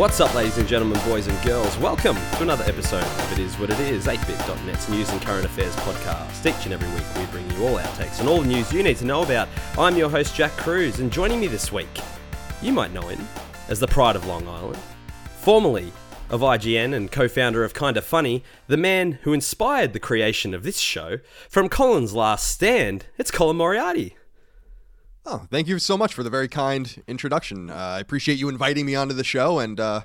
[0.00, 1.76] What's up, ladies and gentlemen, boys and girls?
[1.76, 5.76] Welcome to another episode of It Is What It Is, 8bit.net's news and current affairs
[5.76, 6.46] podcast.
[6.46, 8.82] Each and every week, we bring you all our takes on all the news you
[8.82, 9.46] need to know about.
[9.76, 12.00] I'm your host, Jack Cruz, and joining me this week,
[12.62, 13.28] you might know him
[13.68, 14.78] as the pride of Long Island,
[15.40, 15.92] formerly
[16.30, 20.62] of IGN and co founder of Kinda Funny, the man who inspired the creation of
[20.62, 21.18] this show.
[21.50, 24.16] From Colin's Last Stand, it's Colin Moriarty.
[25.26, 27.70] Oh, thank you so much for the very kind introduction.
[27.70, 30.02] Uh, I appreciate you inviting me onto the show, and uh,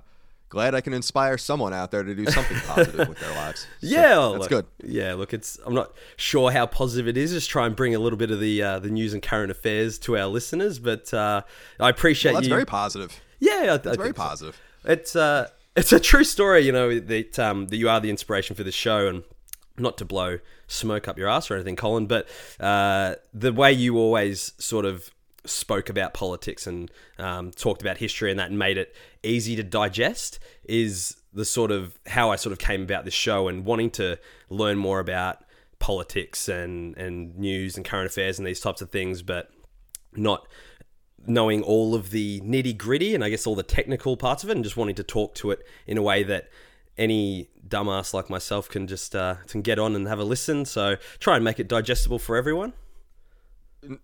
[0.49, 3.61] glad I can inspire someone out there to do something positive with their lives.
[3.61, 4.65] So Yeah, that's look, good.
[4.83, 7.31] Yeah, look, it's I'm not sure how positive it is.
[7.31, 9.97] Just try and bring a little bit of the uh, the news and current affairs
[9.99, 11.41] to our listeners, but uh,
[11.79, 12.53] I appreciate Well, that's you.
[12.53, 13.19] very positive.
[13.39, 14.59] yeah, I, That's very positive.
[14.83, 18.55] It's uh, it's a true story, you know, that um, that you are the inspiration
[18.55, 19.23] for this show, and
[19.77, 22.27] not to blow smoke up your ass or anything, Colin, but
[22.59, 25.11] uh, the way you always sort of
[25.45, 26.89] spoke about politics and
[27.19, 31.71] um, talked about history and that, and made it easy to digest, is the sort
[31.71, 34.17] of how I sort of came about this show and wanting to
[34.49, 35.43] learn more about
[35.77, 39.51] politics and and news and current affairs and these types of things, but
[40.13, 40.47] not
[41.27, 44.53] knowing all of the nitty gritty and I guess all the technical parts of it,
[44.55, 46.49] and just wanting to talk to it in a way that
[46.97, 50.65] any dumbass like myself can just uh, can get on and have a listen.
[50.65, 52.73] So try and make it digestible for everyone.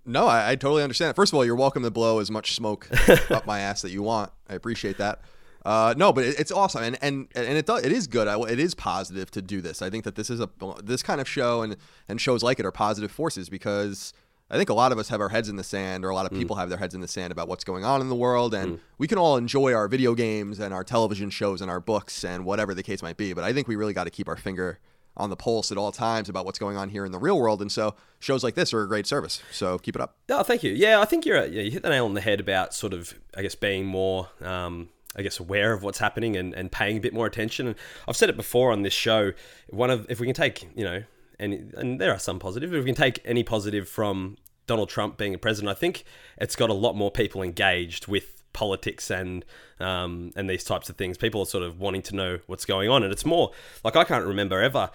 [0.06, 1.16] No, I, I totally understand.
[1.16, 2.88] First of all, you're welcome to blow as much smoke
[3.32, 4.32] up my ass that you want.
[4.48, 5.22] I appreciate that.
[5.64, 8.28] Uh, no, but it, it's awesome, and and and it does, it is good.
[8.28, 9.82] I, it is positive to do this.
[9.82, 10.50] I think that this is a
[10.84, 14.14] this kind of show and and shows like it are positive forces because
[14.52, 16.30] I think a lot of us have our heads in the sand, or a lot
[16.30, 18.54] of people have their heads in the sand about what's going on in the world,
[18.54, 22.26] and we can all enjoy our video games and our television shows and our books
[22.26, 23.32] and whatever the case might be.
[23.32, 24.80] But I think we really got to keep our finger
[25.16, 27.62] on the pulse at all times about what's going on here in the real world,
[27.62, 29.42] and so shows like this are a great service.
[29.52, 30.18] So keep it up.
[30.30, 30.74] Oh, thank you.
[30.74, 33.14] Yeah, I think you're yeah, you hit the nail on the head about sort of
[33.36, 37.00] I guess being more um, I guess aware of what's happening and, and paying a
[37.00, 37.68] bit more attention.
[37.68, 37.76] And
[38.08, 39.32] I've said it before on this show.
[39.70, 41.04] One of if we can take you know
[41.42, 42.72] and and there are some positives.
[42.72, 44.38] If we can take any positive from
[44.68, 46.04] Donald Trump being a president, I think
[46.38, 49.44] it's got a lot more people engaged with politics and
[49.80, 51.18] um, and these types of things.
[51.18, 53.52] People are sort of wanting to know what's going on, and it's more
[53.84, 54.92] like I can't remember ever,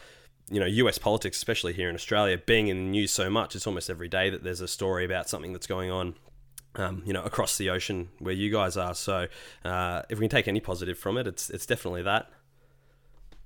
[0.51, 0.99] you know, U.S.
[0.99, 3.57] politics, especially here in Australia, being in the news so much.
[3.57, 6.15] It's almost every day that there's a story about something that's going on.
[6.79, 8.95] Um, you know, across the ocean where you guys are.
[8.95, 9.29] So,
[9.65, 12.31] uh, if we can take any positive from it, it's it's definitely that.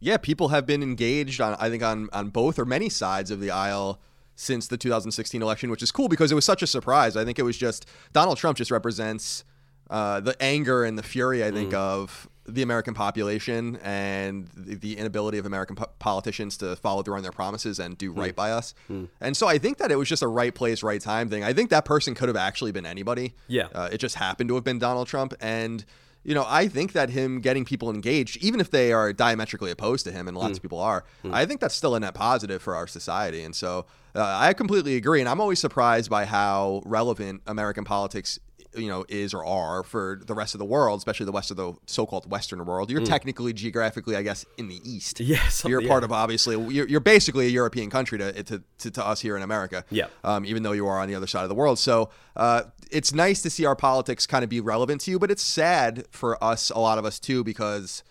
[0.00, 3.41] Yeah, people have been engaged on I think on on both or many sides of
[3.41, 4.00] the aisle
[4.34, 7.16] since the 2016 election, which is cool because it was such a surprise.
[7.16, 9.44] I think it was just Donald Trump just represents
[9.91, 14.99] uh, the anger and the fury I think of the American population and the, the
[14.99, 18.50] inability of American po- politicians to follow through on their promises and do right by
[18.53, 18.75] us.
[19.21, 21.44] And so I think that it was just a right place, right time thing.
[21.44, 23.34] I think that person could have actually been anybody.
[23.47, 23.69] Yeah.
[23.75, 25.34] Uh, it just happened to have been Donald Trump.
[25.41, 25.84] And,
[26.22, 30.04] you know, I think that him getting people engaged, even if they are diametrically opposed
[30.06, 32.75] to him, and lots of people are, I think that's still a net positive for
[32.75, 33.42] our society.
[33.42, 35.20] And so uh, I completely agree.
[35.20, 38.38] And I'm always surprised by how relevant American politics
[38.76, 41.56] you know is or are for the rest of the world especially the west of
[41.56, 45.82] the so-called western world you're technically geographically i guess in the east Yeah, some- you're
[45.82, 45.88] yeah.
[45.88, 49.36] part of obviously you're, you're basically a european country to, to, to, to us here
[49.36, 50.06] in america Yeah.
[50.22, 51.78] um, even though you are on the other side of the world.
[51.81, 55.31] So uh, it's nice to see our politics kind of be relevant to you, but
[55.31, 58.02] it's sad for us, a lot of us too, because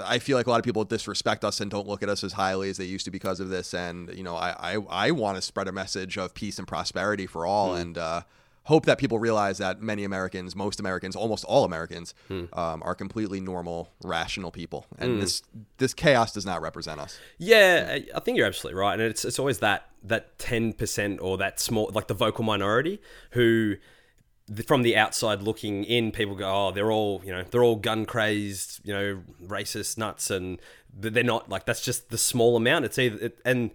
[0.00, 2.34] I feel like a lot of people disrespect us and don't look at us as
[2.34, 3.74] highly as they used to because of this.
[3.74, 7.26] And you know, I I, I want to spread a message of peace and prosperity
[7.26, 8.22] for all, and uh,
[8.72, 13.40] hope that people realize that many Americans, most Americans, almost all Americans, um, are completely
[13.40, 15.42] normal, rational people, and this
[15.78, 17.18] this chaos does not represent us.
[17.38, 19.80] Yeah, I- I think you're absolutely right, and it's it's always that
[20.12, 23.76] that ten percent or that small, like the vocal minority, who
[24.66, 28.06] from the outside looking in, people go, oh, they're all you know, they're all gun
[28.06, 30.58] crazed, you know, racist nuts, and
[30.92, 32.84] they're not like that's just the small amount.
[32.86, 33.70] It's either it, and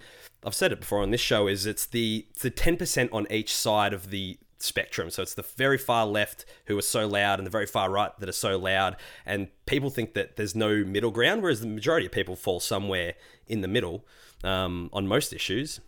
[0.46, 3.28] I've said it before on this show is it's the it's the ten percent on
[3.32, 5.10] each side of the spectrum.
[5.10, 8.12] So it's the very far left who are so loud and the very far right
[8.20, 8.96] that are so loud.
[9.26, 13.14] And people think that there's no middle ground, whereas the majority of people fall somewhere
[13.48, 14.06] in the middle
[14.44, 15.80] um, on most issues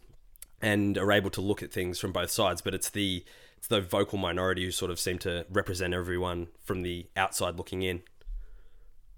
[0.62, 2.62] and are able to look at things from both sides.
[2.62, 3.24] But it's the
[3.58, 7.82] it's the vocal minority who sort of seem to represent everyone from the outside looking
[7.82, 8.04] in.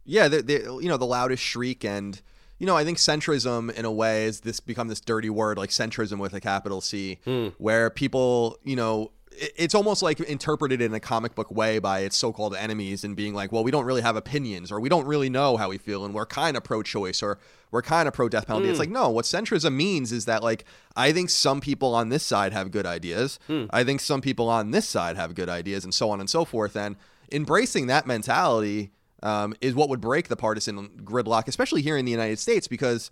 [0.06, 2.22] yeah, they you know the loudest shriek and
[2.60, 5.70] you know I think centrism in a way is this become this dirty word like
[5.70, 7.20] centrism with a capital C,
[7.58, 12.18] where people you know it's almost like interpreted in a comic book way by its
[12.18, 15.30] so-called enemies and being like, well, we don't really have opinions or we don't really
[15.30, 17.38] know how we feel and we're kind of pro-choice or
[17.70, 18.70] we're kind of pro-death penalty.
[18.70, 22.24] It's like no, what centrism means is that like I think some people on this
[22.24, 23.38] side have good ideas,
[23.70, 26.44] I think some people on this side have good ideas, and so on and so
[26.46, 26.96] forth, and
[27.32, 28.92] embracing that mentality
[29.22, 33.12] um, is what would break the partisan gridlock, especially here in the United States, because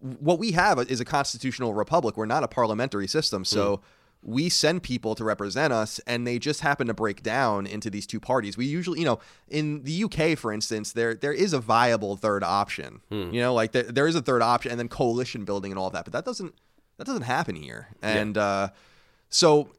[0.00, 2.16] what we have is a constitutional republic.
[2.16, 3.78] We're not a parliamentary system, so.
[3.78, 3.80] Mm.
[4.22, 8.06] We send people to represent us, and they just happen to break down into these
[8.06, 8.56] two parties.
[8.56, 12.42] We usually, you know, in the UK, for instance, there there is a viable third
[12.42, 13.00] option.
[13.10, 13.30] Hmm.
[13.32, 15.86] You know, like there, there is a third option, and then coalition building and all
[15.86, 16.04] of that.
[16.04, 16.54] But that doesn't
[16.98, 17.88] that doesn't happen here.
[18.02, 18.42] And yeah.
[18.42, 18.68] uh,
[19.30, 19.70] so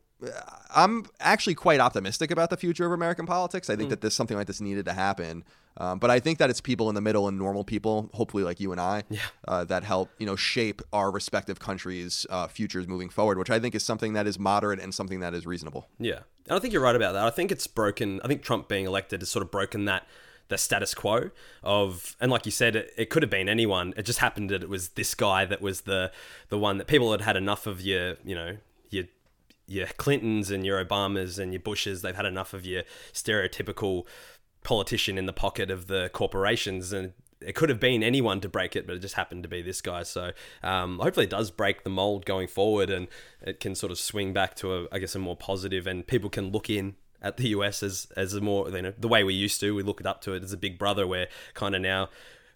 [0.76, 3.70] I'm actually quite optimistic about the future of American politics.
[3.70, 3.92] I think mm.
[3.92, 5.44] that this something like this needed to happen.
[5.78, 8.60] Um, but I think that it's people in the middle and normal people, hopefully like
[8.60, 9.22] you and I, yeah.
[9.48, 13.60] uh, that help you know shape our respective countries' uh, futures moving forward, which I
[13.60, 15.88] think is something that is moderate and something that is reasonable.
[15.98, 17.26] Yeah, and I think you're right about that.
[17.26, 18.20] I think it's broken.
[18.24, 20.06] I think Trump being elected has sort of broken that
[20.50, 21.30] the status quo
[21.64, 24.64] of and like you said it, it, could have been anyone it just happened that
[24.64, 26.12] it was this guy that was the
[26.50, 28.58] the one that people had had enough of your you know
[28.90, 29.06] your
[29.68, 32.82] your Clintons and your Obamas and your Bushes they've had enough of your
[33.14, 34.06] stereotypical
[34.64, 38.76] politician in the pocket of the corporations and it could have been anyone to break
[38.76, 40.04] it, but it just happened to be this guy.
[40.04, 40.32] So
[40.64, 43.08] um, hopefully it does break the mold going forward, and
[43.42, 46.30] it can sort of swing back to a, I guess, a more positive, and people
[46.30, 49.34] can look in at the US as as a more you know the way we
[49.34, 49.76] used to.
[49.76, 51.08] We look it up to it as a big brother.
[51.08, 52.10] Where kind of now.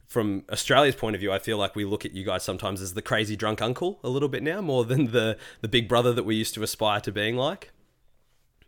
[0.06, 2.94] From Australia's point of view, I feel like we look at you guys sometimes as
[2.94, 6.24] the crazy drunk uncle a little bit now, more than the the big brother that
[6.24, 7.72] we used to aspire to being like.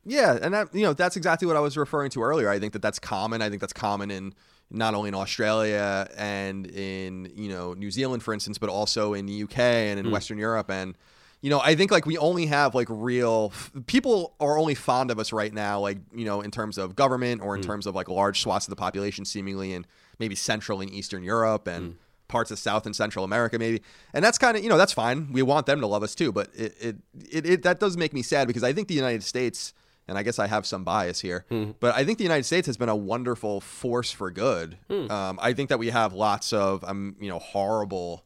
[0.05, 2.49] Yeah, and that you know that's exactly what I was referring to earlier.
[2.49, 3.41] I think that that's common.
[3.41, 4.33] I think that's common in
[4.71, 9.25] not only in Australia and in you know New Zealand, for instance, but also in
[9.25, 10.11] the UK and in mm.
[10.11, 10.69] Western Europe.
[10.69, 10.95] And
[11.41, 13.53] you know, I think like we only have like real
[13.85, 17.41] people are only fond of us right now, like you know, in terms of government
[17.41, 17.65] or in mm.
[17.65, 19.85] terms of like large swaths of the population, seemingly in
[20.19, 21.93] maybe Central and Eastern Europe and.
[21.93, 21.95] Mm.
[22.27, 25.31] Parts of South and Central America, maybe, and that's kind of you know that's fine.
[25.31, 26.95] We want them to love us too, but it, it
[27.29, 29.75] it it that does make me sad because I think the United States,
[30.07, 32.67] and I guess I have some bias here, mm but I think the United States
[32.67, 34.77] has been a wonderful force for good.
[34.89, 35.09] Mm.
[35.09, 38.25] Um, I think that we have lots of um, you know horrible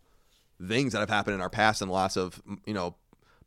[0.66, 2.96] things that have happened in our past and lots of you know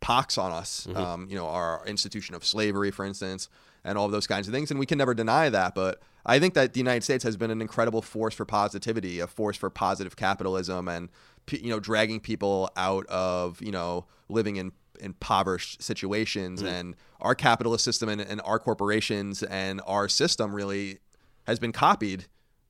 [0.03, 0.87] pox on us.
[0.87, 0.99] Mm-hmm.
[0.99, 3.49] Um, you know, our institution of slavery, for instance,
[3.85, 5.75] and all of those kinds of things, and we can never deny that.
[5.75, 9.27] But I think that the United States has been an incredible force for positivity, a
[9.27, 11.09] force for positive capitalism, and
[11.51, 16.63] you know, dragging people out of you know living in impoverished situations.
[16.63, 16.67] Mm.
[16.67, 20.99] And our capitalist system and, and, our corporations and our system really
[21.47, 22.27] has been copied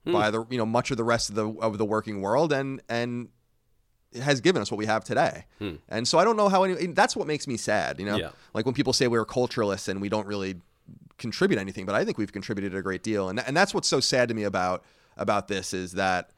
[0.06, 0.12] mm.
[0.12, 2.80] by the you know much of the rest of the of the working world and
[2.88, 3.28] and
[4.20, 5.44] has given us what we have today.
[5.58, 5.76] Hmm.
[5.88, 8.16] And so I don't know how any that's what makes me sad, you know?
[8.16, 8.30] Yeah.
[8.54, 10.56] Like when people say we're culturalists and we don't really
[11.18, 13.28] contribute anything, but I think we've contributed a great deal.
[13.28, 14.84] And and that's what's so sad to me about
[15.16, 16.30] about this is that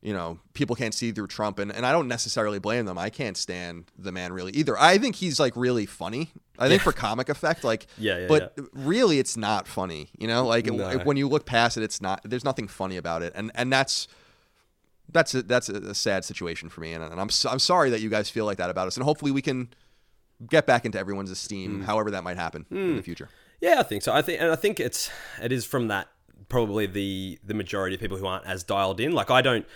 [0.00, 2.96] you know, people can't see through Trump, and, and I don't necessarily blame them.
[2.96, 4.78] I can't stand the man really either.
[4.78, 6.30] I think he's like really funny.
[6.58, 6.84] I think yeah.
[6.84, 8.64] for comic effect, like, yeah, yeah but yeah.
[8.72, 10.10] really, it's not funny.
[10.16, 10.98] You know, like no.
[10.98, 12.20] when you look past it, it's not.
[12.24, 14.06] There's nothing funny about it, and and that's
[15.10, 18.08] that's a, that's a, sad situation for me, and, and I'm I'm sorry that you
[18.08, 19.68] guys feel like that about us, and hopefully we can
[20.48, 21.84] get back into everyone's esteem, mm.
[21.84, 22.76] however that might happen mm.
[22.76, 23.00] in the hmm.
[23.00, 23.28] future.
[23.60, 24.12] Yeah, I think so.
[24.12, 25.10] I think, and I think it's
[25.42, 26.08] it is from that
[26.48, 29.12] probably the the majority of people who aren't as dialed in.
[29.12, 29.66] Like I don't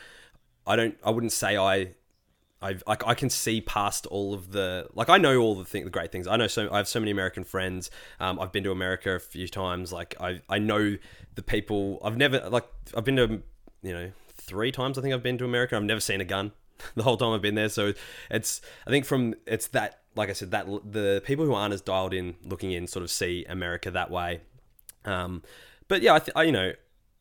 [0.66, 0.96] I don't.
[1.04, 1.94] I wouldn't say I.
[2.60, 5.82] I like I can see past all of the like I know all the thing,
[5.82, 6.28] the great things.
[6.28, 7.90] I know so I have so many American friends.
[8.20, 9.92] Um, I've been to America a few times.
[9.92, 10.96] Like I I know
[11.34, 11.98] the people.
[12.04, 12.64] I've never like
[12.96, 13.42] I've been to
[13.82, 14.96] you know three times.
[14.96, 15.74] I think I've been to America.
[15.74, 16.52] I've never seen a gun
[16.94, 17.68] the whole time I've been there.
[17.68, 17.94] So
[18.30, 21.80] it's I think from it's that like I said that the people who aren't as
[21.80, 24.40] dialed in looking in sort of see America that way.
[25.04, 25.42] Um,
[25.92, 26.72] but yeah, I, th- I you know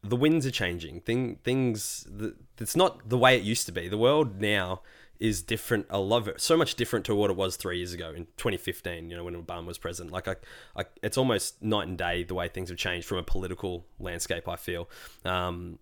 [0.01, 1.01] the winds are changing.
[1.01, 3.89] Thing, things, the, it's not the way it used to be.
[3.89, 4.81] The world now
[5.19, 5.87] is different.
[5.89, 6.39] I love it.
[6.39, 9.35] So much different to what it was three years ago in 2015, you know, when
[9.35, 10.13] Obama was president.
[10.13, 10.37] Like, I,
[10.73, 14.47] I, it's almost night and day the way things have changed from a political landscape,
[14.47, 14.89] I feel.
[15.25, 15.79] Um,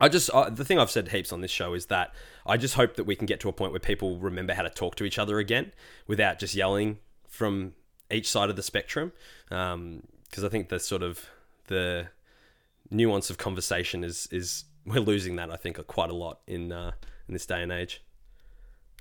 [0.00, 2.12] I just, the thing I've said heaps on this show is that
[2.44, 4.70] I just hope that we can get to a point where people remember how to
[4.70, 5.72] talk to each other again
[6.08, 7.74] without just yelling from
[8.10, 9.12] each side of the spectrum.
[9.48, 10.02] Because um,
[10.44, 11.24] I think the sort of,
[11.68, 12.08] the,
[12.90, 16.92] nuance of conversation is is we're losing that I think quite a lot in uh,
[17.28, 18.02] in this day and age.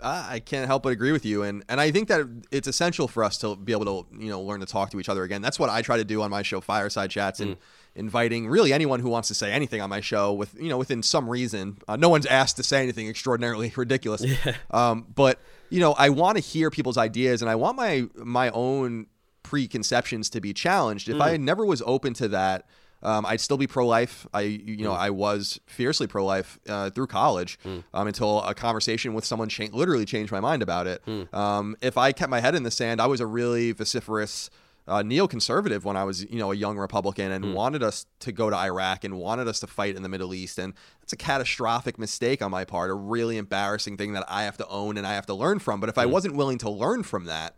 [0.03, 3.23] I can't help but agree with you, and and I think that it's essential for
[3.23, 5.41] us to be able to you know learn to talk to each other again.
[5.41, 7.59] That's what I try to do on my show, Fireside Chats, and mm.
[7.95, 11.01] inviting really anyone who wants to say anything on my show with you know within
[11.01, 11.77] some reason.
[11.87, 14.55] Uh, no one's asked to say anything extraordinarily ridiculous, yeah.
[14.71, 15.39] um, but
[15.69, 19.07] you know I want to hear people's ideas, and I want my my own
[19.43, 21.07] preconceptions to be challenged.
[21.07, 21.21] If mm.
[21.21, 22.65] I never was open to that
[23.05, 24.25] um, I'd still be pro life.
[24.33, 24.97] I, you know, mm.
[24.97, 27.83] I was fiercely pro life uh, through college mm.
[27.93, 31.01] um, until a conversation with someone cha- literally changed my mind about it.
[31.05, 31.33] Mm.
[31.33, 34.49] Um, if I kept my head in the sand, I was a really vociferous,
[34.87, 37.31] uh, neoconservative when I was, you know, a young Republican Hmm.
[37.43, 40.33] and wanted us to go to Iraq and wanted us to fight in the Middle
[40.33, 40.59] East.
[40.59, 44.57] And that's a catastrophic mistake on my part, a really embarrassing thing that I have
[44.57, 45.79] to own and I have to learn from.
[45.79, 46.01] But if Hmm.
[46.01, 47.55] I wasn't willing to learn from that,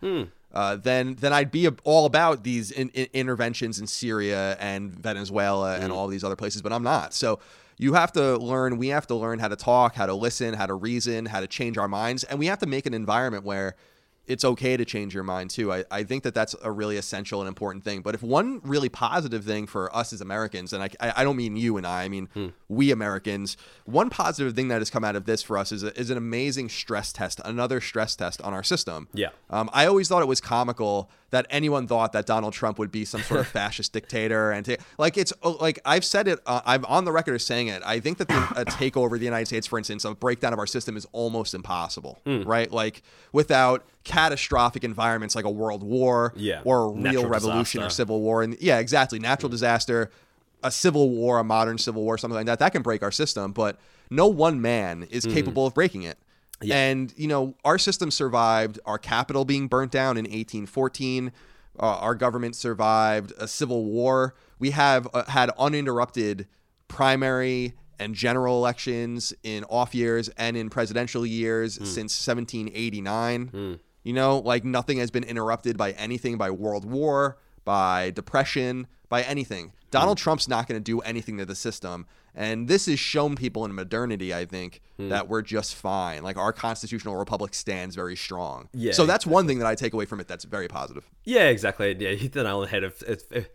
[0.58, 5.78] uh, then then I'd be all about these in, in- interventions in Syria and Venezuela
[5.78, 6.62] and all these other places.
[6.62, 7.14] But I'm not.
[7.14, 7.40] So.
[7.80, 10.66] You have to learn, we have to learn how to talk, how to listen, how
[10.66, 12.24] to reason, how to change our minds.
[12.24, 13.76] And we have to make an environment where
[14.28, 15.72] it's okay to change your mind too.
[15.72, 18.02] I, I think that that's a really essential and important thing.
[18.02, 21.56] But if one really positive thing for us as Americans, and I, I don't mean
[21.56, 25.26] you and I, I mean we Americans, one positive thing that has come out of
[25.26, 28.64] this for us is, a, is an amazing stress test, another stress test on our
[28.64, 29.08] system.
[29.14, 29.30] Yeah.
[29.50, 33.04] Um, I always thought it was comical that anyone thought that Donald Trump would be
[33.04, 36.62] some sort of fascist dictator, and ta- like it's uh, like I've said it, uh,
[36.66, 37.82] I'm on the record as saying it.
[37.86, 40.60] I think that the, a takeover of the United States, for instance, a breakdown of
[40.60, 42.44] our system is almost impossible, Hmm.
[42.44, 42.72] right?
[42.72, 43.02] Like
[43.34, 46.62] without catastrophic environments like a world war, Yeah.
[46.64, 50.10] or a real Natural revolution or civil war, and yeah, exactly, natural disaster.
[50.64, 53.52] A civil war, a modern civil war, something like that, that can break our system,
[53.52, 53.78] but
[54.10, 55.34] no one man is Hmm.
[55.34, 56.18] capable of breaking it.
[56.72, 61.32] And, you know, our system survived our capital being burnt down in 1814.
[61.80, 64.34] Uh, our government survived a civil war.
[64.58, 66.48] We have uh, had uninterrupted
[66.88, 73.80] primary and general elections in off years and in presidential years since 1789.
[74.04, 79.22] You know, like nothing has been interrupted by anything, by World War, by depression, by
[79.24, 79.74] anything.
[79.92, 82.06] Donald Trump's not going to do anything to the system.
[82.36, 86.24] And this has shown people in modernity, I think, that we're just fine.
[86.24, 88.70] Like our constitutional republic stands very strong.
[88.74, 91.10] Yeah, So that's one thing that I take away from it that's very positive.
[91.24, 91.96] Yeah, exactly.
[91.98, 92.84] Yeah, hit the nail on the head.
[92.84, 93.50] If if, if,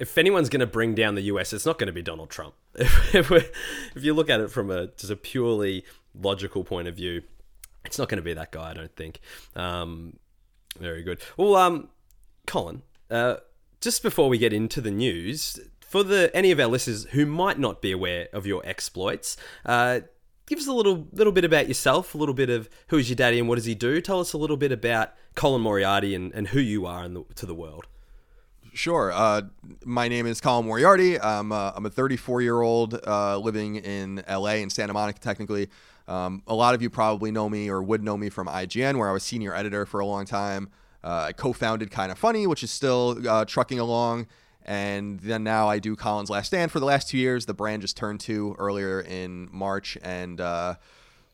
[0.00, 2.54] if anyone's going to bring down the US, it's not going to be Donald Trump.
[2.76, 3.50] If, if,
[3.94, 7.22] if you look at it from a just a purely logical point of view,
[7.84, 8.70] it's not going to be that guy.
[8.70, 9.20] I don't think.
[9.54, 10.18] Um,
[10.78, 11.20] very good.
[11.36, 11.88] Well, um,
[12.48, 13.36] Colin, uh,
[13.80, 15.60] just before we get into the news,
[15.94, 20.00] for the any of our listeners who might not be aware of your exploits, uh,
[20.44, 23.14] give us a little little bit about yourself, a little bit of who is your
[23.14, 24.00] daddy and what does he do.
[24.00, 27.46] Tell us a little bit about Colin Moriarty and, and who you are the, to
[27.46, 27.86] the world.
[28.72, 29.12] Sure.
[29.12, 29.42] Uh,
[29.84, 31.20] my name is Colin Moriarty.
[31.20, 35.68] I'm, uh, I'm a 34 year old uh, living in LA in Santa Monica, technically.
[36.08, 39.08] Um, a lot of you probably know me or would know me from IGN, where
[39.08, 40.70] I was senior editor for a long time.
[41.04, 44.26] Uh, I co founded Kind of Funny, which is still uh, trucking along.
[44.64, 47.46] And then now I do Colin's Last Stand for the last two years.
[47.46, 49.98] The brand just turned two earlier in March.
[50.02, 50.76] And uh,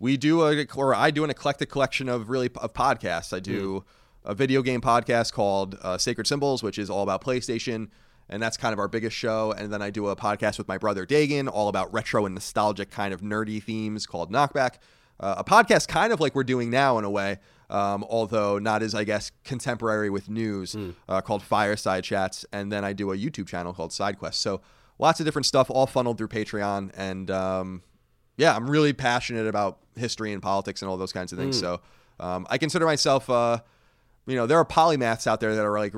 [0.00, 3.32] we do a, or I do an eclectic collection of really of podcasts.
[3.32, 3.84] I do
[4.24, 7.88] a video game podcast called uh, Sacred Symbols, which is all about PlayStation,
[8.28, 9.52] and that's kind of our biggest show.
[9.52, 12.90] And then I do a podcast with my brother Dagan, all about retro and nostalgic
[12.90, 14.74] kind of nerdy themes called Knockback.
[15.18, 17.38] Uh, a podcast kind of like we're doing now in a way,
[17.70, 20.76] um, although not as I guess contemporary with news,
[21.08, 22.44] uh, called Fireside Chats.
[22.52, 24.34] And then I do a YouTube channel called SideQuest.
[24.34, 24.60] So
[24.98, 26.90] lots of different stuff, all funneled through Patreon.
[26.96, 27.82] And um,
[28.36, 31.58] yeah, I'm really passionate about history and politics and all those kinds of things.
[31.58, 31.80] So
[32.18, 33.58] um, I consider myself, uh,
[34.26, 35.94] you know, there are polymaths out there that are like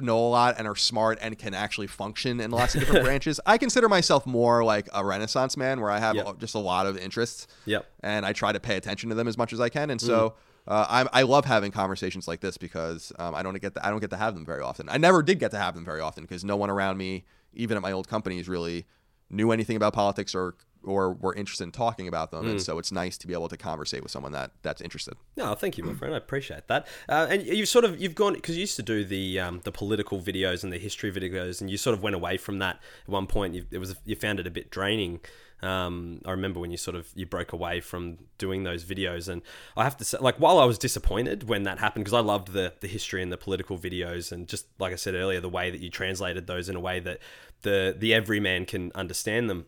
[0.00, 3.40] know a lot and are smart and can actually function in lots of different branches.
[3.46, 6.38] I consider myself more like a Renaissance man, where I have Yep.
[6.38, 7.46] just a lot of interests.
[7.64, 7.86] Yep.
[8.00, 9.90] And I try to pay attention to them as much as I can.
[9.90, 10.34] And so.
[10.66, 13.90] Uh, I, I love having conversations like this because um, I don't get to, I
[13.90, 14.88] don't get to have them very often.
[14.88, 17.76] I never did get to have them very often because no one around me, even
[17.76, 18.86] at my old companies, really
[19.28, 20.54] knew anything about politics or
[20.84, 22.48] or were interested in talking about them.
[22.48, 25.14] And so it's nice to be able to conversate with someone that that's interested.
[25.36, 26.12] No, thank you, my friend.
[26.14, 26.86] I appreciate that.
[27.08, 29.72] Uh, and you've sort of you've gone because you used to do the um, the
[29.72, 33.08] political videos and the history videos, and you sort of went away from that at
[33.08, 33.54] one point.
[33.54, 35.20] You, it was you found it a bit draining.
[35.62, 39.42] Um, I remember when you sort of you broke away from doing those videos, and
[39.76, 42.52] I have to say, like, while I was disappointed when that happened because I loved
[42.52, 45.70] the the history and the political videos, and just like I said earlier, the way
[45.70, 47.20] that you translated those in a way that
[47.62, 49.66] the the everyman can understand them.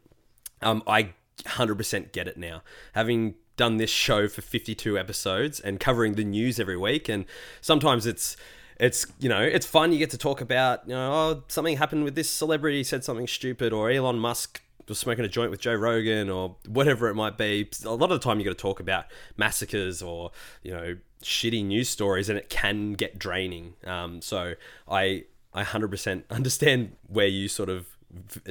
[0.62, 1.10] Um, I
[1.42, 2.62] 100% get it now.
[2.92, 7.24] Having done this show for 52 episodes and covering the news every week, and
[7.60, 8.36] sometimes it's
[8.80, 9.92] it's you know it's fun.
[9.92, 13.26] You get to talk about you know oh something happened with this celebrity said something
[13.26, 17.38] stupid, or Elon Musk was smoking a joint with Joe Rogan, or whatever it might
[17.38, 17.69] be.
[17.85, 20.31] A lot of the time, you got to talk about massacres or
[20.62, 23.75] you know shitty news stories, and it can get draining.
[23.87, 24.55] Um, so
[24.88, 27.87] I I 100% understand where you sort of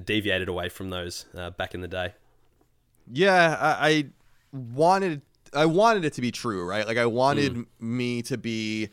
[0.05, 2.13] deviated away from those uh, back in the day.
[3.11, 4.05] Yeah, I, I
[4.51, 5.21] wanted
[5.53, 6.87] I wanted it to be true, right?
[6.87, 8.89] Like I wanted me to be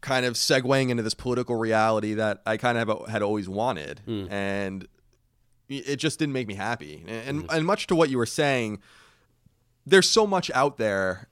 [0.00, 4.86] kind of segueing into this political reality that I kind of had always wanted, and
[5.68, 7.04] it just didn't make me happy.
[7.06, 7.54] And mm-hmm.
[7.54, 8.80] and much to what you were saying,
[9.84, 11.28] there's so much out there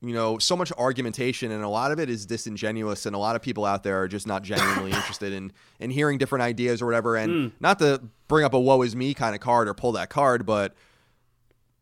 [0.00, 3.34] you know, so much argumentation, and a lot of it is disingenuous, and a lot
[3.34, 6.86] of people out there are just not genuinely interested in in hearing different ideas or
[6.86, 7.16] whatever.
[7.16, 7.52] And mm.
[7.60, 10.46] not to bring up a "woe is me" kind of card or pull that card,
[10.46, 10.74] but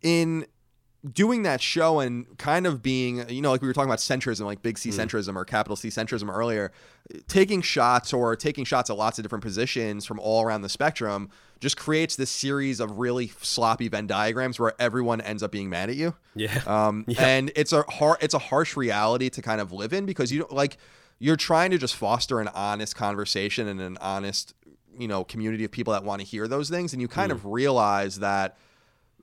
[0.00, 0.46] in
[1.12, 4.46] doing that show and kind of being, you know, like we were talking about centrism,
[4.46, 4.94] like big C mm.
[4.94, 6.72] centrism or capital C centrism earlier,
[7.28, 11.28] taking shots or taking shots at lots of different positions from all around the spectrum
[11.60, 15.88] just creates this series of really sloppy Venn diagrams where everyone ends up being mad
[15.90, 16.14] at you.
[16.34, 16.60] Yeah.
[16.66, 17.26] Um, Yeah.
[17.26, 20.40] and it's a har- it's a harsh reality to kind of live in because you
[20.40, 20.76] don't like
[21.18, 24.54] you're trying to just foster an honest conversation and an honest
[24.98, 27.44] you know community of people that want to hear those things and you kind of
[27.46, 28.56] realize that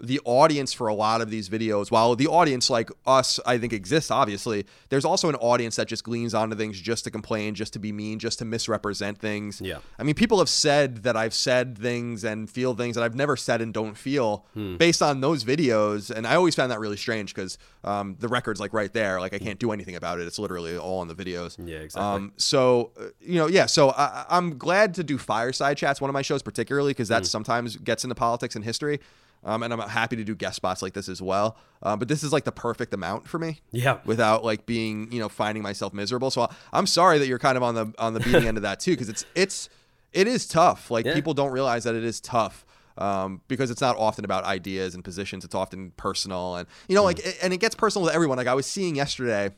[0.05, 3.71] the audience for a lot of these videos, while the audience like us, I think
[3.71, 7.71] exists, obviously, there's also an audience that just gleans onto things just to complain, just
[7.73, 9.61] to be mean, just to misrepresent things.
[9.61, 9.77] Yeah.
[9.97, 13.37] I mean, people have said that I've said things and feel things that I've never
[13.37, 14.75] said and don't feel Hmm.
[14.77, 16.11] based on those videos.
[16.11, 19.19] And I always found that really strange because um, the record's like right there.
[19.21, 20.27] Like I can't do anything about it.
[20.27, 21.55] It's literally all in the videos.
[21.57, 22.01] Yeah, exactly.
[22.25, 23.65] Um, so, uh, you know, yeah.
[23.67, 27.13] So I, I'm glad to do fireside chats, one of my shows particularly, because Hmm.
[27.15, 28.99] that sometimes gets into politics and history.
[29.45, 31.57] Um, and I'm happy to do guest spots like this as well.
[31.81, 33.97] Um, but this is like the perfect amount for me yeah.
[34.05, 36.31] without like being, you know, finding myself miserable.
[36.31, 38.79] So I'm sorry that you're kind of on the on the beating end of that
[38.79, 39.69] too, because it's it's
[40.13, 40.89] it is tough.
[40.89, 41.13] Like Yeah.
[41.13, 42.65] people don't realize that it is tough.
[42.95, 45.43] Um, because it's not often about ideas and positions.
[45.43, 48.37] It's often personal, and you know, like, and it gets personal with everyone.
[48.37, 49.49] Like I was seeing yesterday,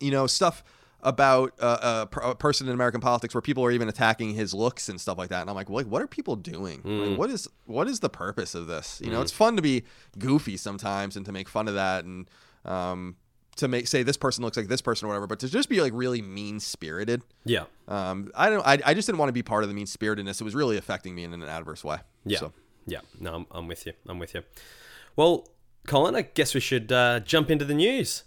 [0.00, 0.64] you know, stuff
[1.02, 4.88] about uh, a, a person in American politics where people are even attacking his looks
[4.88, 5.40] and stuff like that.
[5.40, 6.80] And I'm like, what, what are people doing?
[6.84, 9.00] Like, what is what is the purpose of this?
[9.04, 9.82] You know, it's fun to be
[10.18, 12.30] goofy sometimes and to make fun of that and
[12.64, 13.16] um,
[13.56, 15.80] to make say this person looks like this person or whatever, but to just be
[15.80, 17.22] like really mean spirited.
[17.44, 17.64] Yeah.
[17.88, 18.66] Um, I don't.
[18.66, 20.40] I, I just didn't want to be part of the mean spiritedness.
[20.40, 21.98] It was really affecting me in an adverse way.
[22.24, 22.38] Yeah.
[22.38, 22.52] So.
[22.86, 23.00] Yeah.
[23.20, 23.92] No, I'm, I'm with you.
[24.08, 24.42] I'm with you.
[25.16, 25.48] Well,
[25.86, 28.24] Colin, I guess we should uh, jump into the news.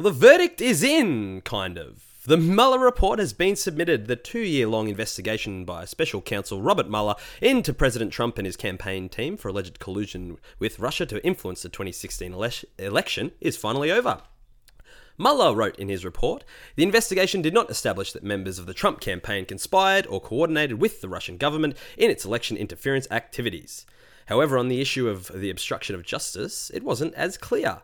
[0.00, 2.22] Well, the verdict is in, kind of.
[2.24, 6.88] The Mueller report has been submitted, the two year long investigation by special counsel Robert
[6.88, 11.60] Mueller into President Trump and his campaign team for alleged collusion with Russia to influence
[11.60, 14.22] the 2016 ele- election is finally over.
[15.18, 16.44] Mueller wrote in his report
[16.76, 21.02] The investigation did not establish that members of the Trump campaign conspired or coordinated with
[21.02, 23.84] the Russian government in its election interference activities.
[24.28, 27.82] However, on the issue of the obstruction of justice, it wasn't as clear.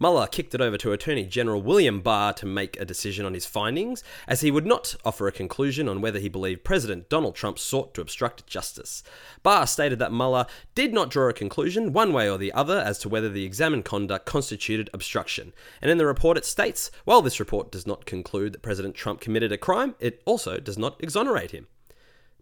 [0.00, 3.46] Mueller kicked it over to Attorney General William Barr to make a decision on his
[3.46, 7.58] findings, as he would not offer a conclusion on whether he believed President Donald Trump
[7.58, 9.02] sought to obstruct justice.
[9.42, 12.98] Barr stated that Mueller did not draw a conclusion one way or the other as
[13.00, 15.52] to whether the examined conduct constituted obstruction.
[15.82, 19.20] And in the report, it states while this report does not conclude that President Trump
[19.20, 21.66] committed a crime, it also does not exonerate him.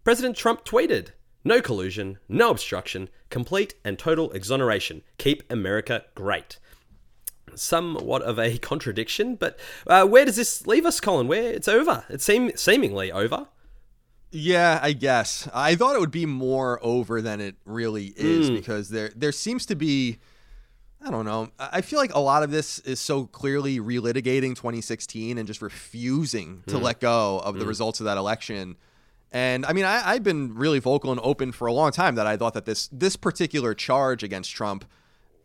[0.03, 1.09] President Trump tweeted,
[1.43, 5.01] No collusion, no obstruction, complete and total exoneration.
[5.17, 6.59] Keep America great.
[7.57, 11.27] Somewhat of a contradiction, but uh, where does this leave us, Colin?
[11.27, 12.05] Where it's over?
[12.09, 13.47] It seem seemingly over.
[14.31, 15.47] Yeah, I guess.
[15.53, 18.55] I thought it would be more over than it really is hmm.
[18.55, 20.19] because there there seems to be
[21.01, 21.49] I don't know.
[21.59, 26.63] I feel like a lot of this is so clearly relitigating 2016 and just refusing
[26.67, 26.83] to hmm.
[26.83, 27.69] let go of the hmm.
[27.69, 28.75] results of that election.
[29.31, 32.27] And I mean, I, I've been really vocal and open for a long time that
[32.27, 34.85] I thought that this this particular charge against Trump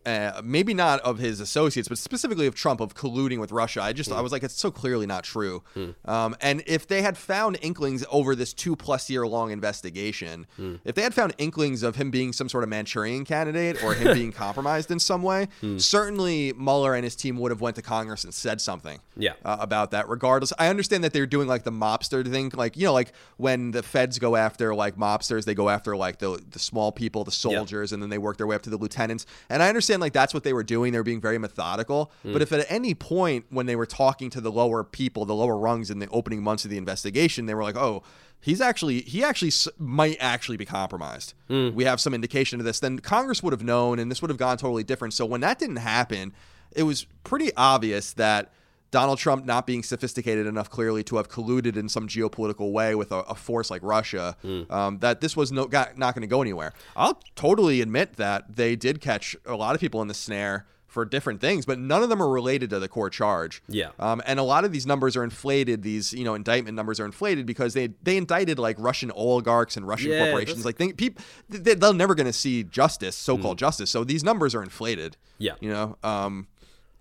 [0.06, 3.82] uh, maybe not of his associates, but specifically of Trump of colluding with Russia.
[3.82, 5.62] I just I was like, it's so clearly not true.
[6.04, 10.46] Um, and if they had found inklings over this two plus year long investigation,
[10.84, 14.14] if they had found inklings of him being some sort of Manchurian candidate or him
[14.20, 18.24] being compromised in some way, certainly Mueller and his team would have went to Congress
[18.24, 19.32] and said something Yeah.
[19.44, 20.08] uh, about that.
[20.08, 23.70] Regardless, I understand that they're doing like the mobster thing, like you know, like when
[23.72, 27.30] the feds go after like mobsters, they go after like the the small people, the
[27.30, 29.26] soldiers, and then they work their way up to the lieutenants.
[29.50, 30.92] And I understand like that's what they were doing.
[30.92, 32.10] They were being very methodical.
[32.24, 35.56] But if at any point when they were talking to the lower people, the lower
[35.58, 38.02] rungs in the opening months of the investigation, they were like, oh.
[38.44, 41.34] He's actually he actually s- might actually be compromised.
[41.48, 42.80] We have some indication of this.
[42.80, 45.14] Then Congress would have known, and this would have gone totally different.
[45.14, 46.32] So when that didn't happen,
[46.74, 48.50] it was pretty obvious that
[48.92, 53.10] Donald Trump not being sophisticated enough clearly to have colluded in some geopolitical way with
[53.10, 54.36] a, a force like Russia,
[54.70, 56.72] um, that this was no, got, not going to go anywhere.
[56.94, 61.06] I'll totally admit that they did catch a lot of people in the snare for
[61.06, 63.62] different things, but none of them are related to the core charge.
[63.66, 63.92] Yeah.
[63.98, 65.82] Um, and a lot of these numbers are inflated.
[65.82, 69.88] These, you know, indictment numbers are inflated because they they indicted like Russian oligarchs and
[69.88, 70.66] Russian Yeah, corporations.
[70.66, 73.88] Like they, people, they, they're never going to see justice, so-called justice.
[73.88, 75.16] So these numbers are inflated.
[75.38, 75.54] Yeah.
[75.60, 75.96] You know.
[76.02, 76.46] Um,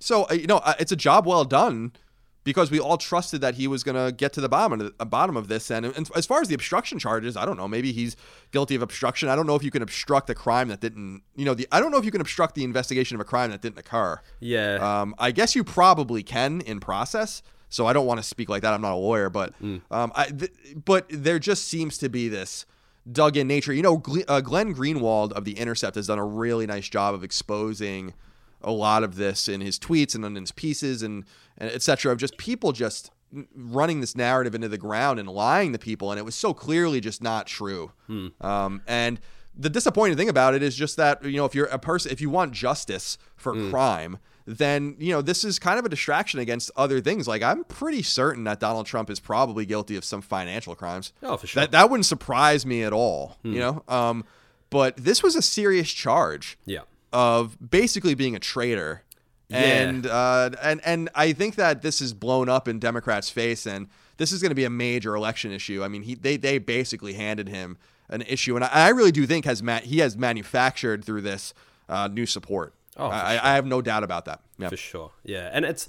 [0.02, 1.94] so uh, you know, uh, it's a job well done,
[2.44, 5.06] because we all trusted that he was going to get to the bottom of the
[5.06, 5.70] bottom of this.
[5.70, 7.68] And, and as far as the obstruction charges, I don't know.
[7.68, 8.16] Maybe he's
[8.52, 9.30] guilty of obstruction.
[9.30, 11.80] I don't know if you can obstruct a crime that didn't, you know, the I
[11.80, 14.20] don't know if you can obstruct the investigation of a crime that didn't occur.
[14.40, 14.78] Yeah.
[14.82, 17.44] Um, I guess you probably can in process.
[17.70, 18.74] So I don't want to speak like that.
[18.74, 20.52] I'm not a lawyer, but um, I, th-
[20.84, 22.66] but there just seems to be this
[23.10, 23.72] dug in nature.
[23.72, 27.14] You know, Gle- uh, Glenn Greenwald of the Intercept has done a really nice job
[27.14, 28.14] of exposing
[28.64, 31.26] a lot of this in his tweets and in his pieces and,
[31.58, 33.12] and et cetera of just people just
[33.56, 36.12] running this narrative into the ground and lying to people.
[36.12, 37.92] And it was so clearly just not true.
[38.42, 39.20] Um, and
[39.58, 42.22] the disappointing thing about it is just that you know if you're a person if
[42.22, 46.72] you want justice for crime then you know this is kind of a distraction against
[46.78, 47.28] other things.
[47.28, 51.12] Like i'm pretty certain that donald trump is probably guilty of some financial crimes.
[51.22, 51.62] Oh, for sure.
[51.64, 53.84] that, that wouldn't surprise me at all you know?
[53.90, 54.24] Um,
[54.70, 56.58] but this was a serious charge.
[56.66, 56.82] Yeah.
[57.12, 59.04] Of basically being a traitor.
[59.50, 59.60] Yeah.
[59.60, 63.90] And uh, and and I think that this is blown up in Democrats' face, and
[64.16, 65.84] this is going to be a major election issue.
[65.84, 69.26] I mean, he they they basically handed him an issue, and I, I really do
[69.26, 71.54] think has Matt he has manufactured through this
[71.90, 72.74] uh, new support.
[72.96, 74.42] Oh, I, I have no doubt about that.
[74.58, 74.70] Yeah.
[74.70, 75.12] for sure.
[75.24, 75.88] Yeah, and it's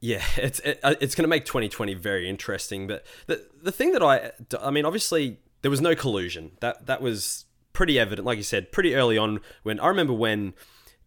[0.00, 2.86] yeah, it's it, uh, it's going to make 2020 very interesting.
[2.86, 6.52] But the the thing that I I mean, obviously there was no collusion.
[6.60, 7.44] That that was
[7.78, 9.38] pretty evident, like you said, pretty early on.
[9.62, 10.52] When I remember when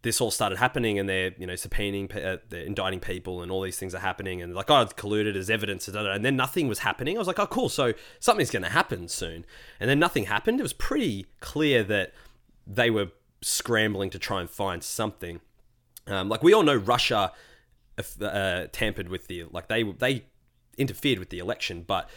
[0.03, 3.61] this all started happening and they're you know subpoenaing uh, they're indicting people and all
[3.61, 6.79] these things are happening and like oh it's colluded as evidence and then nothing was
[6.79, 7.17] happening.
[7.17, 9.45] I was like oh cool so something's going to happen soon.
[9.81, 10.61] And then nothing happened.
[10.61, 12.13] It was pretty clear that
[12.65, 13.09] they were
[13.41, 15.41] scrambling to try and find something.
[16.07, 17.33] Um, like we all know russia
[18.21, 20.23] uh, tampered with the like they they
[20.77, 22.09] interfered with the election but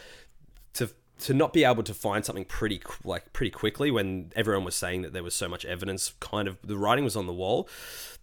[0.75, 4.75] to to not be able to find something pretty like pretty quickly when everyone was
[4.75, 7.69] saying that there was so much evidence kind of the writing was on the wall.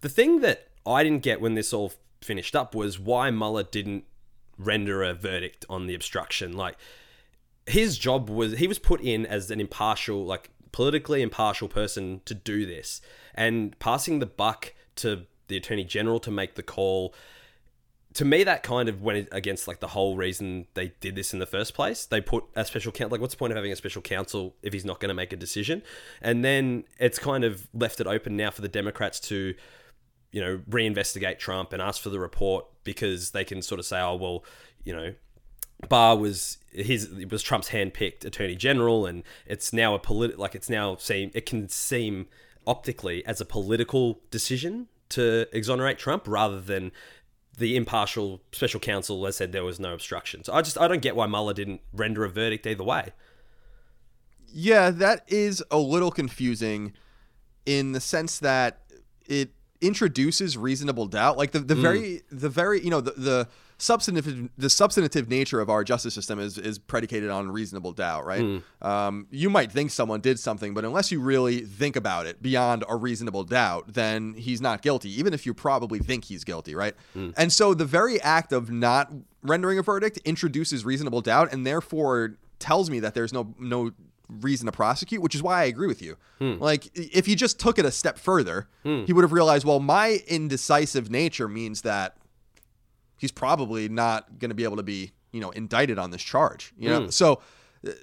[0.00, 4.04] The thing that i didn't get when this all finished up was why Mueller didn't
[4.58, 6.56] render a verdict on the obstruction.
[6.56, 6.76] Like
[7.66, 12.34] his job was he was put in as an impartial like politically impartial person to
[12.34, 13.00] do this.
[13.34, 17.14] And passing the buck to the attorney general to make the call
[18.14, 21.38] to me that kind of went against like the whole reason they did this in
[21.38, 22.04] the first place.
[22.06, 24.72] They put a special counsel like what's the point of having a special counsel if
[24.72, 25.82] he's not going to make a decision?
[26.20, 29.54] And then it's kind of left it open now for the democrats to
[30.30, 34.00] you know reinvestigate trump and ask for the report because they can sort of say
[34.00, 34.44] oh well
[34.82, 35.12] you know
[35.88, 40.54] Barr was his it was Trump's handpicked attorney general, and it's now a polit like
[40.54, 42.26] it's now seem it can seem
[42.66, 46.92] optically as a political decision to exonerate Trump rather than
[47.58, 50.44] the impartial special counsel has said there was no obstruction.
[50.44, 53.10] So I just I don't get why Mueller didn't render a verdict either way.
[54.52, 56.92] Yeah, that is a little confusing
[57.64, 58.80] in the sense that
[59.26, 61.36] it introduces reasonable doubt.
[61.36, 61.82] Like the, the mm.
[61.82, 63.48] very the very you know the, the
[63.82, 68.40] substantive the substantive nature of our justice system is is predicated on reasonable doubt, right?
[68.40, 68.86] Hmm.
[68.86, 72.84] Um, you might think someone did something, but unless you really think about it beyond
[72.88, 76.94] a reasonable doubt, then he's not guilty, even if you probably think he's guilty, right?
[77.12, 77.30] Hmm.
[77.36, 82.36] And so the very act of not rendering a verdict introduces reasonable doubt, and therefore
[82.60, 83.90] tells me that there's no no
[84.28, 86.16] reason to prosecute, which is why I agree with you.
[86.38, 86.54] Hmm.
[86.58, 90.20] Like, if he just took it a step further, he would have realized, well, my
[90.28, 92.16] indecisive nature means that
[93.22, 96.74] he's probably not going to be able to be, you know, indicted on this charge.
[96.78, 97.40] You know, so.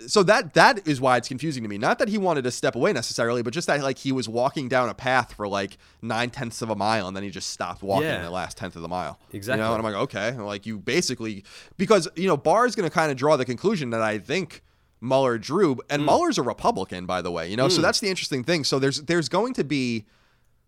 [0.07, 1.77] So that that is why it's confusing to me.
[1.77, 4.67] Not that he wanted to step away necessarily, but just that like he was walking
[4.67, 7.81] down a path for like nine tenths of a mile, and then he just stopped
[7.81, 8.21] walking Yeah.
[8.23, 9.17] the last tenth of the mile.
[9.31, 9.61] Exactly.
[9.63, 11.45] You know, and I'm like, okay, like you basically
[11.77, 14.63] because you know Barr is going to kind of draw the conclusion that I think
[14.99, 15.79] Mueller drew, Hmm.
[15.89, 17.49] and Mueller's a Republican, by the way.
[17.49, 18.65] You know, so that's the interesting thing.
[18.65, 20.03] So there's there's going to be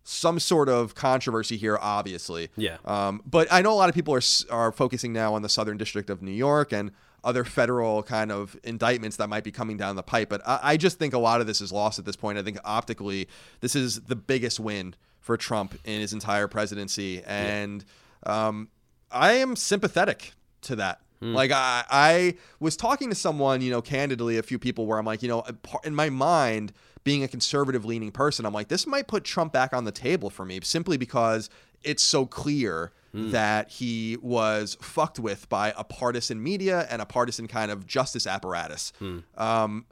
[0.04, 2.50] some sort of controversy here, obviously.
[2.56, 2.78] Yeah.
[2.86, 5.78] Um, but I know a lot of people are are focusing now on the Southern
[5.78, 6.92] District of New York and
[7.24, 10.30] other federal kind of indictments that might be coming down the pipe.
[10.30, 12.38] But I, I just think a lot of this is lost at this point.
[12.38, 13.28] I think optically,
[13.60, 17.86] this is the biggest win for Trump in his entire presidency, and
[18.26, 18.70] um,
[19.12, 21.02] I am sympathetic to that.
[21.24, 25.06] Like I, I was talking to someone, you know, candidly, a few people where I'm
[25.06, 25.44] like, you know,
[25.84, 29.74] in my mind, being a conservative leaning person, I'm like, this might put Trump back
[29.74, 31.50] on the table for me simply because
[31.84, 37.46] it's so clear that he was fucked with by a partisan media and a partisan
[37.48, 38.94] kind of justice apparatus.
[39.36, 39.86] Um,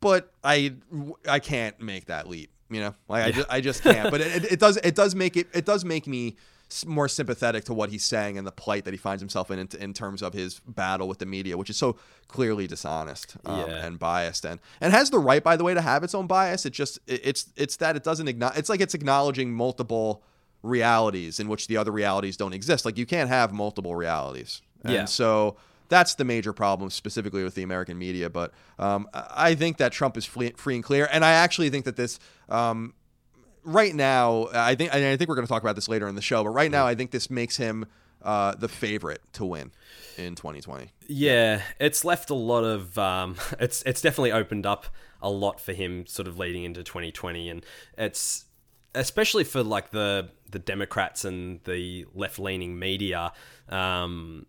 [0.00, 0.74] but I,
[1.26, 2.50] I can't make that leap.
[2.68, 4.10] You know, like I, just, I just can't.
[4.10, 6.36] But it, it, does, it does make it, it does make me
[6.86, 9.68] more sympathetic to what he's saying and the plight that he finds himself in, in
[9.78, 11.96] in terms of his battle with the media, which is so
[12.28, 13.86] clearly dishonest um, Yeah.
[13.86, 16.66] and biased, and and has the right, by the way, to have its own bias.
[16.66, 18.58] It just it- it's it's that it doesn't acknowledge.
[18.58, 20.22] It's like it's acknowledging multiple
[20.62, 22.84] realities in which the other realities don't exist.
[22.84, 24.62] Like you can't have multiple realities.
[24.82, 25.04] And Yeah.
[25.04, 25.56] so
[25.88, 28.28] that's the major problem, specifically with the American media.
[28.28, 31.84] But um, I think that Trump is free, free and clear, and I actually think
[31.84, 32.18] that this.
[32.48, 32.94] Um,
[33.66, 36.14] right now, I think and I think we're going to talk about this later in
[36.14, 37.84] the show, but right now, I think this makes him
[38.22, 39.72] uh, the favorite to win
[40.16, 40.90] in 2020.
[41.08, 42.96] Yeah, it's left a lot of.
[42.96, 44.86] Um, it's it's definitely opened up
[45.20, 47.66] a lot for him, sort of leading into 2020, and
[47.98, 48.44] it's
[48.94, 53.32] especially for like the the Democrats and the left leaning media.
[53.68, 54.46] Um,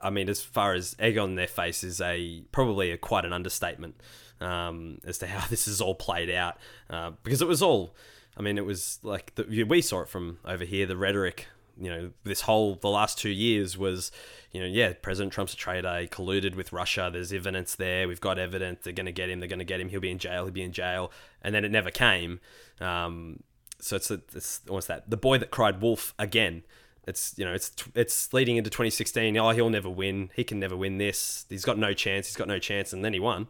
[0.00, 3.32] I mean, as far as egg on their face is a probably a quite an
[3.32, 4.00] understatement
[4.40, 6.58] um, as to how this is all played out
[6.90, 7.94] uh, because it was all.
[8.36, 10.86] I mean, it was like the, we saw it from over here.
[10.86, 14.10] The rhetoric, you know, this whole the last two years was,
[14.52, 16.00] you know, yeah, President Trump's a traitor.
[16.00, 17.10] He colluded with Russia.
[17.12, 18.08] There's evidence there.
[18.08, 18.80] We've got evidence.
[18.84, 19.40] They're going to get him.
[19.40, 19.88] They're going to get him.
[19.90, 20.44] He'll be in jail.
[20.44, 21.12] He'll be in jail.
[21.42, 22.40] And then it never came.
[22.80, 23.42] Um,
[23.80, 26.62] so it's, a, it's almost that the boy that cried wolf again
[27.06, 30.76] it's you know it's it's leading into 2016 oh he'll never win he can never
[30.76, 33.48] win this he's got no chance he's got no chance and then he won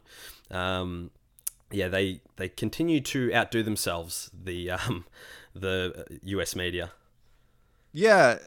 [0.51, 1.11] um,
[1.73, 5.05] yeah they they continue to outdo themselves the um,
[5.55, 6.93] the US media
[7.93, 8.39] Yeah,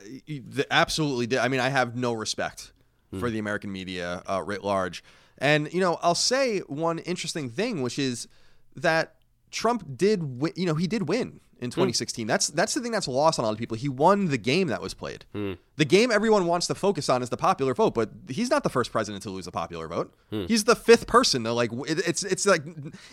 [0.71, 1.27] absolutely.
[1.27, 1.39] Did.
[1.39, 2.71] I mean, I have no respect
[3.19, 5.03] for the American media uh, writ large.
[5.37, 8.27] And, you know, I'll say one interesting thing, which is
[8.75, 9.15] that
[9.51, 11.75] Trump did, win, you know, he did win in hmm.
[11.75, 12.27] 2016.
[12.27, 13.77] That's that's the thing that's lost on a lot of people.
[13.77, 15.25] He won the game that was played.
[15.33, 15.53] Hmm.
[15.77, 18.69] The game everyone wants to focus on is the popular vote, but he's not the
[18.69, 20.13] first president to lose the popular vote.
[20.29, 20.45] Hmm.
[20.45, 21.43] He's the fifth person.
[21.43, 22.63] To, like, it, it's it's like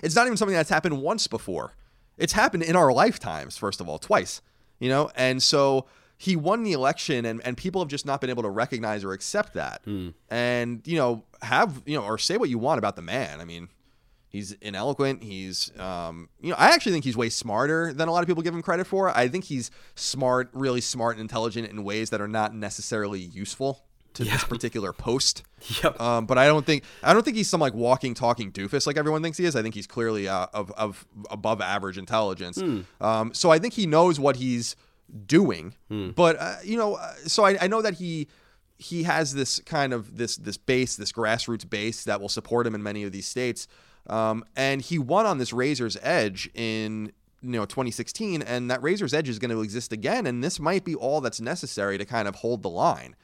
[0.03, 1.75] it's not even something that's happened once before.
[2.19, 3.57] It's happened in our lifetimes.
[3.57, 4.43] First of all, twice.
[4.79, 5.87] You know, and so
[6.23, 9.13] he won the election and, and people have just not been able to recognize or
[9.13, 9.83] accept that
[10.31, 13.45] and you know have you know or say what you want about the man i
[13.45, 13.69] mean
[14.33, 18.23] he's ineloquent he's um, you know i actually think he's way smarter than a lot
[18.23, 21.85] of people give him credit for i think he's smart really smart and intelligent in
[21.85, 25.43] ways that are not necessarily useful to this particular post
[25.83, 26.01] Yep.
[26.01, 28.97] um, but I don't think I don't think he's some like walking, talking doofus like
[28.99, 29.55] everyone thinks he is.
[29.57, 32.61] I think he's clearly uh, of of above average intelligence.
[33.01, 34.77] Um, so I think he knows what he's
[35.27, 35.75] doing.
[35.89, 38.29] But uh, you know, uh, so I, I know that he
[38.77, 42.75] he has this kind of this this base, this grassroots base that will support him
[42.75, 43.67] in many of these states.
[44.09, 49.13] Um, and he won on this razor's edge in you know 2016, and that razor's
[49.15, 50.27] edge is going to exist again.
[50.27, 53.17] And this might be all that's necessary to kind of hold the line.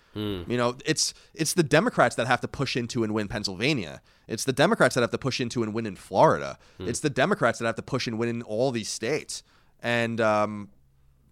[0.51, 4.01] You know, it's it's the Democrats that have to push into and win Pennsylvania.
[4.27, 6.59] It's the Democrats that have to push into and win in Florida.
[6.81, 9.43] It's the Democrats that have to push and win in all these states.
[9.81, 10.71] And um,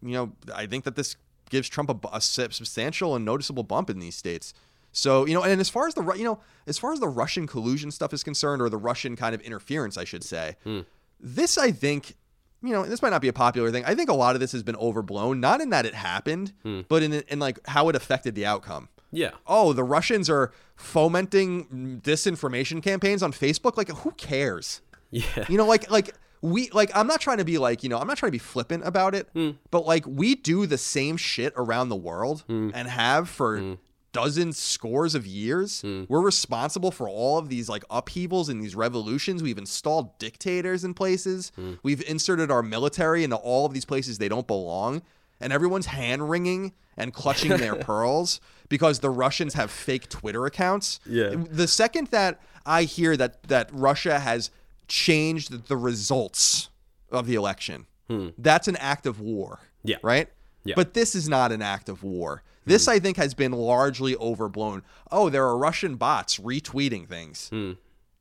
[0.03, 1.17] you know, I think that this
[1.51, 4.53] gives Trump a, a substantial and noticeable bump in these states.
[4.97, 7.47] So, you know, and as far as the you know, as far as the Russian
[7.47, 10.81] collusion stuff is concerned, or the Russian kind of interference, I should say, hmm.
[11.21, 12.15] this I think,
[12.63, 13.85] you know, this might not be a popular thing.
[13.85, 16.81] I think a lot of this has been overblown, not in that it happened, hmm.
[16.89, 18.89] but in in like how it affected the outcome.
[19.13, 19.33] yeah.
[19.47, 23.77] Oh, the Russians are fomenting disinformation campaigns on Facebook.
[23.77, 24.81] Like, who cares?
[25.11, 25.45] Yeah.
[25.47, 28.07] You know, like like we like I'm not trying to be like, you know, I'm
[28.07, 29.51] not trying to be flippant about it, hmm.
[29.71, 33.77] but like we do the same shit around the world and have for
[34.17, 35.83] dozens scores of years.
[35.83, 36.05] Hmm.
[36.09, 39.43] We're responsible for all of these like upheavals and these revolutions.
[39.43, 41.53] We've installed dictators in places.
[41.55, 41.75] Hmm.
[41.83, 45.03] We've inserted our military into all of these places they don't belong.
[45.39, 50.99] And everyone's hand wringing and clutching their pearls because the Russians have fake Twitter accounts.
[51.05, 51.35] Yeah.
[51.37, 54.51] The second that I hear that that Russia has
[54.89, 56.71] changed the results
[57.13, 58.29] of the election, hmm.
[58.39, 59.61] that's an act of war.
[59.85, 59.99] Yeah.
[60.03, 60.31] Right?
[60.67, 60.75] Yeah.
[60.77, 62.43] But this is not an act of war.
[62.65, 62.93] This, hmm.
[62.93, 64.83] I think, has been largely overblown.
[65.11, 67.49] Oh, there are Russian bots retweeting things.
[67.49, 67.73] Hmm.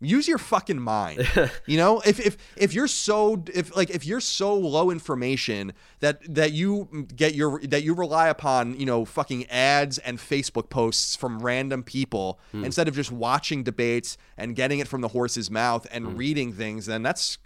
[0.02, 1.28] Use your fucking mind.
[1.66, 6.22] you know, if if if you're so if like if you're so low information that
[6.34, 11.16] that you get your that you rely upon you know fucking ads and Facebook posts
[11.16, 12.66] from random people hmm.
[12.66, 16.88] instead of just watching debates and getting it from the horse's mouth and reading things,
[16.88, 17.38] then that's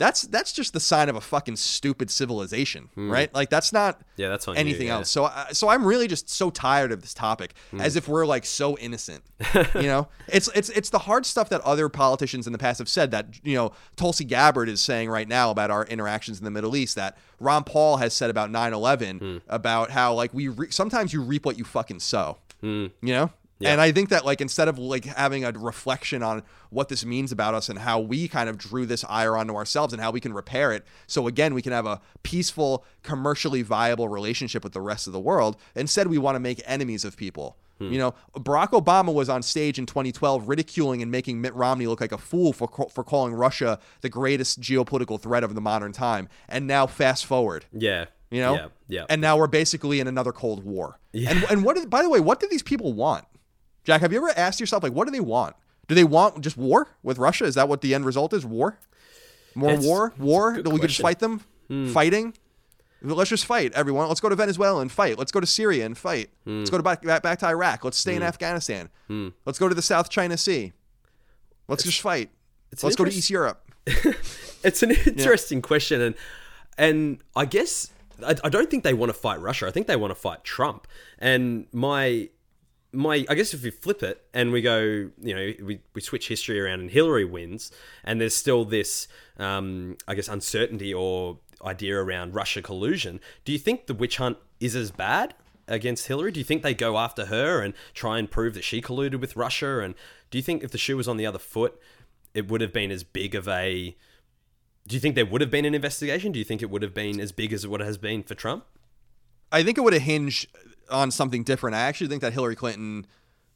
[0.00, 3.10] that's that's just the sign of a fucking stupid civilization, hmm.
[3.10, 3.32] right?
[3.34, 4.94] Like that's not Yeah, that's on you, anything yeah.
[4.94, 5.10] else.
[5.10, 7.82] So I, so I'm really just so tired of this topic, hmm.
[7.82, 9.22] as if we're like so innocent.
[9.74, 12.88] you know, it's it's it's the hard stuff that other politicians in the past have
[12.88, 16.50] said that you know Tulsi Gabbard is saying right now about our interactions in the
[16.50, 16.96] Middle East.
[16.96, 19.36] That Ron Paul has said about 9/11 hmm.
[19.50, 22.38] about how like we re- sometimes you reap what you fucking sow.
[23.02, 23.30] You know.
[23.68, 27.30] And I think that like instead of like having a reflection on what this means
[27.30, 30.20] about us and how we kind of drew this ire onto ourselves and how we
[30.20, 34.80] can repair it, so again we can have a peaceful, commercially viable relationship with the
[34.80, 35.56] rest of the world.
[35.74, 37.56] Instead, we want to make enemies of people.
[37.78, 37.92] Hmm.
[37.92, 42.00] You know, Barack Obama was on stage in 2012 ridiculing and making Mitt Romney look
[42.00, 46.28] like a fool for for calling Russia the greatest geopolitical threat of the modern time.
[46.48, 48.06] And now, fast forward, Yeah.
[48.30, 49.04] You know, Yeah, yeah.
[49.08, 51.00] And now we're basically in another Cold War.
[51.12, 51.30] Yeah.
[51.30, 51.76] And and what?
[51.76, 53.24] Did, by the way, what do these people want?
[53.84, 55.56] Jack, have you ever asked yourself like, what do they want?
[55.88, 57.44] Do they want just war with Russia?
[57.44, 58.44] Is that what the end result is?
[58.46, 58.78] War?
[59.54, 60.12] More It's- war?
[60.18, 60.60] War?
[60.62, 61.00] That we could just.
[61.00, 61.02] Hmm.
[61.06, 61.40] fight them?
[61.92, 62.34] Fighting?
[63.02, 64.08] Let's just fight, everyone.
[64.08, 65.18] Let's go to Venezuela and fight.
[65.18, 66.30] Let's go to Syria and fight.
[66.44, 66.58] Hmm.
[66.58, 67.82] Let's go to back, back, back to Iraq.
[67.84, 68.90] Let's stay in Afghanistan.
[69.46, 70.72] Let's go to the South China Sea.
[71.66, 72.30] Let's just fight.
[72.82, 73.62] Let's go to East Europe.
[74.62, 76.14] It's an interesting question, and
[76.76, 77.90] and I guess
[78.24, 79.66] I, I don't think they want to fight Russia.
[79.66, 80.86] I think they want to fight Trump.
[81.18, 82.28] And my
[82.92, 86.28] my I guess if we flip it and we go, you know, we, we switch
[86.28, 87.70] history around and Hillary wins,
[88.04, 93.20] and there's still this, um, I guess, uncertainty or idea around Russia collusion.
[93.44, 95.34] Do you think the witch hunt is as bad
[95.68, 96.32] against Hillary?
[96.32, 99.36] Do you think they go after her and try and prove that she colluded with
[99.36, 99.80] Russia?
[99.80, 99.94] And
[100.30, 101.80] do you think if the shoe was on the other foot,
[102.34, 103.96] it would have been as big of a
[104.86, 106.32] do you think there would have been an investigation?
[106.32, 108.34] Do you think it would have been as big as what it has been for
[108.34, 108.64] Trump?
[109.52, 110.48] I think it would have hinged
[110.90, 111.76] on something different.
[111.76, 113.06] I actually think that Hillary Clinton.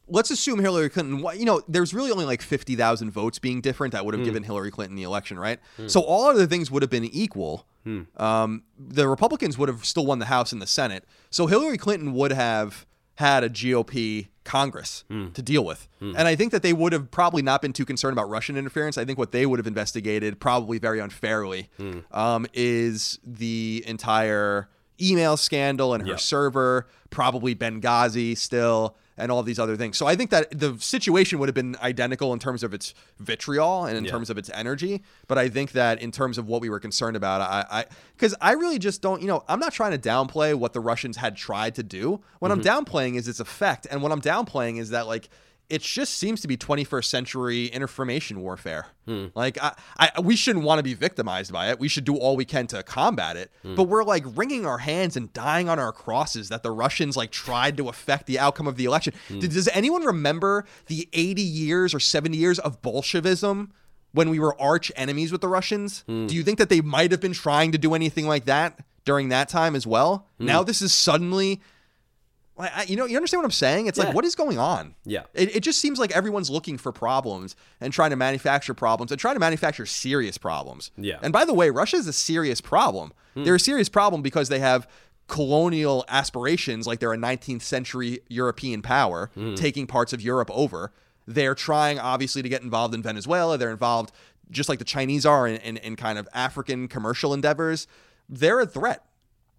[0.07, 1.25] Let's assume Hillary Clinton.
[1.35, 4.25] You know, there's really only like fifty thousand votes being different that would have hmm.
[4.25, 5.59] given Hillary Clinton the election, right?
[5.77, 5.87] Hmm.
[5.87, 7.65] So all other things would have been equal.
[7.83, 8.03] Hmm.
[8.17, 11.05] Um, the Republicans would have still won the House and the Senate.
[11.29, 16.51] So Hillary Clinton would have had a GOP Congress to deal with, and I think
[16.51, 18.97] that they would have probably not been too concerned about Russian interference.
[18.97, 21.69] I think what they would have investigated, probably very unfairly,
[22.11, 24.67] um, is the entire
[25.01, 26.19] email scandal and her Yep.
[26.19, 29.97] server, probably Benghazi still, and all these other things.
[29.97, 33.85] So I think that the situation would have been identical in terms of its vitriol
[33.85, 34.11] and in Yeah.
[34.11, 35.03] terms of its energy.
[35.27, 38.51] But I think that in terms of what we were concerned about, I, because I,
[38.53, 41.75] really just don't, you know, I'm not trying to downplay what the Russians had tried
[41.75, 42.21] to do.
[42.39, 42.85] What I'm mm-hmm.
[42.85, 45.29] downplaying is its effect, and what I'm downplaying is that like
[45.69, 48.87] it just seems to be 21st century information warfare.
[49.05, 49.27] Hmm.
[49.35, 51.79] Like I, I, we shouldn't want to be victimized by it.
[51.79, 53.51] We should do all we can to combat it.
[53.63, 53.75] Hmm.
[53.75, 57.31] But we're like wringing our hands and dying on our crosses that the Russians like
[57.31, 59.13] tried to affect the outcome of the election.
[59.27, 59.39] Hmm.
[59.39, 63.71] Did- Does anyone remember the 80 years or 70 years of Bolshevism?
[64.11, 67.19] When we were arch enemies with the Russians, do you think that they might have
[67.19, 70.27] been trying to do anything like that during that time as well?
[70.39, 71.59] Now this is suddenly
[72.57, 73.87] like, I, you know, you understand what I'm saying?
[73.87, 74.05] It's Yeah.
[74.05, 74.95] like, what is going on?
[75.03, 75.23] Yeah.
[75.33, 79.19] It, it just seems like everyone's looking for problems and trying to manufacture problems and
[79.19, 80.91] trying to manufacture serious problems.
[80.97, 81.19] Yeah.
[81.21, 83.11] And by the way, Russia is a serious problem.
[83.33, 83.43] Hmm.
[83.43, 84.87] They're a serious problem because they have
[85.27, 89.55] colonial aspirations, like they're a 19th century European power hmm.
[89.55, 90.93] taking parts of Europe over.
[91.27, 93.57] They're trying, obviously, to get involved in Venezuela.
[93.57, 94.11] They're involved,
[94.51, 97.87] just like the Chinese are, in, in, in kind of African commercial endeavors.
[98.29, 99.03] They're a threat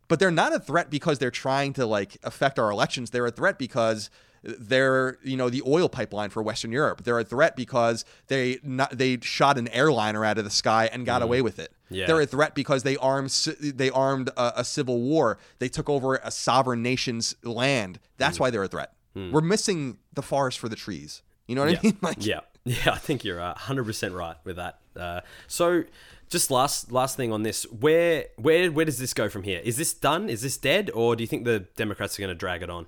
[0.09, 3.11] but they're not a threat because they're trying to like affect our elections.
[3.11, 4.11] They're a threat because
[4.43, 7.05] they're you know the oil pipeline for Western Europe.
[7.05, 11.05] They're a threat because they not, they shot an airliner out of the sky and
[11.05, 11.25] got mm.
[11.25, 11.73] away with it.
[11.91, 12.07] Yeah.
[12.07, 15.39] They're a threat because they armed they armed a, a civil war.
[15.59, 17.99] They took over a sovereign nation's land.
[18.19, 18.41] That's mm.
[18.41, 18.93] why they're a threat.
[19.17, 19.33] Mm.
[19.33, 21.23] We're missing the forest for the trees.
[21.47, 21.99] You know what I mean?
[22.03, 24.79] Like, yeah, yeah, I think you're uh, hundred percent right with that.
[24.97, 25.85] Uh, so,
[26.29, 29.61] just last last thing on this, where where where does this go from here?
[29.65, 30.29] Is this done?
[30.29, 32.87] Is this dead, or do you think the Democrats are going to drag it on?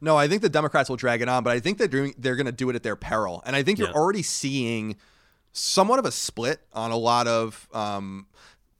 [0.00, 2.36] No, I think the Democrats will drag it on, but I think they're doing they're
[2.36, 4.96] going to do it at their peril, and I think you're already seeing
[5.52, 7.68] somewhat of a split on a lot of.
[7.72, 8.26] Um,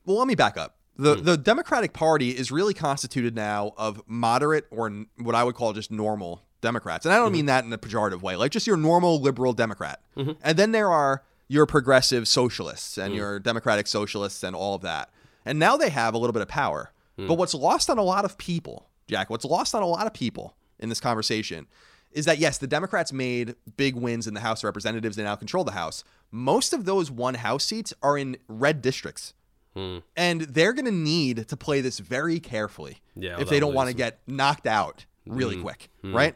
[0.06, 0.76] well, let me back up.
[0.96, 1.24] The hmm.
[1.24, 5.72] the Democratic Party is really constituted now of moderate or n- what I would call
[5.72, 7.32] just normal Democrats, and I don't mm-hmm.
[7.34, 10.00] mean that in a pejorative way, like just your normal liberal Democrat.
[10.16, 10.32] Mm-hmm.
[10.42, 13.18] And then there are your progressive socialists and hmm.
[13.18, 15.10] your democratic socialists and all of that.
[15.44, 16.92] And now they have a little bit of power.
[17.16, 17.26] Hmm.
[17.26, 20.12] But what's lost on a lot of people, Jack, what's lost on a lot of
[20.12, 21.66] people in this conversation
[22.12, 25.16] is that yes, the Democrats made big wins in the House of Representatives.
[25.16, 26.04] They now control the House.
[26.30, 29.34] Most of those one House seats are in red districts.
[29.74, 29.98] Hmm.
[30.16, 33.88] And they're going to need to play this very carefully Yeah, if they don't want
[33.88, 36.34] to get knocked out really quick, right?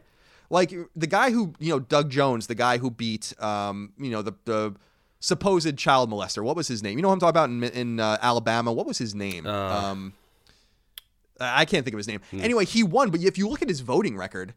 [0.51, 4.21] Like the guy who, you know, Doug Jones, the guy who beat, um, you know,
[4.21, 4.75] the, the
[5.23, 6.43] supposed child molester.
[6.43, 6.99] What was his name?
[6.99, 8.73] You know what I'm talking about in, in uh, Alabama?
[8.73, 9.47] What was his name?
[9.47, 10.13] um,
[11.41, 12.21] I can't think of his name.
[12.33, 14.55] Anyway, he won, but if you look at his voting record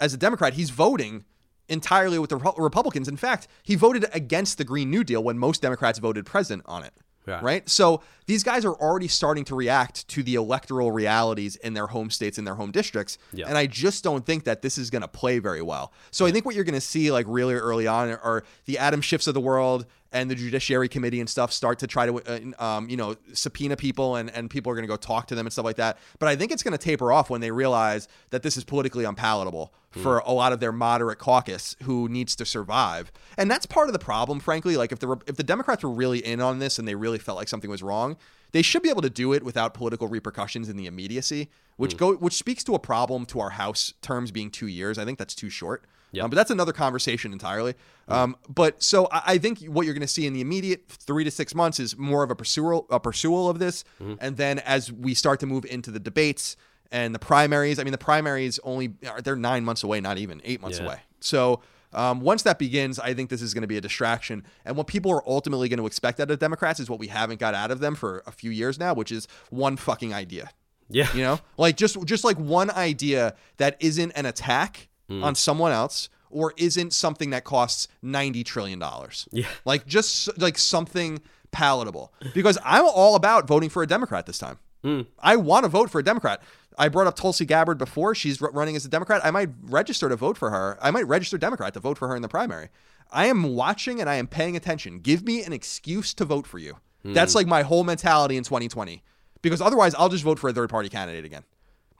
[0.00, 1.24] as a Democrat, he's voting
[1.68, 3.08] entirely with the Repu- Republicans.
[3.08, 6.82] In fact, he voted against the Green New Deal when most Democrats voted present on
[6.82, 6.92] it.
[7.26, 7.40] Yeah.
[7.42, 7.68] Right?
[7.68, 12.08] So these guys are already starting to react to the electoral realities in their home
[12.08, 13.18] states and their home districts.
[13.34, 13.48] Yeah.
[13.48, 15.92] And I just don't think that this is going to play very well.
[16.10, 19.02] So I think what you're going to see, like really early on, are the Adam
[19.02, 22.64] Schiffs of the world and the Judiciary Committee and stuff start to try to, uh,
[22.64, 25.46] um, you know, subpoena people and, and people are going to go talk to them
[25.46, 25.98] and stuff like that.
[26.18, 29.04] But I think it's going to taper off when they realize that this is politically
[29.04, 33.10] unpalatable for a lot of their moderate caucus who needs to survive.
[33.36, 34.76] And that's part of the problem, frankly.
[34.76, 37.36] Like if the if the Democrats were really in on this and they really felt
[37.36, 38.16] like something was wrong,
[38.52, 42.14] they should be able to do it without political repercussions in the immediacy, which go
[42.14, 44.98] which speaks to a problem to our House terms being two years.
[44.98, 45.84] I think that's too short.
[46.12, 46.24] Yep.
[46.24, 47.74] Um, but that's another conversation entirely.
[48.08, 51.24] Um, but so I, I think what you're going to see in the immediate three
[51.24, 53.84] to six months is more of a pursual, a pursual of this,
[54.20, 56.56] and then as we start to move into the debates
[56.90, 60.60] and the primaries, I mean the primaries only they're nine months away, not even eight
[60.62, 60.84] months Yeah.
[60.86, 61.00] away.
[61.20, 61.60] So
[61.92, 64.44] um, once that begins, I think this is going to be a distraction.
[64.64, 67.40] And what people are ultimately going to expect out of Democrats is what we haven't
[67.40, 70.50] got out of them for a few years now, which is one fucking idea.
[70.90, 71.08] Yeah.
[71.14, 75.24] You know, like just just like one idea that isn't an attack Hmm.
[75.24, 79.26] on someone else or isn't something that costs ninety trillion dollars.
[79.32, 79.46] Yeah.
[79.64, 82.12] Like just like something palatable.
[82.34, 84.58] Because I'm all about voting for a Democrat this time.
[84.84, 85.02] Hmm.
[85.18, 86.42] I want to vote for a Democrat.
[86.76, 88.14] I brought up Tulsi Gabbard before.
[88.14, 89.20] She's running as a Democrat.
[89.24, 90.78] I might register to vote for her.
[90.80, 92.68] I might register Democrat to vote for her in the primary.
[93.10, 95.00] I am watching and I am paying attention.
[95.00, 96.76] Give me an excuse to vote for you.
[97.04, 99.02] That's like my whole mentality in 2020.
[99.40, 101.44] Because otherwise, I'll just vote for a third party candidate again.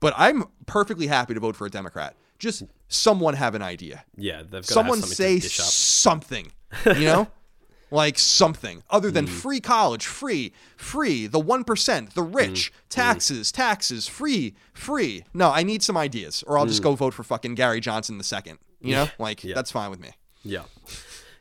[0.00, 2.14] But I'm perfectly happy to vote for a Democrat.
[2.38, 4.04] Just someone have an idea.
[4.16, 4.38] Yeah.
[4.42, 5.66] They've got Someone say something to dish up.
[5.66, 6.52] something.
[6.86, 7.28] You know?
[7.90, 9.30] like something other than mm.
[9.30, 12.88] free college, free, free, the 1%, the mm, rich, Hmm.
[12.90, 15.24] taxes, taxes, free, free.
[15.32, 16.84] No, I need some ideas or I'll just mm.
[16.84, 18.58] go vote for fucking Gary Johnson the second.
[18.80, 19.08] You know?
[19.18, 19.42] Like.
[19.42, 19.54] Yeah.
[19.54, 20.10] that's fine with me.
[20.44, 20.64] Yeah.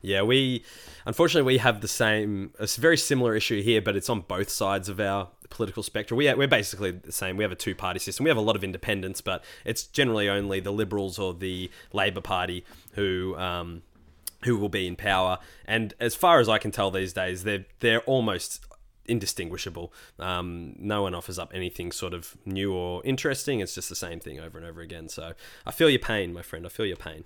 [0.01, 0.63] Yeah, we
[1.05, 4.49] unfortunately we have the same a s- very similar issue here, but it's on both
[4.49, 6.17] sides of our political spectrum.
[6.17, 7.37] We are, we're basically the same.
[7.37, 8.23] We have a two-party system.
[8.23, 12.21] We have a lot of independents, but it's generally only the Liberals or the Labor
[12.21, 13.81] Party who um,
[14.43, 15.39] who will be in power.
[15.65, 18.63] And as far as I can tell these days, they're they're almost
[19.05, 19.93] indistinguishable.
[20.19, 23.61] Um, no one offers up anything sort of new or interesting.
[23.61, 25.07] It's just the same thing over and over again.
[25.07, 25.31] So
[25.65, 26.65] I feel your pain, my friend.
[26.65, 27.23] I feel your pain.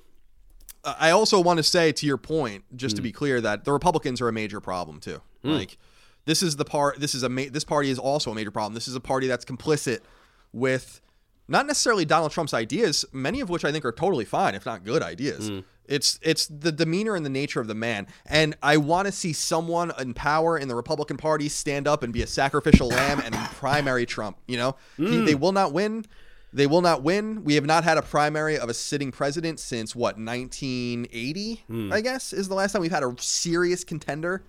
[0.83, 2.97] I also want to say to your point, just Hmm.
[2.97, 5.21] to be clear, that the Republicans are a major problem too.
[5.43, 5.77] Like
[6.25, 6.99] this is the part.
[6.99, 8.73] This is a ma- this party is also a major problem.
[8.73, 9.99] This is a party that's complicit
[10.53, 11.01] with
[11.47, 14.83] not necessarily Donald Trump's ideas, many of which I think are totally fine, if not
[14.83, 15.49] good ideas.
[15.49, 15.59] Hmm.
[15.87, 19.33] It's it's the demeanor and the nature of the man, and I want to see
[19.33, 23.35] someone in power in the Republican Party stand up and be a sacrificial lamb and
[23.55, 24.37] primary Trump.
[24.47, 25.07] You know, Hmm.
[25.11, 26.05] he, they will not win.
[26.53, 27.43] They will not win.
[27.43, 31.91] We have not had a primary of a sitting president since what 1980, Hmm.
[31.93, 34.43] I guess, is the last time we've had a serious contender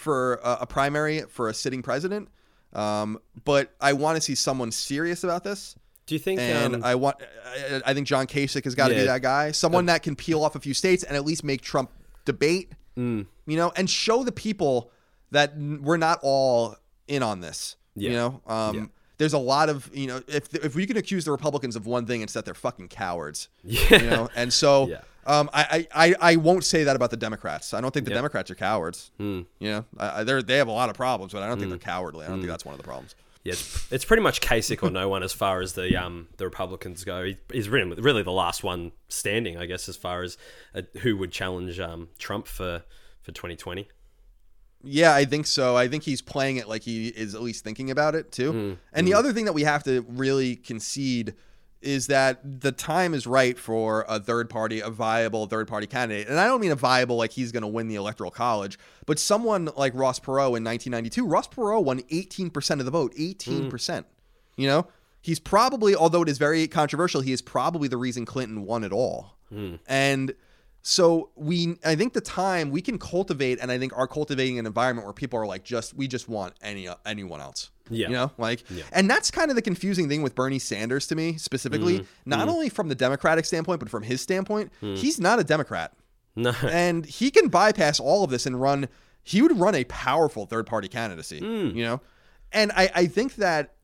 [0.00, 2.28] for a, a primary for a sitting president.
[2.72, 5.74] Um, but I want to see someone serious about this,
[6.06, 6.40] Do you think?
[6.40, 7.16] and um, I want.
[7.46, 10.42] I, I think John Kasich has got to be that guy, someone that can peel
[10.44, 11.90] off a few states and at least make Trump
[12.24, 13.26] debate, Mm.
[13.46, 14.90] you know, and show the people
[15.30, 16.76] that we're not all
[17.06, 17.76] in on this.
[17.96, 18.86] You know, um, Yeah.
[19.18, 22.06] there's a lot of you know if if we can accuse the Republicans of one
[22.06, 23.48] thing, it's that they're fucking cowards.
[23.64, 24.02] Yeah.
[24.02, 25.00] You know, and so Yeah.
[25.26, 27.74] Um, I, I I won't say that about the Democrats.
[27.74, 28.16] I don't think the Yeah.
[28.18, 29.10] Democrats are cowards.
[29.18, 29.42] Hmm.
[29.58, 31.78] You know, I, they're they have a lot of problems, but I don't think they're
[31.78, 32.24] cowardly.
[32.24, 32.42] I don't Hmm.
[32.42, 33.14] think that's one of the problems.
[33.42, 36.44] Yeah, it's, it's pretty much Kasich or no one as far as the um the
[36.44, 37.24] Republicans go.
[37.24, 40.36] He, he's really, really the last one standing, I guess, as far as
[40.74, 42.82] uh, who would challenge um Trump for
[43.22, 43.88] for 2020.
[44.82, 45.76] Yeah, I think so.
[45.76, 48.78] I think he's playing it like he is at least thinking about it too.
[48.94, 51.34] And the other thing that we have to really concede
[51.82, 56.28] is that the time is right for a third party, a viable third party candidate.
[56.28, 59.18] And I don't mean a viable like he's going to win the electoral college, but
[59.18, 61.26] someone like Ross Perot in 1992.
[61.26, 63.70] Ross Perot won 18% of the vote, 18%.
[63.70, 64.04] Mm.
[64.56, 64.86] You know,
[65.22, 68.92] he's probably, although it is very controversial, he is probably the reason Clinton won it
[68.92, 69.38] all.
[69.52, 69.78] Mm.
[69.86, 70.34] And
[70.82, 74.66] so we I think the time we can cultivate and I think are cultivating an
[74.66, 77.70] environment where people are like just we just want any anyone else.
[77.90, 78.06] Yeah.
[78.08, 78.84] You know, like Yeah.
[78.92, 82.30] and that's kind of the confusing thing with Bernie Sanders to me specifically, Mm-hmm.
[82.30, 84.72] not only from the Democratic standpoint but from his standpoint.
[84.82, 84.96] Mm.
[84.96, 85.92] He's not a Democrat.
[86.36, 88.88] No, And he can bypass all of this and run
[89.22, 91.74] he would run a powerful third party candidacy, Mm.
[91.74, 92.00] you know?
[92.52, 93.74] And I I think that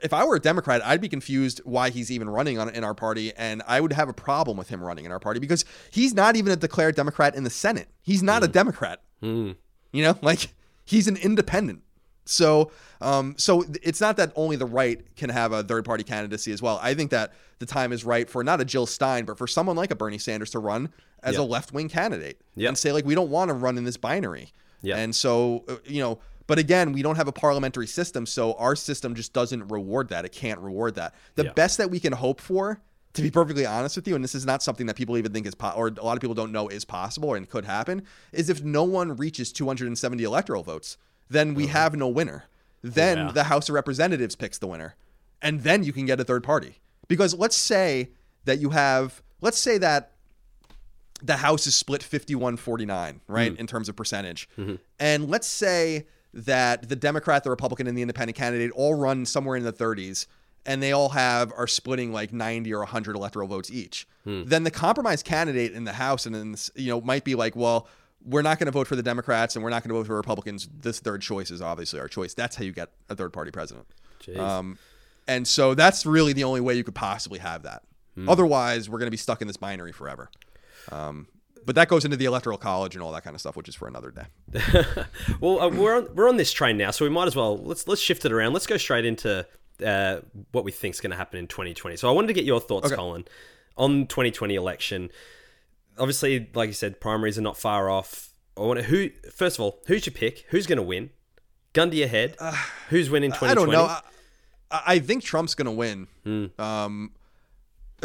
[0.00, 2.94] if I were a Democrat, I'd be confused why he's even running on in our
[2.94, 6.14] party, and I would have a problem with him running in our party because he's
[6.14, 7.88] not even a declared Democrat in the Senate.
[8.00, 9.02] He's not a Democrat.
[9.22, 9.56] Mm.
[9.92, 10.54] You know, like
[10.86, 11.82] he's an independent.
[12.24, 12.70] So,
[13.00, 16.62] um, so it's not that only the right can have a third party candidacy as
[16.62, 16.78] well.
[16.82, 19.76] I think that the time is right for not a Jill Stein, but for someone
[19.76, 20.90] like a Bernie Sanders to run
[21.22, 21.42] as Yeah.
[21.42, 22.68] a left wing candidate Yeah.
[22.68, 24.52] and say like we don't want to run in this binary.
[24.82, 24.96] Yeah.
[24.96, 28.76] And so, uh, you know, but again, we don't have a parliamentary system, so our
[28.76, 30.26] system just doesn't reward that.
[30.26, 31.14] It can't reward that.
[31.36, 32.80] The best that we can hope for
[33.14, 35.46] to be perfectly honest with you, and this is not something that people even think
[35.46, 38.02] is po- or a lot of people don't know is possible and could happen,
[38.32, 40.98] is if no one reaches 270 electoral votes,
[41.28, 41.72] then we uh-huh.
[41.72, 42.44] have no winner.
[42.82, 43.32] Then Yeah.
[43.32, 44.94] the House of Representatives picks the winner,
[45.40, 46.80] and then you can get a third party.
[47.08, 48.10] Because let's say
[48.44, 50.12] that you have, let's say that
[51.22, 53.58] the House is split 51 49, right, hmm.
[53.58, 54.48] in terms of percentage.
[54.58, 54.74] Mm-hmm.
[55.00, 59.56] And let's say that the Democrat, the Republican, and the independent candidate all run somewhere
[59.56, 60.26] in the 30s,
[60.66, 64.06] and they all have are splitting like 90 or 100 electoral votes each.
[64.24, 64.44] Hmm.
[64.44, 67.56] Then the compromise candidate in the House and in this, you know, might be like,
[67.56, 67.88] well,
[68.24, 70.16] we're not going to vote for the Democrats and we're not going to vote for
[70.16, 70.68] Republicans.
[70.80, 72.34] This third choice is obviously our choice.
[72.34, 73.86] That's how you get a third party president.
[74.36, 74.78] Um,
[75.28, 77.82] and so that's really the only way you could possibly have that.
[78.28, 80.30] Otherwise, we're going to be stuck in this binary forever.
[80.92, 81.26] Um,
[81.66, 83.74] but that goes into the electoral college and all that kind of stuff, which is
[83.74, 84.26] for another day.
[85.40, 87.88] well, uh, we're on we're on this train now, so we might as well let's
[87.88, 88.52] let's shift it around.
[88.52, 89.46] Let's go straight into
[89.84, 90.20] uh,
[90.52, 91.96] what we think is going to happen in 2020.
[91.96, 93.24] So I wanted to get your thoughts, Colin,
[93.76, 95.10] on 2020 election.
[95.98, 98.30] Obviously, like you said, primaries are not far off.
[98.56, 100.46] I want to, who first of all, who's your pick?
[100.48, 101.10] Who's going to win?
[101.72, 102.36] Gun to your head.
[102.38, 102.56] Uh,
[102.88, 103.50] who's winning 2020?
[103.50, 103.94] I don't know.
[104.70, 106.06] I, I think Trump's going to win.
[106.24, 106.60] Hmm.
[106.60, 107.12] Um,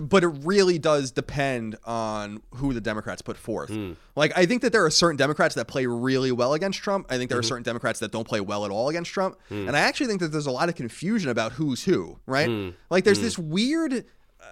[0.01, 3.69] but it really does depend on who the Democrats put forth.
[3.69, 3.93] Hmm.
[4.15, 7.07] Like, I think that there are certain Democrats that play really well against Trump.
[7.09, 7.47] I think there are mm-hmm.
[7.47, 9.37] certain Democrats that don't play well at all against Trump.
[9.49, 9.67] Hmm.
[9.67, 12.73] And I actually think that there's a lot of confusion about who's who, right?
[12.89, 14.05] Like, there's this weird.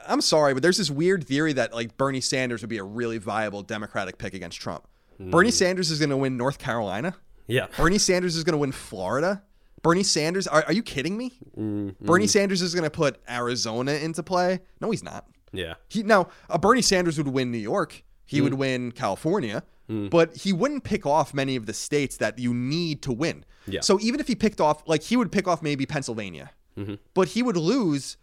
[0.08, 3.18] I'm sorry, but there's this weird theory that like Bernie Sanders would be a really
[3.18, 4.88] viable Democratic pick against Trump.
[5.18, 5.32] Hmm.
[5.32, 7.16] Bernie Sanders is going to win North Carolina.
[7.48, 7.68] Yeah.
[7.78, 9.44] Bernie Sanders is going to win Florida.
[9.84, 11.34] Bernie Sanders, are, are you kidding me?
[11.58, 12.06] Mm-hmm.
[12.06, 14.60] Bernie Sanders is going to put Arizona into play.
[14.82, 15.26] No, he's not.
[15.54, 15.76] Yeah.
[15.88, 18.04] He now uh, Bernie Sanders would win New York.
[18.26, 18.60] He would hmm.
[18.60, 20.08] win California, hmm.
[20.08, 23.46] but he wouldn't pick off many of the states that you need to win.
[23.66, 23.82] Yeah.
[23.82, 26.96] So even if he picked off, like he would pick off maybe Pennsylvania, mm-hmm.
[27.14, 28.18] but he would lose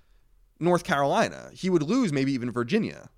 [0.61, 1.51] North Carolina.
[1.53, 3.09] He would lose maybe even Virginia.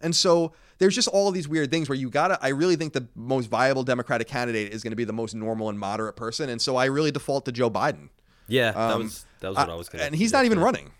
[0.00, 2.38] And so there's just all these weird things where you gotta.
[2.42, 5.68] I really think the most viable Democratic candidate is going to be the most normal
[5.68, 8.08] and moderate person, and so I really default to Joe Biden.
[8.48, 8.72] Yeah.
[8.72, 10.06] that Um, was that was what I, was going to.
[10.06, 10.90] and he's not even running.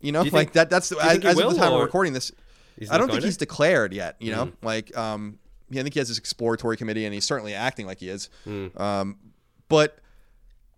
[0.00, 0.70] You know, you like think- that.
[0.70, 2.32] That's as, as of the time we're recording this.
[2.90, 3.26] I don't think to?
[3.26, 4.16] he's declared yet.
[4.18, 5.38] You know, like um,
[5.70, 8.28] yeah, I think he has this exploratory committee, and he's certainly acting like he is.
[8.46, 8.78] Mm.
[8.80, 9.18] Um,
[9.68, 9.98] but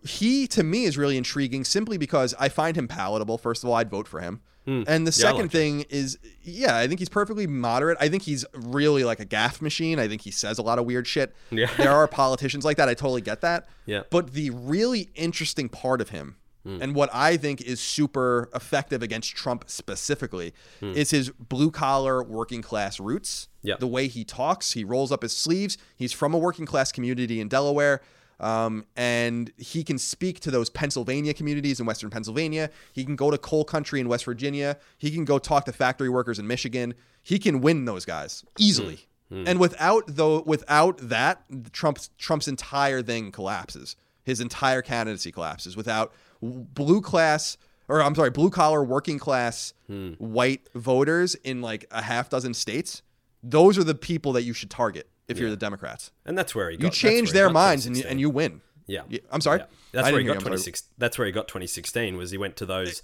[0.04, 3.38] he to me is really intriguing simply because I find him palatable.
[3.38, 4.40] First of all, I'd vote for him.
[4.66, 5.04] And the Hmm.
[5.06, 7.98] Yeah, second like thing is, yeah, I think he's perfectly moderate.
[8.00, 9.98] I think he's really like a gaffe machine.
[9.98, 11.34] I think he says a lot of weird shit.
[11.50, 11.70] Yeah.
[11.76, 12.88] There are politicians like that.
[12.88, 13.68] I totally get that.
[13.86, 14.02] Yeah.
[14.10, 16.78] But the really interesting part of him, Hmm.
[16.82, 20.52] and what I think is super effective against Trump specifically,
[20.82, 23.48] is his blue collar working class roots.
[23.62, 23.68] Hmm.
[23.68, 23.74] Yeah.
[23.80, 25.78] The way he talks, he rolls up his sleeves.
[25.96, 28.02] He's from a working class community in Delaware.
[28.40, 32.70] Um, and he can speak to those Pennsylvania communities in Western Pennsylvania.
[32.92, 34.78] He can go to coal country in West Virginia.
[34.98, 36.94] He can go talk to factory workers in Michigan.
[37.22, 39.06] He can win those guys easily.
[39.28, 39.42] Hmm.
[39.42, 39.44] Hmm.
[39.46, 43.94] And without though, without that, Trump's Trump's entire thing collapses.
[44.24, 47.56] His entire candidacy collapses without blue class
[47.88, 50.12] or I'm sorry, blue collar working class hmm.
[50.12, 53.02] white voters in like a half dozen states.
[53.42, 56.10] Those are the people that you should target if you're the Democrats.
[56.26, 56.84] and that's where he got.
[56.84, 58.60] You change their minds and you, and you win.
[58.86, 59.02] Yeah.
[59.08, 59.60] Yeah, I'm sorry.
[59.60, 59.66] Yeah.
[59.92, 60.46] That's I where he got hear you.
[60.52, 60.58] I'm sorry.
[60.58, 60.82] 26.
[60.98, 62.16] That's where he got 2016.
[62.16, 63.02] Was he went to those,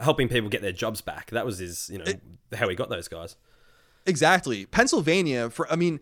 [0.00, 1.30] helping people get their jobs back.
[1.30, 2.04] That was his, you know,
[2.54, 3.36] how he got those guys.
[4.06, 4.66] Exactly.
[4.66, 6.00] Pennsylvania for I mean,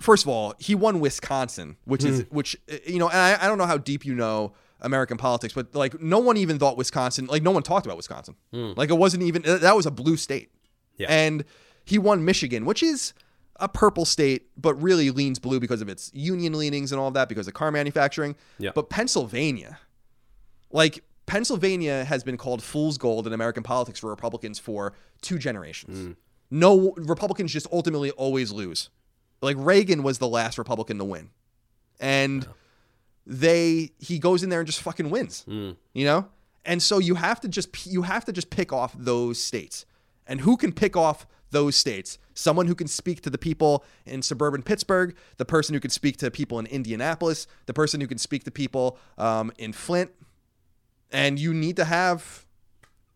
[0.00, 2.08] first of all, he won Wisconsin, which Hmm.
[2.08, 5.16] is which uh, you know, and I, I don't know how deep you know American
[5.16, 8.36] politics, but like no one even thought Wisconsin, like no one talked about Wisconsin.
[8.52, 10.50] Like it wasn't even that was a blue state.
[10.96, 11.02] Hmm.
[11.02, 11.06] Yeah.
[11.10, 11.44] And
[11.84, 13.12] he won Michigan, which is
[13.56, 17.14] a purple state, but really leans blue because of its union leanings and all of
[17.14, 18.34] that, because of car manufacturing.
[18.58, 18.70] Yeah.
[18.74, 19.78] But Pennsylvania,
[20.70, 25.98] like Pennsylvania has been called fool's gold in American politics for Republicans for two generations.
[25.98, 26.16] Mm.
[26.50, 28.90] No Republicans just ultimately always lose.
[29.40, 31.30] Like Reagan was the last Republican to win.
[32.00, 32.46] And
[33.26, 35.44] they he goes in there and just fucking wins.
[35.48, 35.76] Mm.
[35.92, 36.28] You know?
[36.64, 39.86] And so you have to just you have to just pick off those states.
[40.26, 42.18] And who can pick off those states?
[42.34, 46.18] Someone who can speak to the people in suburban Pittsburgh, the person who can speak
[46.18, 50.10] to people in Indianapolis, the person who can speak to people um, in Flint,
[51.10, 52.44] and you need to have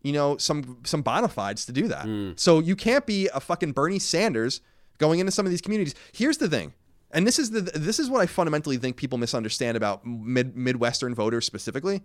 [0.01, 2.07] you know some some bona fides to do that.
[2.37, 4.61] So you can't be a fucking bernie sanders
[4.97, 5.93] going into some of these communities.
[6.11, 6.73] Here's the thing
[7.11, 11.15] and this is the this is what i fundamentally think people misunderstand about mid midwestern
[11.15, 12.01] voters specifically.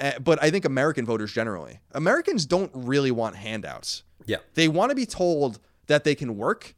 [0.00, 1.80] Uh, but i think american voters generally.
[1.92, 4.38] Americans don't really want handouts Yeah.
[4.54, 6.74] they want to be told that they can work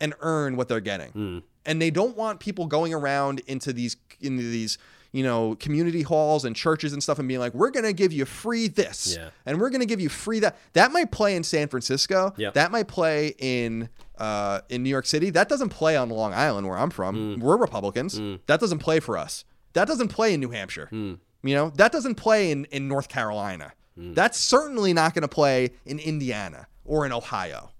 [0.00, 1.10] and earn what they're getting.
[1.12, 1.38] Hmm.
[1.64, 4.78] And they don't want people going around into these into these,
[5.12, 8.12] you know, community halls and churches and stuff and being like, we're going to give
[8.12, 9.30] you free this Yeah.
[9.44, 10.56] and we're going to give you free that.
[10.74, 12.32] That might play in San Francisco.
[12.36, 12.50] Yeah.
[12.50, 13.88] That might play in
[14.18, 15.30] uh, in New York City.
[15.30, 17.34] That doesn't play on Long Island where I'm from.
[17.36, 17.40] Hmm.
[17.40, 18.16] We're Republicans.
[18.18, 18.36] Hmm.
[18.46, 19.44] That doesn't play for us.
[19.72, 20.88] That doesn't play in New Hampshire.
[20.90, 21.18] You
[21.54, 23.72] know, that doesn't play in, in North Carolina.
[23.98, 27.70] That's certainly not going to play in Indiana or in Ohio.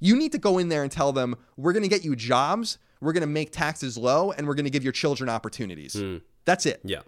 [0.00, 2.78] You need to go in there and tell them, we're going to get you jobs,
[3.00, 5.96] we're going to make taxes low, and we're going to give your children opportunities.
[6.44, 6.80] That's it.
[6.84, 7.00] Yeah.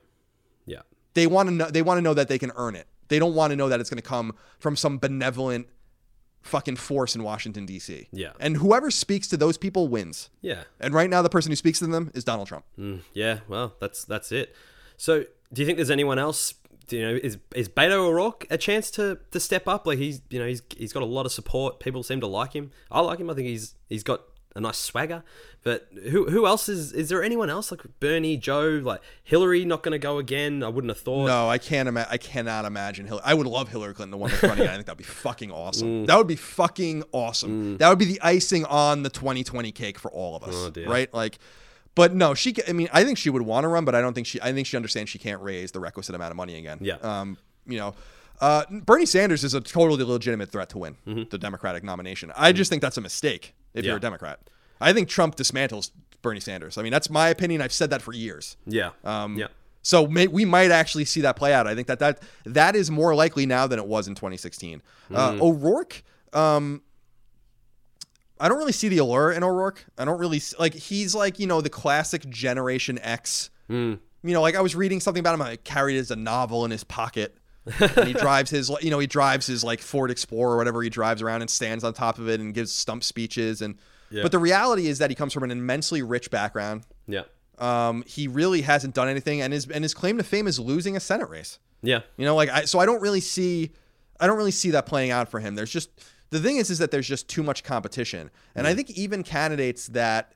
[0.66, 0.82] Yeah.
[1.14, 2.86] They want to know they want to know that they can earn it.
[3.08, 5.68] They don't want to know that it's going to come from some benevolent
[6.42, 8.08] fucking force in Washington D.C.
[8.12, 8.32] Yeah.
[8.38, 10.30] And whoever speaks to those people wins.
[10.40, 10.64] Yeah.
[10.78, 12.64] And right now the person who speaks to them is Donald Trump.
[12.78, 14.54] Mm, yeah, well, that's that's it.
[14.96, 16.54] So, do you think there's anyone else?
[16.86, 19.86] Do you know, is is Beto O'Rourke a chance to to step up?
[19.86, 21.80] Like he's you know he's he's got a lot of support.
[21.80, 22.70] People seem to like him.
[22.90, 23.30] I like him.
[23.30, 24.20] I think he's he's got
[24.56, 25.24] a nice swagger.
[25.64, 29.64] But who who else is is there anyone else like Bernie, Joe, like Hillary?
[29.64, 30.62] Not going to go again.
[30.62, 31.26] I wouldn't have thought.
[31.26, 32.12] No, I can't imagine.
[32.12, 33.22] I cannot imagine Hillary.
[33.24, 34.68] I would love Hillary Clinton, the one that's running.
[34.68, 35.54] I think that'd be fucking Mm.
[35.54, 36.06] awesome.
[36.06, 37.78] That would be fucking awesome.
[37.78, 41.12] That would be the icing on the 2020 cake for all of us, Oh, right?
[41.14, 41.38] Like,
[41.94, 42.54] but no, she.
[42.68, 44.40] I mean, I think she would want to run, but I don't think she.
[44.40, 46.78] I think she understands she can't raise the requisite amount of money again.
[46.80, 46.96] Yeah.
[47.02, 47.36] Um.
[47.66, 47.94] You know.
[48.40, 51.22] Uh, Bernie Sanders is a totally legitimate threat to win Mm-hmm.
[51.30, 52.32] the Democratic nomination.
[52.36, 54.40] I just think that's a mistake if you're a Democrat.
[54.80, 56.76] I think Trump dismantles Bernie Sanders.
[56.76, 57.62] I mean, that's my opinion.
[57.62, 58.56] I've said that for years.
[58.66, 58.90] Yeah.
[59.04, 59.46] Um, yeah.
[59.82, 61.68] So may, we might actually see that play out.
[61.68, 64.82] I think that that that is more likely now than it was in 2016.
[65.14, 66.82] Uh, O'Rourke, um,
[68.40, 69.84] I don't really see the allure in O'Rourke.
[69.98, 70.74] I don't really s- like.
[70.74, 73.50] He's like you know the classic Generation X.
[73.68, 75.42] You know, like I was reading something about him.
[75.42, 77.36] I carried it as a novel in his pocket.
[77.80, 80.90] and he drives his, you know, he drives his like Ford Explorer or whatever he
[80.90, 83.62] drives around and stands on top of it and gives stump speeches.
[83.62, 83.76] And
[84.10, 84.22] Yeah.
[84.22, 86.84] but the reality is that he comes from an immensely rich background.
[87.06, 87.22] Yeah.
[87.58, 90.96] Um, he really hasn't done anything, and his and his claim to fame is losing
[90.96, 91.58] a Senate race.
[91.82, 92.00] Yeah.
[92.16, 93.72] You know, like I so I don't really see,
[94.18, 95.54] I don't really see that playing out for him.
[95.54, 95.90] There's just
[96.30, 99.86] the thing is is that there's just too much competition, and I think even candidates
[99.88, 100.32] that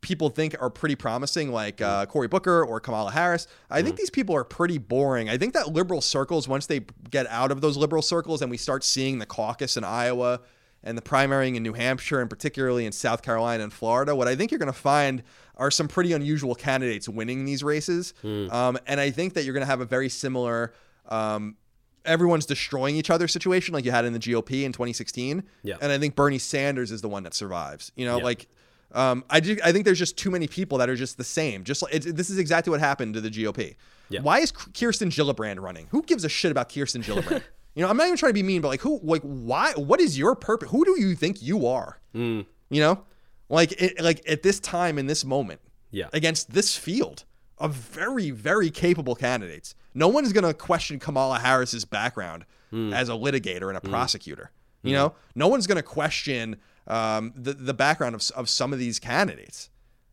[0.00, 4.10] people think are pretty promising, like uh, Cory Booker or Kamala Harris, I think these
[4.10, 5.30] people are pretty boring.
[5.30, 8.58] I think that liberal circles, once they get out of those liberal circles and we
[8.58, 10.40] start seeing the caucus in Iowa
[10.82, 14.36] and the primarying in New Hampshire and particularly in South Carolina and Florida, what I
[14.36, 15.22] think you're going to find
[15.56, 18.12] are some pretty unusual candidates winning these races.
[18.22, 20.74] Um, and I think that you're going to have a very similar.
[21.08, 21.56] Um,
[22.04, 25.42] Everyone's destroying each other situation like you had in the GOP in 2016.
[25.62, 25.76] Yeah.
[25.80, 27.92] And I think Bernie Sanders is the one that survives.
[27.96, 28.24] You know, Yeah.
[28.24, 28.46] like
[28.92, 31.64] um, I do, I think there's just too many people that are just the same.
[31.64, 33.74] Just like it, this is exactly what happened to the GOP.
[34.08, 34.20] Yeah.
[34.20, 35.88] Why is Kirsten Gillibrand running?
[35.90, 37.42] Who gives a shit about Kirsten Gillibrand?
[37.74, 39.72] you know, I'm not even trying to be mean, but like who, like why?
[39.76, 40.70] What is your purpose?
[40.70, 41.98] Who do you think you are?
[42.14, 42.46] Mm.
[42.70, 43.04] You know,
[43.48, 46.08] like it, like at this time in this moment, Yeah.
[46.12, 47.24] against this field
[47.58, 52.44] of very very capable candidates, no one's gonna question Kamala Harris's background
[52.92, 54.50] as a litigator and a prosecutor.
[54.82, 56.56] You know, no one's gonna question
[56.88, 59.70] um, the the background of, of some of these candidates.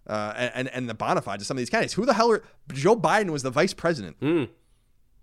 [0.07, 1.93] Uh, and and the bona fides of some of these candidates.
[1.93, 4.17] Who the hell are Joe Biden was the vice president?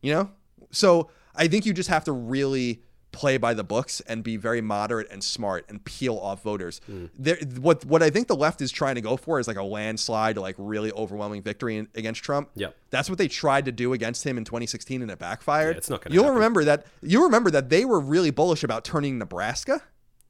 [0.03, 0.31] You know,
[0.71, 2.83] so I think you just have to really
[3.13, 6.81] play by the books and be very moderate and smart and peel off voters.
[6.87, 7.07] Hmm.
[7.19, 9.63] There, what what I think the left is trying to go for is like a
[9.63, 12.51] landslide, like really overwhelming victory in, against Trump.
[12.55, 12.77] Yep.
[12.91, 15.75] That's what they tried to do against him in 2016, and it backfired.
[15.75, 16.37] Yeah, it's not gonna You'll happen.
[16.37, 16.87] remember that.
[17.03, 19.83] You remember that they were really bullish about turning Nebraska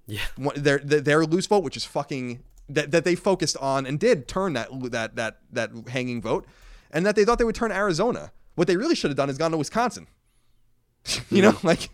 [0.06, 0.20] Yeah.
[0.56, 4.28] their their their loose vote, which is fucking that, that they focused on and did
[4.28, 6.46] turn that that that that hanging vote,
[6.90, 8.32] and that they thought they would turn Arizona.
[8.54, 10.08] What they really should have done is gone to Wisconsin.
[11.30, 11.40] you hmm.
[11.42, 11.90] know, like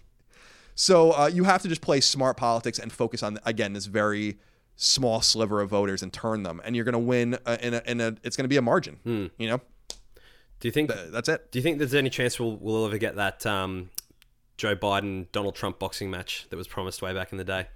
[0.75, 4.39] so uh, you have to just play smart politics and focus on again this very
[4.77, 7.83] small sliver of voters and turn them, and you're going to win uh, in a
[7.87, 9.31] in a it's going to be a margin.
[9.39, 9.61] You know,
[10.61, 10.91] Do you think?
[10.93, 11.51] Th- that's it.
[11.53, 13.91] Do you think there's any chance we'll we'll ever get that um,
[14.57, 17.69] Joe Biden Donald Trump boxing match that was promised way back in the day?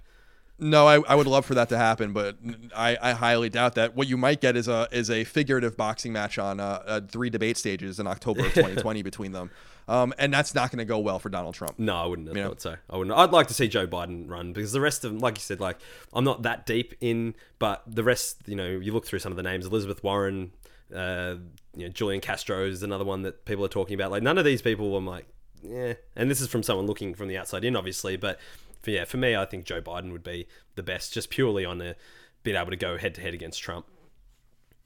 [0.59, 2.37] No, I, I would love for that to happen, but
[2.75, 3.95] I, I highly doubt that.
[3.95, 7.29] What you might get is a is a figurative boxing match on uh, uh, three
[7.29, 9.51] debate stages in October of 2020 between them,
[9.87, 11.79] um, and that's not going to go well for Donald Trump.
[11.79, 12.47] No, I wouldn't Yeah.
[12.47, 12.75] thought so.
[12.89, 13.15] I wouldn't.
[13.17, 15.59] I'd like to see Joe Biden run because the rest of them, like you said,
[15.61, 15.77] like
[16.13, 19.37] I'm not that deep in, but the rest, you know, you look through some of
[19.37, 19.65] the names.
[19.65, 20.51] Elizabeth Warren,
[20.93, 21.35] uh,
[21.75, 24.11] you know, Julian Castro is another one that people are talking about.
[24.11, 25.25] Like none of these people, I'm like,
[25.63, 25.93] yeah.
[26.17, 28.39] And this is from someone looking from the outside in, obviously, but
[28.81, 31.77] for, yeah, for me, I think Joe Biden would be the best, just purely on
[31.79, 31.95] the
[32.43, 33.85] being able to go head to head against Trump.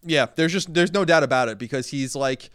[0.05, 2.49] Yeah, there's just there's no doubt about it because he's like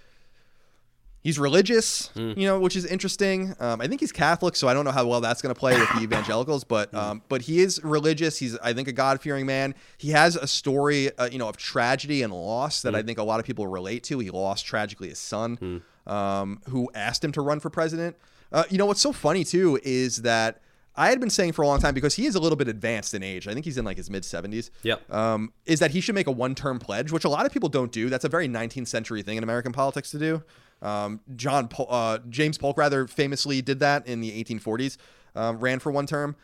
[1.21, 2.33] He's religious, Hmm.
[2.37, 3.53] you know, which is interesting.
[3.59, 5.79] Um, I think he's Catholic, so I don't know how well that's going to play
[5.79, 6.63] with the evangelicals.
[6.63, 6.97] But Hmm.
[6.97, 8.39] um, but he is religious.
[8.39, 9.75] He's I think a God fearing man.
[9.99, 13.25] He has a story, uh, you know, of tragedy and loss that I think a
[13.25, 14.21] lot of people relate to.
[14.21, 18.17] He lost tragically his son, um, who asked him to run for president.
[18.53, 20.63] Uh, you know what's so funny too is that
[20.99, 23.15] I had been saying for a long time because he is a little bit advanced
[23.15, 23.47] in age.
[23.49, 25.11] I think he's in like his mid seventies Yep.
[25.13, 27.93] um, is that he should make a one-term pledge, which a lot of people don't
[27.93, 28.11] do.
[28.11, 30.43] That's a very 19th century thing in American politics to do.
[30.83, 34.97] Um, John Pol- uh, James Polk rather famously did that in the 1840s,
[35.35, 36.37] um, ran for one term.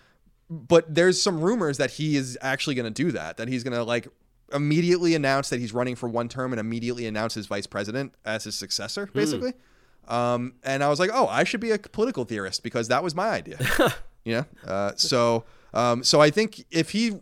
[0.50, 3.36] But there's some rumors that he is actually going to do that.
[3.38, 4.08] That he's going to like
[4.52, 8.44] immediately announce that he's running for one term and immediately announce his vice president as
[8.44, 9.52] his successor, basically.
[10.06, 13.14] Um, and I was like, oh, I should be a political theorist because that was
[13.14, 13.58] my idea.
[14.24, 14.44] yeah.
[14.66, 17.18] Uh, so, um, so I think if he,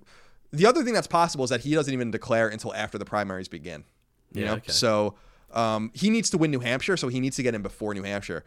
[0.53, 3.49] the other thing that's possible is that he doesn't even declare until after the primaries
[3.49, 3.85] begin.
[4.33, 4.73] You Yeah, know, okay.
[4.73, 5.15] so
[5.53, 8.03] um, he needs to win New Hampshire, so he needs to get in before New
[8.03, 8.45] Hampshire.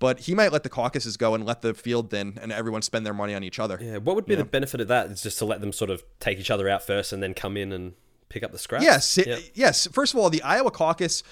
[0.00, 3.04] But he might let the caucuses go and let the field then, and everyone spend
[3.04, 3.78] their money on each other.
[3.80, 3.96] Yeah.
[3.98, 5.10] What would be the benefit of that?
[5.10, 7.56] Is just to let them sort of take each other out first and then come
[7.56, 7.94] in and
[8.28, 8.84] pick up the scraps.
[8.84, 9.40] Yes, it- Yep.
[9.54, 9.86] yes.
[9.92, 11.22] First of all, the Iowa caucus.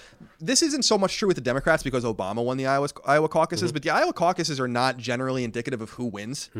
[0.40, 3.72] This isn't so much true with the Democrats because Obama won the Iowa Iowa caucuses,
[3.72, 6.51] but the Iowa caucuses are not generally indicative of who wins.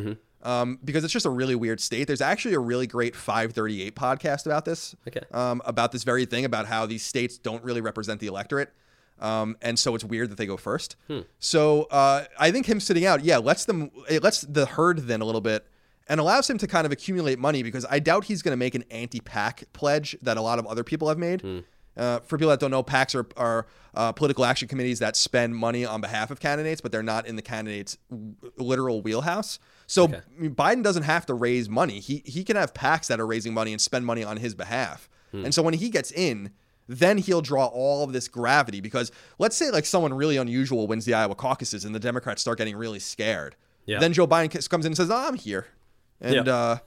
[0.43, 2.07] Um, because it's just a really weird state.
[2.07, 4.95] There's actually a really great 538 podcast about this.
[5.09, 5.23] Okay.
[5.33, 8.73] Um, about this very thing about how these states don't really represent the electorate.
[9.19, 10.95] Um, and so it's weird that they go first.
[11.41, 15.21] So uh, I think him sitting out, yeah, lets them, it lets the herd then
[15.21, 15.67] a little bit
[16.09, 18.75] and allows him to kind of accumulate money because I doubt he's going to make
[18.75, 21.65] an anti-PAC pledge that a lot of other people have made.
[21.97, 25.57] Uh, for people that don't know, PACs are, are uh, political action committees that spend
[25.57, 29.59] money on behalf of candidates, but they're not in the candidate's w- literal wheelhouse.
[29.87, 30.21] So Okay.
[30.43, 32.01] Biden doesn't have to raise money.
[32.01, 35.09] He he can have PACs that are raising money and spend money on his behalf.
[35.33, 36.51] And so when he gets in,
[36.87, 41.05] then he'll draw all of this gravity because let's say like someone really unusual wins
[41.07, 43.57] the Iowa caucuses and the Democrats start getting really scared.
[43.87, 44.01] Yeah.
[44.01, 45.67] Then Joe Biden comes in and says, oh, "I'm here,"
[46.21, 46.55] and Yeah.
[46.55, 46.79] uh,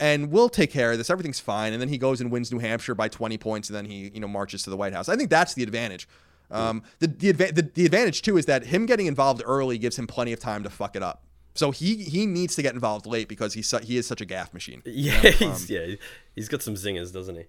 [0.00, 1.08] and we'll take care of this.
[1.10, 1.72] Everything's fine.
[1.72, 4.20] And then he goes and wins New Hampshire by 20 points, and then he you
[4.20, 5.08] know marches to the White House.
[5.08, 6.08] I think that's the advantage.
[6.50, 9.98] Um, the the, adva- the the advantage too is that him getting involved early gives
[9.98, 11.22] him plenty of time to fuck it up.
[11.54, 14.26] So he he needs to get involved late because he's su- he is such a
[14.26, 14.82] gaffe machine.
[14.84, 15.20] Yeah.
[15.30, 15.94] He's, yeah.
[16.34, 17.44] He's got some zingers, doesn't he?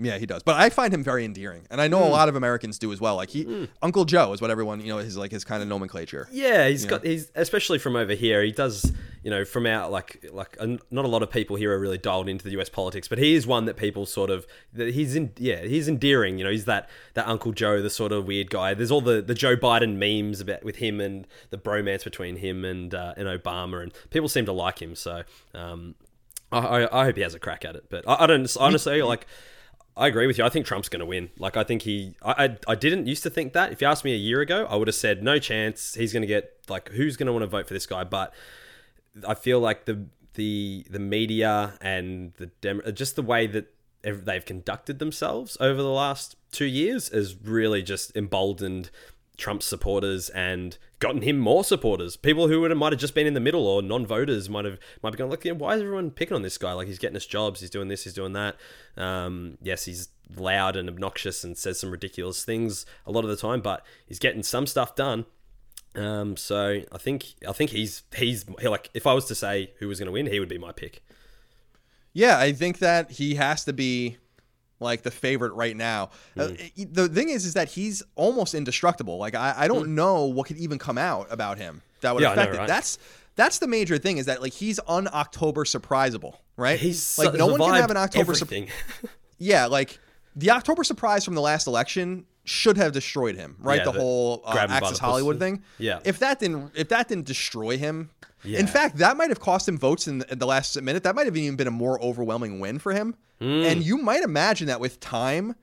[0.00, 0.42] Yeah, he does.
[0.42, 2.06] But I find him very endearing, and I know Hmm.
[2.08, 3.14] a lot of Americans do as well.
[3.14, 6.28] Like he, Uncle Joe is what everyone you know his like his kind of nomenclature.
[6.32, 8.42] Yeah, he's got he's especially from over here.
[8.42, 8.92] He does,
[9.22, 11.96] you know, from out like like uh, not a lot of people here are really
[11.98, 12.68] dialed into the U.S.
[12.68, 15.32] politics, but he is one that people sort of that he's in.
[15.36, 16.38] Yeah, he's endearing.
[16.38, 18.74] You know, he's that that Uncle Joe, the sort of weird guy.
[18.74, 22.64] There's all the the Joe Biden memes about with him and the bromance between him
[22.64, 24.96] and uh, and Obama, and people seem to like him.
[24.96, 25.22] So,
[25.54, 25.94] um,
[26.50, 27.84] I, I, I hope he has a crack at it.
[27.88, 29.26] But I, I don't honestly like.
[29.96, 30.44] I agree with you.
[30.44, 31.30] I think Trump's going to win.
[31.38, 32.16] Like, I think he.
[32.22, 33.72] I, I, I didn't used to think that.
[33.72, 35.94] If you asked me a year ago, I would have said no chance.
[35.94, 38.04] He's going to get like who's going to want to vote for this guy.
[38.04, 38.34] But
[39.26, 43.72] I feel like the the the media and the dem- just the way that
[44.02, 48.90] they've conducted themselves over the last two years has really just emboldened
[49.36, 52.16] Trump's supporters and gotten him more supporters.
[52.16, 54.78] People who would have, might have just been in the middle or non-voters might have
[55.02, 56.72] might be going, you why is everyone picking on this guy?
[56.72, 58.56] Like he's getting us jobs, he's doing this, he's doing that.
[58.96, 63.36] Um, yes, he's loud and obnoxious and says some ridiculous things a lot of the
[63.36, 65.26] time, but he's getting some stuff done.
[65.96, 69.72] Um, so I think I think he's he's he, like if I was to say
[69.78, 71.04] who was going to win, he would be my pick.
[72.12, 74.18] Yeah, I think that he has to be
[74.84, 76.10] like the favorite right now.
[76.38, 76.54] Uh, Hmm.
[76.92, 79.18] the thing is, is that he's almost indestructible.
[79.18, 82.22] Like I, I don't know what could even come out about him that would.
[82.22, 82.58] Yeah, I know, affect it.
[82.58, 82.68] right?
[82.68, 82.98] That's
[83.36, 86.78] that's the major thing is that like he's un October surprisable, right?
[86.78, 88.34] He's like no one can have an October.
[88.34, 88.68] Sur- everything.
[89.38, 89.98] yeah, like
[90.36, 93.78] the October surprise from the last election should have destroyed him, right?
[93.78, 95.62] Yeah, the the- whole uh, grab him by Access Hollywood thing.
[95.78, 96.00] Yeah.
[96.04, 98.10] If that didn't, if that didn't destroy him,
[98.44, 98.58] Yeah.
[98.60, 101.02] in fact, that might have cost him votes in the, in the last minute.
[101.04, 103.14] That might have even been a more overwhelming win for him.
[103.40, 103.44] Hmm.
[103.64, 105.54] And you might imagine that with time.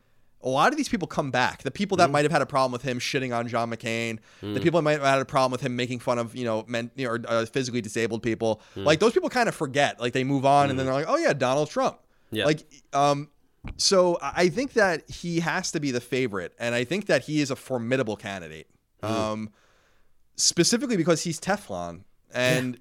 [0.44, 1.62] A lot of these people come back.
[1.62, 2.00] The people Hmm.
[2.02, 4.84] that might have had a problem with him shitting on John McCain, the people that
[4.84, 7.46] might have had a problem with him making fun of, you know, men, or, uh,
[7.46, 8.84] physically disabled people, Hmm.
[8.84, 10.00] like those people kind of forget.
[10.00, 12.00] Like they move on and then they're like, oh yeah, Donald Trump.
[12.32, 12.46] Yeah.
[12.46, 13.30] Like, um,
[13.78, 17.26] so I I think that he has to be the favorite, and I think that
[17.26, 18.68] he is a formidable candidate.
[19.04, 19.50] Um,
[20.36, 22.02] specifically because he's Teflon,
[22.34, 22.78] and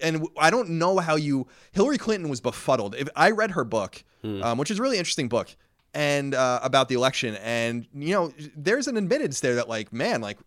[0.00, 1.46] and I don't know how you.
[1.72, 2.94] Hillary Clinton was befuddled.
[2.94, 5.54] If I read her book, um, which is a really interesting book,
[5.94, 10.20] and uh, about the election, and you know, there's an admittance there that like, man,
[10.20, 10.38] like.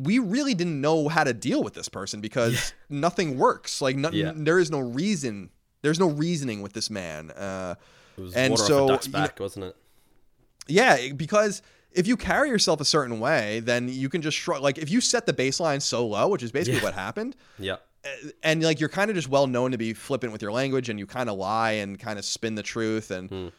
[0.00, 3.80] We really didn't know how to deal with this person because nothing works.
[3.82, 4.30] Like, no, Yeah.
[4.32, 5.50] there is no reason.
[5.82, 7.32] There's no reasoning with this man.
[7.32, 7.74] Uh,
[8.16, 9.76] It was And so, duck's you know- back, wasn't it?
[10.68, 11.62] yeah, because
[11.98, 14.62] if you carry yourself a certain way, then you can just shrug.
[14.62, 16.84] Like if you set the baseline so low, which is basically Yeah.
[16.84, 17.84] what happened, Yep.
[18.42, 20.98] and like you're kind of just well known to be flippant with your language and
[20.98, 23.52] you kind of lie and kind of spin the truth and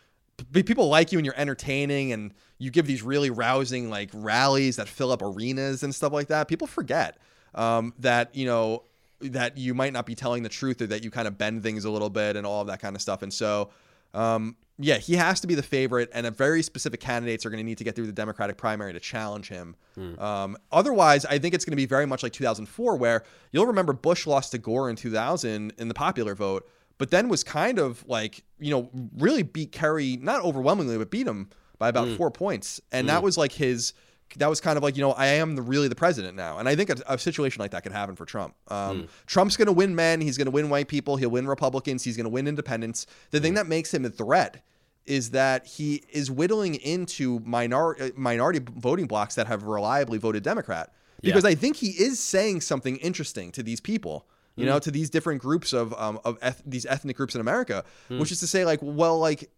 [0.53, 4.77] p- people like you and you're entertaining and you give these really rousing like rallies
[4.77, 7.17] that fill up arenas and stuff like that people forget
[7.55, 8.83] um, that you know
[9.21, 11.83] that you might not be telling the truth or that you kind of bend things
[11.83, 13.69] a little bit and all of that kind of stuff and so
[14.13, 17.59] um, yeah he has to be the favorite and a very specific candidates are going
[17.59, 19.75] to need to get through the democratic primary to challenge him.
[19.95, 20.19] Hmm.
[20.19, 23.93] Um, otherwise i think it's going to be very much like 2004 where you'll remember
[23.93, 26.67] bush lost to gore in 2000 in the popular vote
[26.97, 31.27] but then was kind of like you know really beat Kerry not overwhelmingly but beat
[31.27, 31.49] him
[31.79, 32.15] by about hmm.
[32.15, 32.79] four points.
[32.91, 33.07] And hmm.
[33.07, 33.93] that was like his
[34.37, 36.57] that was kind of like you know I am the, really the president now.
[36.57, 38.55] And I think a, a situation like that could happen for Trump.
[38.67, 42.03] Um, Trump's going to win men he's going to win white people he'll win Republicans
[42.03, 43.05] he's going to win independents.
[43.31, 44.63] The thing that makes him a threat
[45.05, 50.43] is that he is whittling into minor, uh, minority voting blocks that have reliably voted
[50.43, 50.93] Democrat.
[51.21, 55.09] Because I think he is saying something interesting to these people you know, to these
[55.09, 58.65] different groups of um, of eth- these ethnic groups in America, which is to say,
[58.65, 59.49] like, well, like,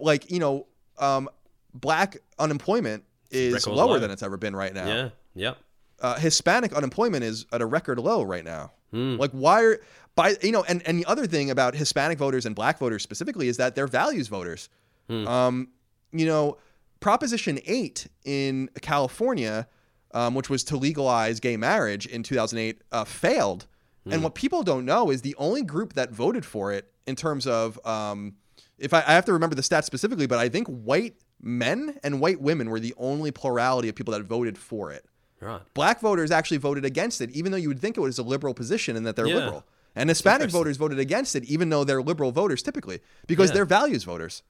[0.00, 0.66] like you know,
[0.98, 1.28] um,
[1.74, 3.98] black unemployment is lower low.
[3.98, 4.86] than it's ever been right now.
[4.86, 5.08] Yeah.
[5.34, 5.58] Yep.
[6.00, 8.72] Uh, Hispanic unemployment is at a record low right now.
[8.90, 9.16] Hmm.
[9.16, 9.80] Like, why are
[10.14, 13.48] by you know, and and the other thing about Hispanic voters and black voters specifically
[13.48, 14.68] is that they're values voters.
[15.08, 15.26] Hmm.
[15.26, 15.68] Um,
[16.12, 16.58] you know,
[17.00, 19.68] Proposition Eight in California,
[20.12, 23.66] um, which was to legalize gay marriage in 2008, uh, failed.
[24.04, 24.12] Hmm.
[24.14, 27.46] And what people don't know is the only group that voted for it in terms
[27.46, 28.34] of, um,
[28.78, 32.20] if I, I have to remember the stats specifically, but I think white men and
[32.20, 35.04] white women were the only plurality of people that voted for it.
[35.40, 35.60] Right.
[35.74, 38.52] Black voters actually voted against it, even though you would think it was a liberal
[38.54, 39.36] position and that they're Yeah.
[39.36, 39.64] liberal.
[39.96, 43.54] And Hispanic voters voted against it, even though they're liberal voters typically, because Yeah.
[43.54, 44.42] they're values voters.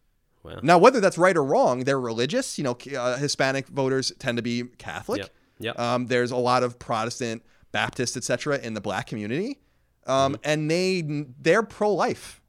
[0.43, 0.59] Wow.
[0.63, 2.59] Now, whether that's right or wrong, they're religious.
[2.59, 5.21] You know, uh, Hispanic voters tend to be Catholic.
[5.21, 5.31] Yep.
[5.61, 5.79] Yep.
[5.79, 8.59] Um, there's a lot of Protestant, Baptist, etc.
[8.59, 9.61] in the black community,
[10.07, 10.41] um, Mm-hmm.
[10.45, 11.03] and they
[11.41, 12.41] they're pro-life.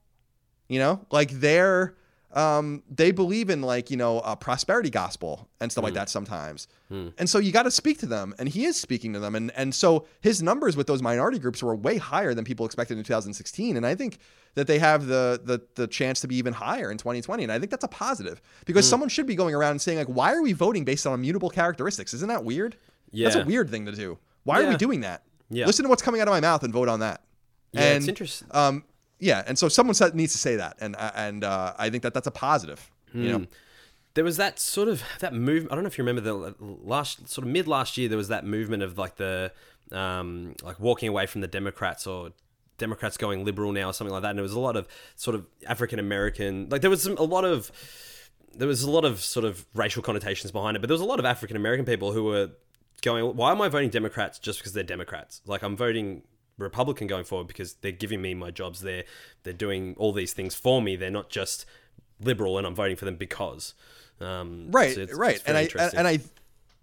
[0.68, 1.96] You know, like they're
[2.34, 5.86] um, they believe in like you know a prosperity gospel and stuff Mm.
[5.86, 6.68] like that sometimes.
[6.90, 9.52] And so you got to speak to them, and he is speaking to them, and
[9.56, 13.04] and so his numbers with those minority groups were way higher than people expected in
[13.06, 14.18] 2016, and I think
[14.56, 17.60] that they have the the the chance to be even higher in 2020, and I
[17.60, 18.90] think that's a positive because Mm.
[18.90, 21.50] someone should be going around and saying like, why are we voting based on immutable
[21.50, 22.14] characteristics?
[22.14, 22.76] Isn't that weird?
[23.12, 23.30] yeah.
[23.30, 24.18] that's a weird thing to do.
[24.44, 25.24] Why are we doing that?
[25.50, 25.66] Yeah.
[25.68, 27.22] Listen to what's coming out of my mouth and vote on that.
[27.74, 28.48] Yeah, and, it's interesting.
[28.52, 28.84] Um,
[29.22, 32.14] yeah, and so someone said, needs to say that, and and uh, I think that
[32.14, 32.92] that's a positive.
[33.14, 33.28] You Hmm.
[33.42, 33.48] know,
[34.16, 35.68] there was that sort of that move.
[35.72, 38.10] I don't know if you remember the last sort of mid last year.
[38.10, 39.52] There was that movement of like the
[39.92, 42.32] um, like walking away from the Democrats or
[42.78, 44.30] Democrats going liberal now or something like that.
[44.32, 47.24] And there was a lot of sort of African American like there was some, a
[47.24, 47.72] lot of
[48.58, 51.06] there was a lot of sort of racial connotations behind it, but there was a
[51.06, 52.50] lot of African American people who were
[53.02, 55.42] going, "Why am I voting Democrats just because they're Democrats?
[55.46, 56.24] Like I'm voting."
[56.58, 58.82] Republican going forward because they're giving me my jobs.
[58.82, 59.04] They're
[59.44, 60.96] they're doing all these things for me.
[60.96, 61.66] They're not just
[62.20, 63.74] liberal, and I'm voting for them because.
[64.20, 66.20] Um, right, so it's- right, it's and I and I.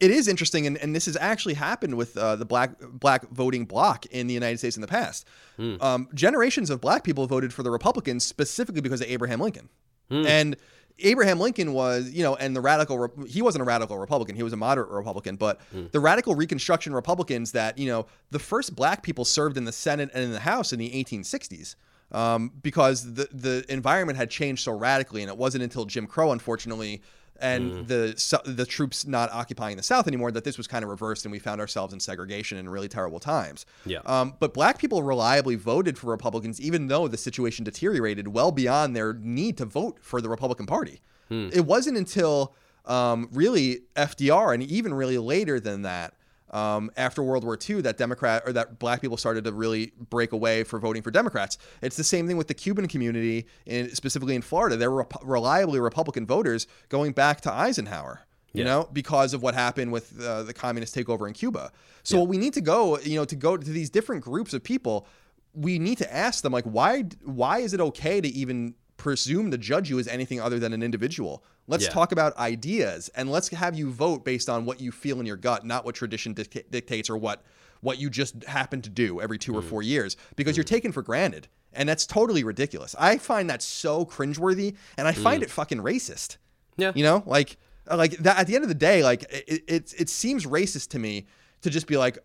[0.01, 3.65] It is interesting, and, and this has actually happened with uh, the black black voting
[3.65, 5.27] bloc in the United States in the past.
[5.57, 5.75] Hmm.
[5.81, 9.69] Um, generations of black people voted for the Republicans specifically because of Abraham Lincoln,
[10.09, 10.25] Hmm.
[10.27, 10.57] and
[11.01, 14.53] Abraham Lincoln was, you know, and the radical he wasn't a radical Republican, he was
[14.53, 15.87] a moderate Republican, but Hmm.
[15.93, 20.11] the radical Reconstruction Republicans that you know the first black people served in the Senate
[20.15, 21.75] and in the House in the 1860s.
[22.11, 26.33] Um, because the the environment had changed so radically, and it wasn't until Jim Crow,
[26.33, 27.03] unfortunately,
[27.41, 31.25] and the the troops not occupying the South anymore that this was kind of reversed,
[31.25, 33.67] and we found ourselves in segregation in really terrible times.
[33.87, 34.01] Yeah.
[34.07, 38.97] Um, but black people reliably voted for Republicans, even though the situation deteriorated well beyond
[38.97, 41.01] their need to vote for the Republican Party.
[41.31, 42.55] It wasn't until
[42.87, 46.15] um, really FDR, and even really later than that,
[46.51, 50.33] um, after World War II, that Democrat or that black people started to really break
[50.33, 51.59] away for voting for Democrats.
[51.83, 54.77] It's the same thing with the Cuban community, in, specifically in Florida.
[54.77, 58.21] They were rep- reliably Republican voters going back to Eisenhower
[58.55, 58.71] you Yeah.
[58.71, 61.71] know, because of what happened with uh, the communist takeover in Cuba.
[62.03, 64.65] So what we need to go, you know, to go to these different groups of
[64.65, 65.07] people,
[65.53, 69.57] we need to ask them like, why, why is it okay to even presume to
[69.57, 71.43] judge you as anything other than an individual?
[71.67, 71.91] Let's Yeah.
[71.91, 75.37] talk about ideas and let's have you vote based on what you feel in your
[75.39, 77.43] gut, not what tradition dicta- dictates or what
[77.81, 79.69] what you just happen to do every two or Mm.
[79.69, 81.47] four years because you're taken for granted.
[81.73, 82.97] And that's totally ridiculous.
[82.99, 85.23] I find that so cringeworthy and I Mm.
[85.23, 86.39] find it fucking racist.
[86.77, 86.91] yeah.
[86.95, 87.57] You know, like
[87.91, 90.99] like that at the end of the day, like it it, it seems racist to
[90.99, 91.27] me
[91.63, 92.19] to just be like,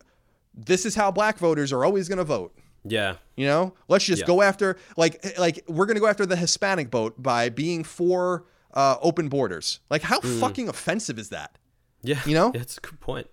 [0.55, 2.55] this is how black voters are always going to vote.
[2.84, 3.15] Yeah.
[3.36, 4.27] You know, let's just Yeah.
[4.27, 8.45] go after like like we're going to go after the Hispanic vote by being for
[8.73, 9.79] uh, open borders.
[9.89, 11.57] Like, how fucking offensive is that?
[12.01, 12.51] Yeah, You know?
[12.53, 13.27] yeah, it's a good point.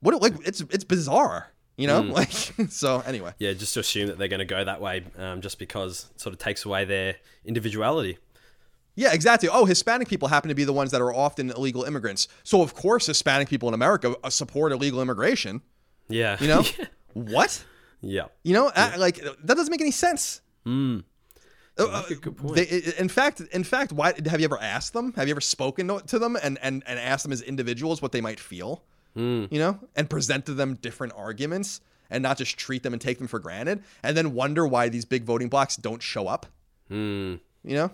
[0.00, 1.48] What like it's it's bizarre.
[1.76, 2.30] You know, like
[2.68, 3.00] so.
[3.06, 6.06] Anyway, Yeah, just to assume that they're going to go that way, um, just because
[6.14, 8.18] it sort of takes away their individuality.
[8.96, 9.48] yeah, exactly.
[9.48, 12.28] Oh, Hispanic people happen to be the ones that are often illegal immigrants.
[12.44, 15.62] So of course, Hispanic people in America uh, support illegal immigration.
[16.08, 16.64] Yeah, You know,
[17.14, 17.64] what?
[18.02, 20.40] Yeah, You know, I- like that doesn't make any sense.
[20.66, 21.00] Uh,
[21.78, 22.56] uh, a good point.
[22.56, 25.12] They, in fact, in fact, why have you ever asked them?
[25.14, 28.20] Have you ever spoken to- them and and and asked them as individuals what they
[28.20, 28.82] might feel?
[29.14, 29.46] Hmm.
[29.50, 31.80] You know, and present to them different arguments
[32.10, 35.04] and not just treat them and take them for granted, and then wonder why these
[35.04, 36.46] big voting blocks don't show up.
[36.88, 37.36] Hmm.
[37.64, 37.90] You know,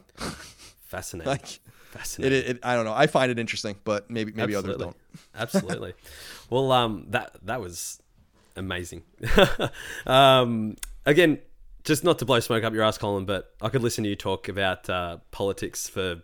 [0.87, 1.31] fascinating.
[1.33, 2.51] like fascinating.
[2.57, 2.95] it, I don't know.
[2.95, 4.85] I find it interesting, but maybe maybe others Absolutely.
[4.85, 4.97] don't.
[5.35, 5.93] Absolutely.
[6.51, 8.01] Well, um, that that was
[8.57, 9.03] amazing.
[10.07, 11.39] um, again,
[11.85, 14.17] just not to blow smoke up your ass, Colin, but I could listen to you
[14.17, 16.23] talk about uh, politics for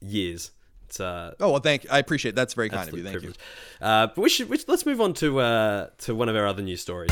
[0.00, 0.50] years.
[0.86, 1.84] It's uh, Oh well, thank.
[1.84, 1.90] You.
[1.90, 2.30] I appreciate.
[2.30, 2.36] It.
[2.36, 3.02] That's very kind of you.
[3.04, 3.32] Thank you.
[3.80, 6.46] Uh, but we should, we should- let's move on to uh, to one of our
[6.46, 7.10] other news stories.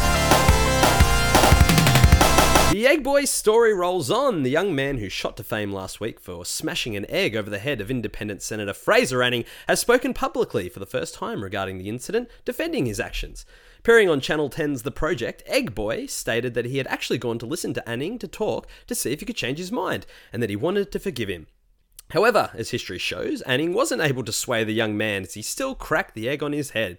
[2.73, 4.45] The Egg Boy story rolls on.
[4.45, 7.59] The young man who shot to fame last week for smashing an egg over the
[7.59, 11.91] head of Independent Senator Fraser Anning has spoken publicly for the first time regarding the
[11.91, 13.45] incident, defending his actions.
[13.83, 17.47] Appearing on Channel 10's The Project, Egg Boy stated that he had actually gone to
[17.47, 20.51] listen to Anning to talk to see if he could change his mind, and that
[20.51, 21.49] he wanted to forgive him.
[22.11, 25.75] However, as history shows, Anning wasn't able to sway the young man as he still
[25.75, 26.99] cracked the egg on his head.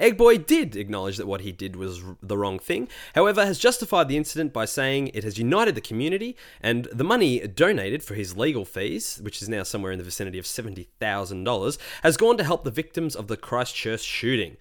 [0.00, 4.16] Eggboy did acknowledge that what he did was the wrong thing, however, has justified the
[4.16, 8.64] incident by saying it has united the community and the money donated for his legal
[8.64, 12.70] fees, which is now somewhere in the vicinity of $70,000, has gone to help the
[12.70, 14.56] victims of the Christchurch shooting.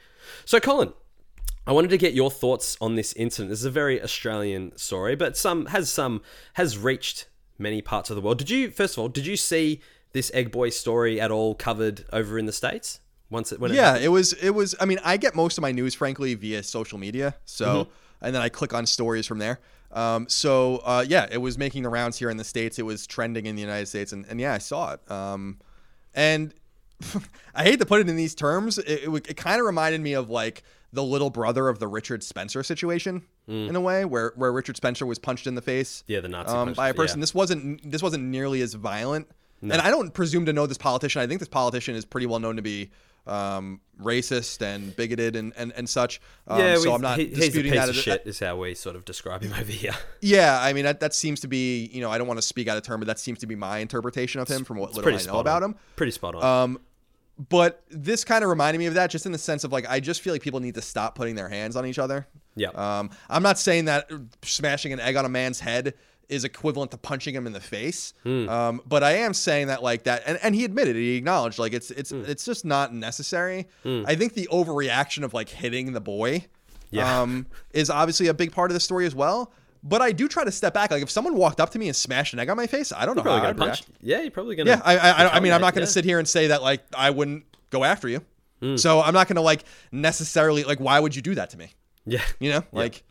[0.45, 0.93] So, Colin,
[1.68, 3.49] I wanted to get your thoughts on this incident.
[3.49, 6.22] This is a very Australian story, but some has some
[6.53, 8.39] has reached many parts of the world.
[8.39, 9.82] Did you first of all, did you see
[10.14, 12.99] this Egg Boy story at all covered over in the states?
[13.30, 14.34] Once it when Yeah, it was.
[14.34, 14.74] It was.
[14.82, 17.36] I mean, I get most of my news, frankly, via social media.
[17.45, 17.91] So, Mm-hmm.
[18.26, 19.60] and then I click on stories from there.
[19.91, 22.80] Um, so, uh, yeah, it was making the rounds here in the states.
[22.80, 25.12] It was trending in the United States, and, and yeah, I saw it.
[25.12, 25.60] Um,
[26.16, 26.55] and
[27.55, 28.80] I hate to put it in these terms.
[28.80, 32.24] It, it, it kind of reminded me of like the little brother of the Richard
[32.24, 36.02] Spencer situation in a way, where where Richard Spencer was punched in the face.
[36.02, 36.04] Mm.
[36.08, 37.20] Yeah, the Nazi um, by a person.
[37.20, 37.22] yeah.
[37.24, 39.28] This wasn't this wasn't nearly as violent.
[39.62, 41.22] And I don't presume to know this politician.
[41.22, 42.92] I think this politician is pretty well known to be
[43.28, 46.22] um, racist and bigoted and, and, and such.
[46.48, 47.90] Um, yeah, so I'm not he- disputing that.
[47.90, 48.24] of shit.
[48.26, 49.94] Is how we sort of describe him over here.
[50.22, 52.68] Yeah, I mean that, that seems to be you know I don't want to speak
[52.68, 55.10] out of turn, but that seems to be my interpretation of him from what little
[55.10, 55.76] I know spot about him.
[55.96, 56.44] Pretty spot on.
[56.44, 56.80] Um,
[57.48, 60.00] but this kind of reminded me of that, just in the sense of like I
[60.00, 62.28] just feel like people need to stop putting their hands on each other.
[62.56, 62.70] Yeah.
[62.70, 64.12] Um, I'm not saying that
[64.44, 65.94] smashing an egg on a man's head
[66.28, 68.14] is equivalent to punching him in the face.
[68.24, 68.48] Hmm.
[68.50, 71.00] Um, but I am saying that like that, and, and he admitted it.
[71.00, 72.24] He acknowledged like it's it's Hmm.
[72.28, 73.68] it's just not necessary.
[73.86, 76.46] I think the overreaction of like hitting the boy,
[76.92, 77.22] Yeah.
[77.22, 79.54] um, is obviously a big part of the story as well.
[79.82, 80.91] But I do try to step back.
[80.91, 83.05] Like if someone walked up to me and smashed an egg on my face, I
[83.05, 83.88] don't know probably how gonna I'd punch.
[83.88, 84.01] react.
[84.01, 84.71] Yeah, you're probably gonna.
[84.71, 85.93] Yeah, I, I, I, mean, I'm not going to yeah.
[85.93, 88.21] sit here and say that like I wouldn't go after you.
[88.61, 88.75] Hmm.
[88.75, 91.71] So I'm not going to like necessarily like why would you do that to me?
[92.05, 93.03] Yeah, You know, like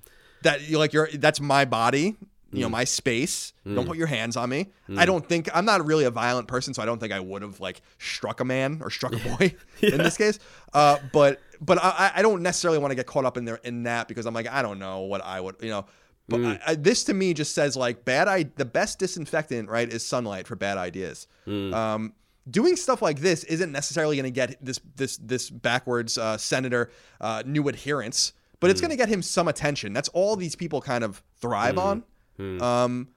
[0.43, 0.69] that.
[0.69, 2.17] You like you're that's my body.
[2.51, 2.61] You Hmm.
[2.63, 3.53] know, my space.
[3.67, 4.69] Don't put your hands on me.
[4.97, 7.43] I don't think I'm not really a violent person, so I don't think I would
[7.43, 10.39] have like struck a man or struck a boy in this case.
[10.73, 13.83] Uh, but but I, I don't necessarily want to get caught up in there in
[13.83, 15.85] that because I'm like I don't know what I would you know.
[16.29, 18.29] But I, I, this to me just says like bad.
[18.29, 21.27] I the best disinfectant right is sunlight for bad ideas.
[21.73, 22.13] Um,
[22.51, 26.91] doing stuff like this isn't necessarily going to get this this this backwards uh, senator
[27.21, 29.93] uh, new adherents, but it's going to get him some attention.
[29.93, 32.05] That's all these people kind of thrive on.
[32.63, 33.09] Um,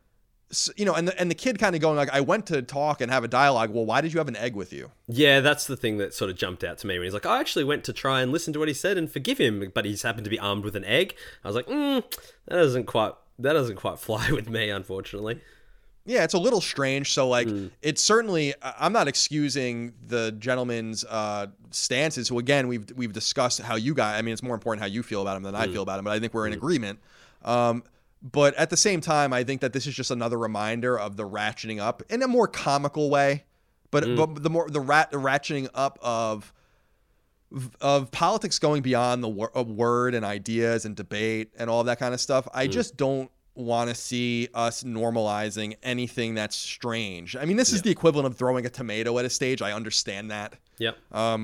[0.51, 2.61] so, you know, and the, and the kid kind of going like, I went to
[2.61, 3.71] talk and have a dialogue.
[3.71, 4.91] Well, why did you have an egg with you?
[5.07, 7.39] Yeah, that's the thing that sort of jumped out to me when he's like, I
[7.39, 10.01] actually went to try and listen to what he said and forgive him, but he's
[10.01, 11.15] happened to be armed with an egg.
[11.43, 12.03] I was like, mm,
[12.47, 15.41] that doesn't quite that doesn't quite fly with me, unfortunately.
[16.05, 17.13] Yeah, it's a little strange.
[17.13, 17.47] So like,
[17.81, 22.27] it's certainly I'm not excusing the gentleman's uh, stances.
[22.27, 24.17] Who again we've we've discussed how you guys.
[24.17, 26.05] I mean, it's more important how you feel about him than I feel about him.
[26.05, 26.99] But I think we're in agreement.
[27.43, 27.83] Um,
[28.21, 31.27] but at the same time, I think that this is just another reminder of the
[31.27, 33.45] ratcheting up in a more comical way.
[33.89, 36.53] But but the more the rat the ratcheting up of
[37.81, 42.13] of politics going beyond the wor- word and ideas and debate and all that kind
[42.13, 42.47] of stuff.
[42.53, 47.35] I just don't want to see us normalizing anything that's strange.
[47.35, 49.61] I mean, this is the equivalent of throwing a tomato at a stage.
[49.61, 50.53] I understand that.
[50.77, 50.97] Yep.
[51.11, 51.37] Uh,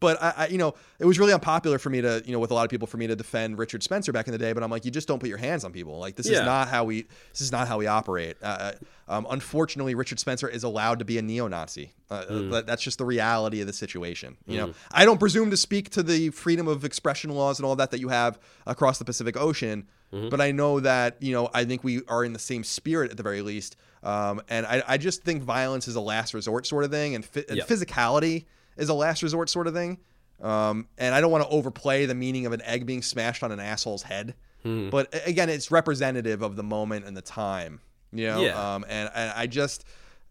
[0.00, 2.50] but I, I, you know, it was really unpopular for me to, you know, with
[2.50, 4.52] a lot of people for me to defend Richard Spencer back in the day.
[4.52, 5.98] But I'm like, you just don't put your hands on people.
[5.98, 6.40] Like this Yeah.
[6.40, 8.36] is not how we, this is not how we operate.
[8.42, 8.72] Uh,
[9.08, 11.92] um, unfortunately, Richard Spencer is allowed to be a neo-Nazi.
[12.10, 14.36] Uh, that- That's just the reality of the situation.
[14.46, 17.76] You know, I don't presume to speak to the freedom of expression laws and all
[17.76, 19.86] that that you have across the Pacific Ocean.
[20.30, 23.16] But I know that you know I think we are in the same spirit at
[23.16, 23.74] the very least,
[24.04, 27.24] um, and I, I just think violence is a last resort sort of thing, and,
[27.24, 27.64] phy- and Yeah.
[27.64, 28.44] physicality
[28.76, 29.98] is a last resort sort of thing.
[30.42, 33.52] Um, and I don't want to overplay the meaning of an egg being smashed on
[33.52, 34.88] an asshole's head, Hmm.
[34.90, 37.80] but again, it's representative of the moment and the time.
[38.12, 38.74] You know, Yeah.
[38.74, 39.84] um, and, and I just.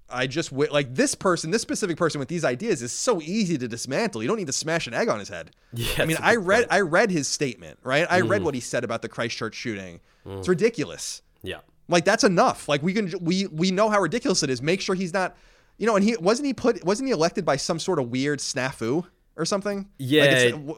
[0.09, 3.67] I just like this person, this specific person with these ideas is so easy to
[3.67, 4.21] dismantle.
[4.21, 5.51] You don't need to smash an egg on his head.
[5.73, 6.67] Yeah, I mean, I read point.
[6.73, 8.05] I read his statement, right?
[8.09, 8.29] I Mm.
[8.29, 10.01] read what he said about the Christchurch shooting.
[10.25, 11.23] It's ridiculous.
[11.41, 11.59] Yeah.
[11.87, 12.67] Like that's enough.
[12.69, 14.61] Like we can we we know how ridiculous it is.
[14.61, 15.35] Make sure he's not,
[15.84, 15.95] you know.
[15.97, 19.05] And he wasn't he put wasn't he elected by some sort of weird snafu
[19.36, 19.79] or something?
[19.79, 20.23] Like, Yeah.
[20.23, 20.75] it's-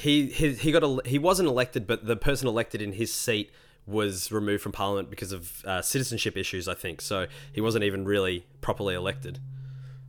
[0.00, 3.50] he he he got a, he wasn't elected, but the person elected in his seat
[3.86, 6.68] was removed from parliament because of uh, citizenship issues.
[6.68, 7.26] I think so.
[7.52, 9.40] He wasn't even really properly elected.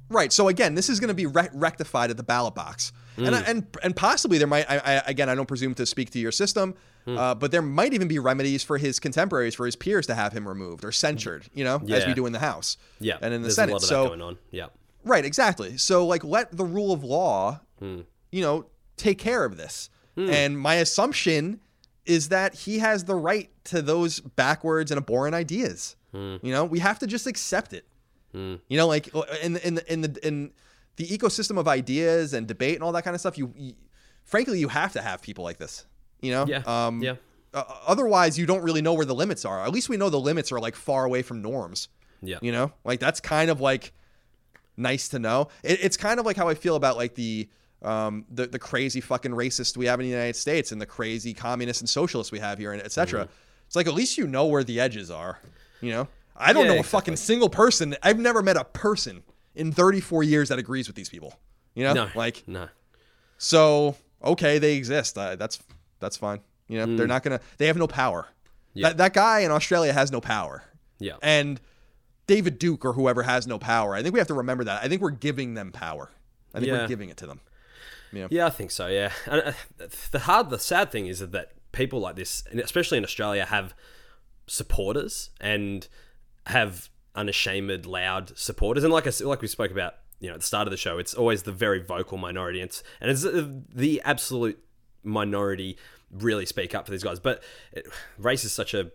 [0.09, 0.31] right.
[0.31, 3.67] So again, this is going to be re- rectified at the ballot box, and and
[3.83, 4.65] and possibly there might.
[4.71, 6.75] I, I again, I don't presume to speak to your system,
[7.17, 10.33] uh, but there might even be remedies for his contemporaries, for his peers, to have
[10.33, 11.45] him removed or censured.
[11.53, 12.77] You know, as we do in the House.
[12.99, 13.71] Yeah, and in the there's Senate.
[13.71, 14.37] a lot of so going on.
[14.51, 14.67] Yeah,
[15.03, 15.77] Right, exactly.
[15.77, 18.01] So like let the rule of law, Hmm.
[18.31, 18.65] you know,
[18.97, 19.89] take care of this.
[20.17, 21.61] And my assumption
[22.05, 25.95] is that he has the right to those backwards and abhorrent ideas.
[26.11, 26.35] Hmm.
[26.41, 27.85] You know, we have to just accept it.
[28.33, 29.07] You know, like
[29.41, 30.51] in the, in the, in the in
[30.97, 33.73] the ecosystem of ideas and debate and all that kind of stuff, you, you
[34.25, 35.85] frankly you have to have people like this.
[36.21, 36.45] You know?
[36.47, 37.15] yeah, Um yeah,
[37.53, 39.63] uh, otherwise you don't really know where the limits are.
[39.63, 41.87] At least we know the limits are like far away from norms.
[42.21, 42.37] yeah.
[42.41, 43.93] You know, like that's kind of like
[44.77, 45.47] nice to know.
[45.63, 47.49] It, it's kind of like how I feel about like the
[47.81, 51.33] um the, the crazy fucking racist we have in the United States and the crazy
[51.33, 53.23] communists and socialists we have here and etc.
[53.23, 53.31] Mm-hmm.
[53.67, 55.39] It's like at least you know where the edges are.
[55.79, 57.95] You know, I don't Yeah, know a fucking single person.
[58.03, 59.23] I've never met a person
[59.55, 61.33] in 34 years that agrees with these people.
[61.73, 62.67] You know, No, like no.
[63.37, 65.17] so okay, they exist.
[65.17, 65.59] Uh, that's
[65.99, 66.39] that's fine.
[66.67, 67.39] You know, they're not gonna.
[67.57, 68.23] They have no power.
[68.23, 68.35] Mm.
[68.73, 68.87] Yeah.
[68.89, 70.63] That that guy in Australia has no power.
[70.99, 71.61] Yeah, And
[72.27, 73.95] David Duke or whoever has no power.
[73.95, 74.83] I think we have to remember that.
[74.83, 76.11] I think we're giving them power.
[76.53, 76.79] I think Yeah.
[76.81, 77.39] we're giving it to them.
[78.11, 78.87] Yeah, I think so.
[78.87, 79.51] Yeah, and uh,
[80.11, 83.73] the hard, the sad thing is that people like this, especially in Australia, have
[84.47, 85.87] supporters and
[86.47, 88.83] have unashamed, loud supporters.
[88.83, 90.97] And like I like we spoke about, you know, at the start of the show,
[90.97, 94.61] it's always the very vocal minority, and it's, and it's uh, the absolute
[95.03, 95.77] minority
[96.11, 97.19] really speak up for these guys.
[97.19, 97.85] But it,
[98.17, 98.91] race is such a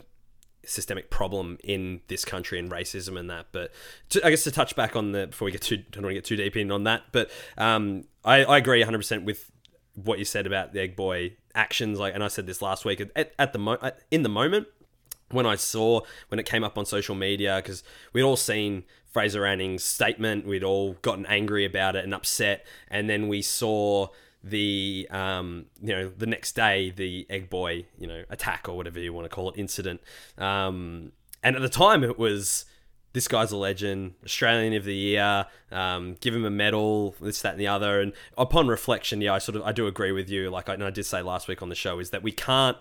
[0.66, 3.46] systemic problem in this country and racism and that.
[3.52, 3.70] But
[4.11, 6.14] to, I guess to touch back on the before we get too don't want to
[6.14, 9.50] get too deep in on that, but um, I, I agree 100 percent with
[9.94, 11.98] what you said about the Egg Boy actions.
[11.98, 13.78] Like, and I said this last week at, at the mo-
[14.11, 14.66] in the moment
[15.30, 17.82] when I saw when it came up on social media because
[18.12, 23.09] we'd all seen Fraser Anning's statement, we'd all gotten angry about it and upset, and
[23.09, 24.09] then we saw
[24.45, 29.01] the um, you know the next day the egg boy you know attack or whatever
[29.01, 30.01] you want to call it incident.
[30.36, 32.66] Um, and at the time it was
[33.14, 37.53] this guy's a legend australian of the year um, give him a medal this that
[37.53, 38.01] and the other.
[38.01, 40.51] And upon reflection yeah i sort of i do agree with you.
[40.51, 42.76] Like I, and I did say last week on the show is that we can't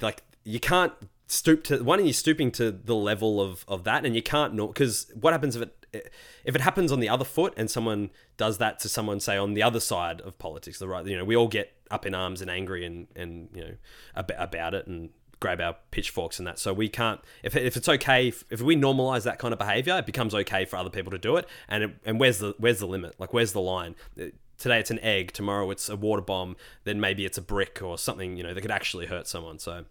[0.00, 0.94] like you can't
[1.26, 4.06] stoop to one you're stooping to the level of of that?
[4.06, 7.24] And you can't know because what happens if it if it happens on the other
[7.24, 10.86] foot and someone does that to someone say on the other side of politics the
[10.88, 13.74] right you know we all get up in arms and angry and and you know
[14.14, 15.10] ab- about it and
[15.40, 16.58] grab our pitchforks and that.
[16.58, 19.96] So we can't if, if it's okay if, if we normalize that kind of behavior
[19.96, 21.46] it becomes okay for other people to do it.
[21.68, 23.14] And it, and where's the where's the limit?
[23.18, 23.94] Like where's the line?
[24.16, 27.96] Today it's an egg tomorrow it's a water bomb then maybe it's a brick or
[27.96, 29.58] something you know that could actually hurt someone.
[29.60, 29.84] So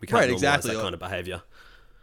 [0.00, 0.74] we can't Right, normalize exactly.
[0.74, 1.42] that kind of behavior.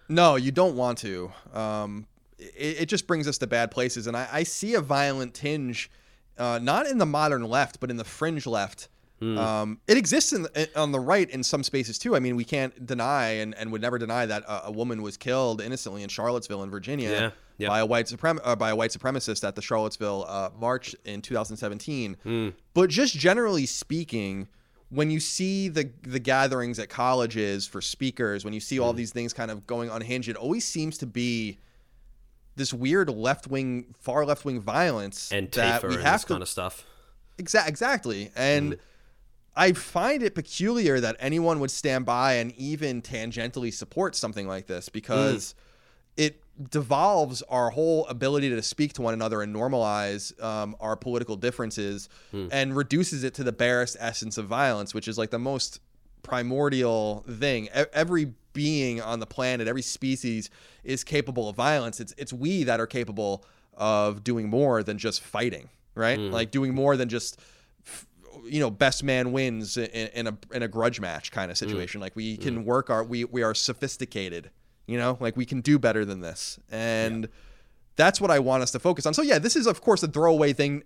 [0.08, 1.32] No, you don't want to.
[1.54, 2.08] Um,
[2.40, 4.08] it, it just brings us to bad places.
[4.08, 5.92] And I, I see a violent tinge,
[6.38, 8.88] uh, not in the modern left, but in the fringe left.
[9.20, 9.38] Hmm.
[9.38, 12.16] Um, it exists in on the right in some spaces too.
[12.16, 15.18] I mean, we can't deny and, and would never deny that a, a woman was
[15.18, 17.68] killed innocently in Charlottesville, in Virginia, Yeah, yeah.
[17.68, 21.22] by a white suprem- uh, by a white supremacist at the Charlottesville uh, march in
[21.22, 22.16] 2017.
[22.24, 22.50] Hmm.
[22.74, 24.48] But just generally speaking,
[24.90, 29.12] when you see the the gatherings at colleges for speakers, when you see all these
[29.12, 31.60] things kind of going unhinged, it always seems to be
[32.56, 36.42] this weird left wing, far left wing violence and that we and this to kind
[36.42, 36.86] of stuff
[37.38, 38.32] Exa- exactly.
[38.36, 38.80] And Mm.
[39.56, 44.68] I find it peculiar that anyone would stand by and even tangentially support something like
[44.68, 45.54] this because
[46.18, 46.24] Mm.
[46.26, 51.38] it devolves our whole ability to speak to one another and normalize um, our political
[51.38, 52.10] differences
[52.52, 55.80] and reduces it to the barest essence of violence, which is like the most
[56.24, 57.66] primordial thing.
[57.66, 60.50] E- every being on the planet, every species
[60.84, 62.00] is capable of violence.
[62.00, 66.20] It's it's we that are capable of doing more than just fighting, right?
[66.20, 66.32] Mm.
[66.32, 67.40] Like doing more than just
[68.46, 71.60] you know best man wins in, in a in a grudge match kind of mm.
[71.60, 72.02] situation.
[72.02, 72.42] Like we mm.
[72.42, 74.50] can work our we we are sophisticated,
[74.88, 77.30] you know, like we can do better than this, and
[77.96, 79.14] that's what I want us to focus on.
[79.14, 80.84] So yeah, this is of course a throwaway thing.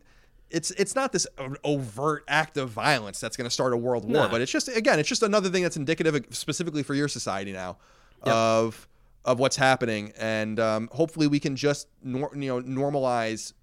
[0.49, 1.25] It's it's not this
[1.63, 4.29] overt act of violence that's going to start a world war, No.
[4.29, 7.51] but it's just again, it's just another thing that's indicative of, specifically for your society
[7.51, 7.77] now
[8.21, 8.87] of
[9.25, 13.53] of what's happening, and um, hopefully we can just nor- you know normalize.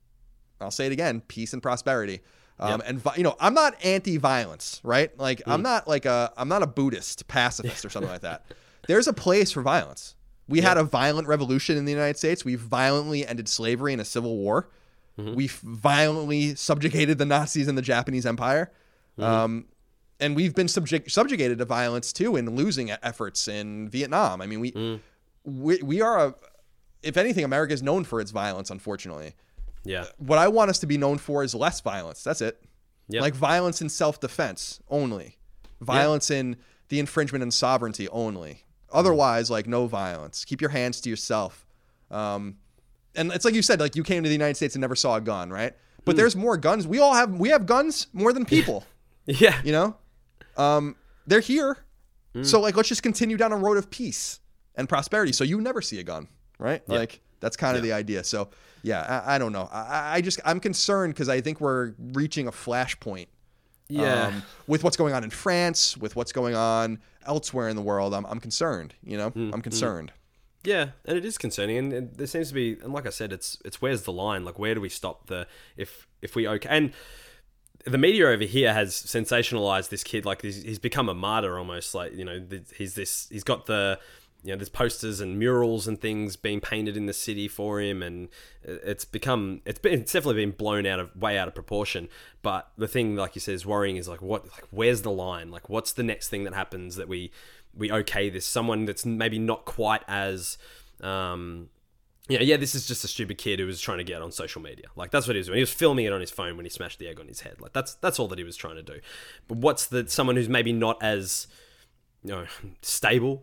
[0.61, 2.20] I'll say it again: peace and prosperity.
[2.59, 5.16] Um, And vi- you know, I'm not anti-violence, right?
[5.19, 8.44] Like I'm not like a I'm not a Buddhist pacifist or something like that.
[8.86, 10.15] There's a place for violence.
[10.48, 12.44] We had a violent revolution in the United States.
[12.44, 14.69] We violently ended slavery in a civil war.
[15.35, 18.71] We violently subjugated the Nazis and the Japanese Empire.
[19.19, 19.67] Um,
[20.19, 24.41] and we've been subject, subjugated to violence too in losing efforts in Vietnam.
[24.41, 25.01] I mean, we
[25.45, 26.35] we, we are a,
[27.03, 28.71] if anything, America is known for its violence.
[28.71, 29.35] Unfortunately,
[29.85, 30.05] Yeah.
[30.19, 32.23] what I want us to be known for is less violence.
[32.23, 32.63] That's it.
[33.09, 33.23] Yep.
[33.23, 35.39] Like violence in self-defense only,
[35.81, 36.57] violence in
[36.89, 38.65] the infringement and sovereignty only.
[38.93, 40.45] Otherwise, like no violence.
[40.45, 41.67] Keep your hands to yourself.
[42.11, 42.57] Um,
[43.15, 45.16] and it's like you said, like you came to the United States and never saw
[45.16, 45.74] a gun, right?
[46.05, 46.87] But there's more guns.
[46.87, 48.85] We all have we have guns more than people.
[49.27, 49.61] Yeah.
[49.62, 49.97] You know,
[50.57, 50.97] um,
[51.27, 51.77] they're here.
[52.43, 54.41] So like, let's just continue down a road of peace
[54.74, 55.32] and prosperity.
[55.32, 56.27] So you never see a gun,
[56.59, 56.82] right?
[56.89, 58.24] Like that's kind of the idea.
[58.24, 58.49] So
[58.82, 59.69] yeah, I, I don't know.
[59.70, 63.27] I, I just I'm concerned because I think we're reaching a flashpoint.
[63.89, 64.28] Yeah.
[64.28, 68.15] Um, with what's going on in France, with what's going on elsewhere in the world,
[68.15, 68.95] I'm, I'm concerned.
[69.05, 70.12] You know, I'm concerned.
[70.62, 73.32] Yeah, and it is concerning, and, and there seems to be, and like I said,
[73.32, 74.45] it's it's where's the line?
[74.45, 75.47] Like, where do we stop the
[75.77, 76.69] if if we okay?
[76.69, 76.93] And
[77.87, 81.95] the media over here has sensationalized this kid, like he's, he's become a martyr almost.
[81.95, 82.47] Like you know,
[82.77, 83.99] he's this, he's got the,
[84.43, 88.03] you know, there's posters and murals and things being painted in the city for him,
[88.03, 88.28] and
[88.62, 92.09] it's become, it's been, it's definitely been blown out of way out of proportion.
[92.43, 95.51] But the thing, like you said, is worrying is like, what, like, where's the line?
[95.51, 97.32] Like, what's the next thing that happens that we
[97.77, 98.47] we okay this?
[98.47, 100.59] Someone that's maybe not quite as
[101.03, 101.69] um,
[102.31, 104.63] yeah, yeah, this is just a stupid kid who was trying to get on social
[104.63, 104.87] media.
[104.95, 105.57] Like that's what he was doing.
[105.57, 107.61] He was filming it on his phone when he smashed the egg on his head.
[107.61, 109.01] Like that's that's all that he was trying to do.
[109.49, 111.49] But what's the someone who's maybe not as
[112.23, 112.47] you know
[112.83, 113.43] stable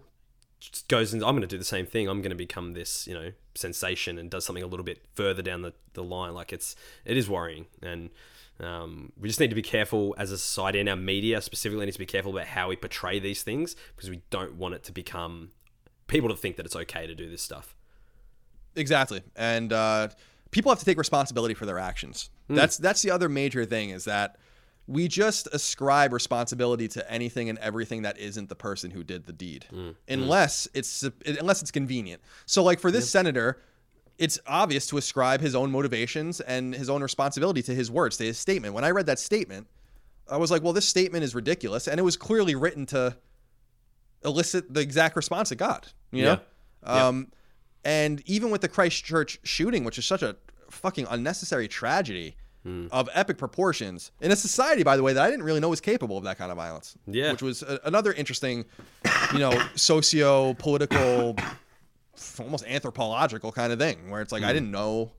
[0.61, 2.07] just goes and I'm going to do the same thing.
[2.07, 5.41] I'm going to become this you know sensation and does something a little bit further
[5.41, 6.33] down the, the line.
[6.33, 8.09] Like it's it is worrying and.
[8.59, 11.91] Um, we just need to be careful as a society and our media specifically need
[11.91, 14.91] to be careful about how we portray these things because we don't want it to
[14.91, 15.51] become
[16.07, 17.75] people to think that it's okay to do this stuff.
[18.75, 20.09] Exactly, and uh,
[20.51, 22.29] people have to take responsibility for their actions.
[22.49, 24.37] That's that's the other major thing is that
[24.87, 29.33] we just ascribe responsibility to anything and everything that isn't the person who did the
[29.33, 29.65] deed,
[30.07, 32.21] unless it's unless it's convenient.
[32.45, 33.61] So, like for this senator,
[34.17, 38.23] it's obvious to ascribe his own motivations and his own responsibility to his words, to
[38.25, 38.73] his statement.
[38.73, 39.67] When I read that statement,
[40.29, 43.15] I was like, well, this statement is ridiculous, and it was clearly written to
[44.25, 45.93] elicit the exact response it got.
[46.11, 46.39] You know.
[46.83, 47.07] Yeah.
[47.07, 47.27] Um,
[47.83, 50.35] and even with the Christchurch shooting, which is such a
[50.69, 52.87] fucking unnecessary tragedy Hmm.
[52.91, 55.79] of epic proportions in a society, by the way, that I didn't really know was
[55.79, 56.97] capable of that kind of violence.
[57.05, 57.31] Yeah.
[57.31, 58.65] Which was a, another interesting,
[59.31, 61.37] you know, socio political,
[62.39, 65.11] almost anthropological kind of thing where it's like, I didn't know.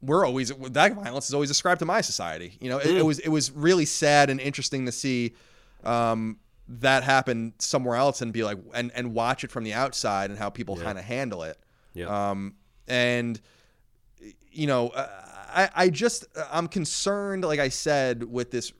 [0.00, 2.56] We're always that violence is always ascribed to my society.
[2.60, 5.34] You know, it, it was it was really sad and interesting to see
[5.84, 6.38] um,
[6.68, 10.38] that happen somewhere else and be like and and watch it from the outside and
[10.38, 11.56] how people kind of handle it.
[11.94, 12.30] Yeah.
[12.30, 12.54] Um,
[12.88, 13.40] and
[14.50, 15.08] you know, uh,
[15.54, 18.72] I I just I'm concerned, like I said, with this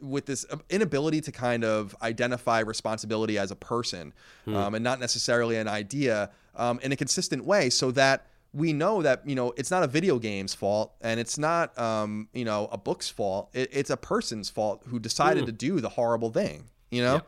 [0.00, 4.12] with this inability to kind of identify responsibility as a person
[4.46, 9.02] um, and not necessarily an idea um, in a consistent way, so that we know
[9.02, 12.68] that you know it's not a video game's fault and it's not um, you know
[12.72, 13.50] a book's fault.
[13.54, 16.64] It, it's a person's fault who decided to do the horrible thing.
[16.90, 17.22] You know,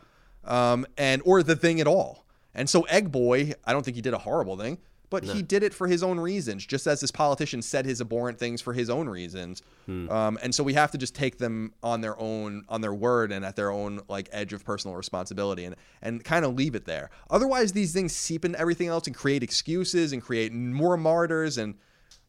[0.44, 2.24] um, and or the thing at all.
[2.54, 4.78] And so Egg Boy, I don't think he did a horrible thing,
[5.10, 8.38] but he did it for his own reasons, just as this politician said his abhorrent
[8.38, 9.60] things for his own reasons.
[10.08, 13.32] Um, and so we have to just take them on their own, on their word,
[13.32, 16.84] and at their own like edge of personal responsibility, and and kind of leave it
[16.84, 17.10] there.
[17.28, 21.74] Otherwise, these things seep into everything else and create excuses and create more martyrs and.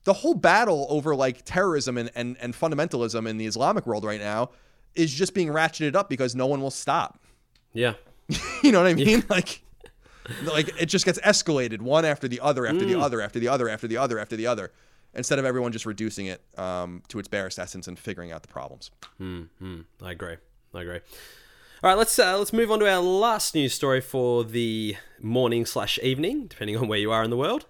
[0.04, 4.20] The whole battle over like terrorism and, and, and fundamentalism in the Islamic world right
[4.20, 4.50] now
[4.96, 7.20] is just being ratcheted up because no one will stop.
[7.74, 7.94] Yeah.
[8.64, 9.24] you know what I mean?
[9.30, 9.62] Like,
[10.44, 13.70] like it just gets escalated one after the other, after the other, after the other,
[13.70, 14.72] after the other, after the other,
[15.14, 18.48] instead of everyone just reducing it um, to its barest essence and figuring out the
[18.48, 18.92] problems.
[20.02, 20.38] I agree.
[20.74, 21.00] I agree.
[21.84, 25.66] All right, let's uh, let's move on to our last news story for the morning
[25.66, 27.66] slash evening, depending on where you are in the world.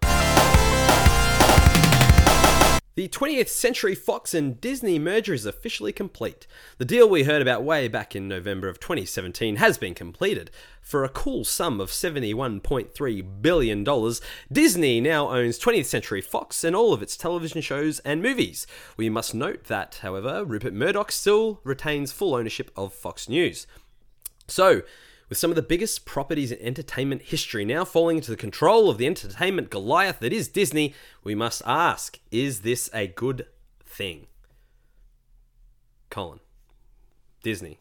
[2.93, 6.45] The 20th Century Fox and Disney merger is officially complete.
[6.77, 10.51] The deal we heard about way back in November of 2017 has been completed.
[10.81, 14.13] For a cool sum of $71.3 billion,
[14.51, 18.67] Disney now owns 20th Century Fox and all of its television shows and movies.
[18.97, 23.67] We must note that, however, Rupert Murdoch still retains full ownership of Fox News.
[24.49, 24.81] So,
[25.31, 28.97] with some of the biggest properties in entertainment history now falling into the control of
[28.97, 30.93] the entertainment Goliath that is Disney,
[31.23, 33.45] we must ask is this a good
[33.85, 34.27] thing?
[36.09, 36.41] Colin,
[37.43, 37.79] Disney.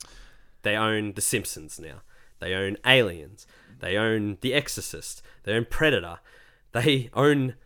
[0.63, 2.03] They own The Simpsons now.
[2.39, 3.49] They own Aliens.
[3.81, 5.21] They own The Exorcist.
[5.43, 6.21] They own Predator.
[6.71, 7.57] They own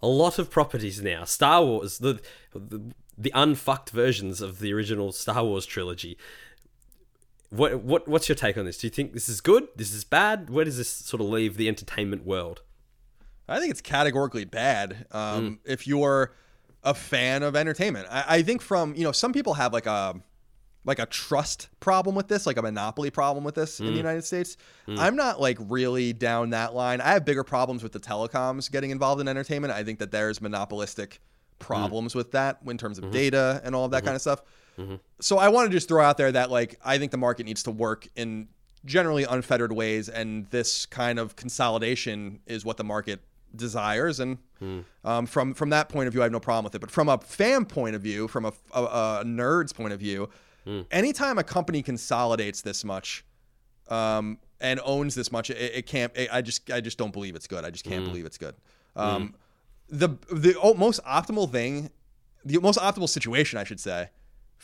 [0.00, 1.24] a lot of properties now.
[1.24, 2.20] Star Wars, the,
[2.54, 6.16] the, the unfucked versions of the original Star Wars trilogy.
[7.54, 8.78] What what what's your take on this?
[8.78, 9.68] Do you think this is good?
[9.76, 10.50] This is bad?
[10.50, 12.62] Where does this sort of leave the entertainment world?
[13.48, 15.06] I think it's categorically bad.
[15.12, 15.58] Um, mm.
[15.64, 16.34] If you're
[16.82, 20.20] a fan of entertainment, I, I think from you know some people have like a
[20.84, 23.96] like a trust problem with this, like a monopoly problem with this in the mm.
[23.96, 24.56] United States.
[24.88, 24.98] Mm.
[24.98, 27.00] I'm not like really down that line.
[27.00, 29.72] I have bigger problems with the telecoms getting involved in entertainment.
[29.72, 31.20] I think that there's monopolistic
[31.58, 33.12] problems with that in terms of mm-hmm.
[33.12, 34.06] data and all of that mm-hmm.
[34.06, 34.42] kind of stuff.
[35.20, 37.62] So I want to just throw out there that like I think the market needs
[37.64, 38.48] to work in
[38.84, 43.20] generally unfettered ways, and this kind of consolidation is what the market
[43.56, 44.20] desires.
[44.20, 44.38] And
[45.04, 46.80] um, from from that point of view, I have no problem with it.
[46.80, 50.28] But from a fan point of view, from a, a, a nerd's point of view,
[50.90, 53.24] anytime a company consolidates this much
[53.88, 56.10] um, and owns this much, it, it can't.
[56.16, 57.64] It, I just I just don't believe it's good.
[57.64, 58.54] I just can't believe it's good.
[58.96, 59.34] Um,
[59.90, 61.90] The the most optimal thing,
[62.44, 64.08] the most optimal situation, I should say,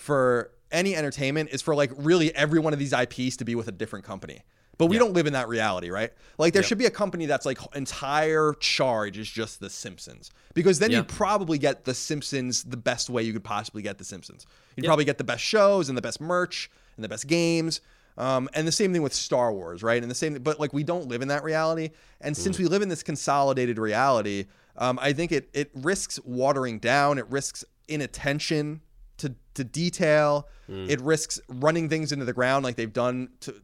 [0.00, 3.68] for any entertainment is for like really every one of these IPs to be with
[3.68, 4.42] a different company.
[4.78, 6.10] But we don't live in that reality, right?
[6.38, 10.78] Like there should be a company that's like entire charge is just The Simpsons, because
[10.78, 10.98] then Yeah.
[10.98, 14.46] you'd probably get The Simpsons the best way you could possibly get The Simpsons.
[14.76, 17.82] You'd probably get the best shows and the best merch and the best games.
[18.16, 20.00] Um, and the same thing with Star Wars, right?
[20.00, 21.90] And the same, but like we don't live in that reality.
[22.22, 24.46] And since we live in this consolidated reality,
[24.78, 27.18] um, I think it it risks watering down.
[27.18, 28.80] It risks inattention
[29.20, 30.48] to to detail.
[30.68, 33.54] It risks running things into the ground like they've done to,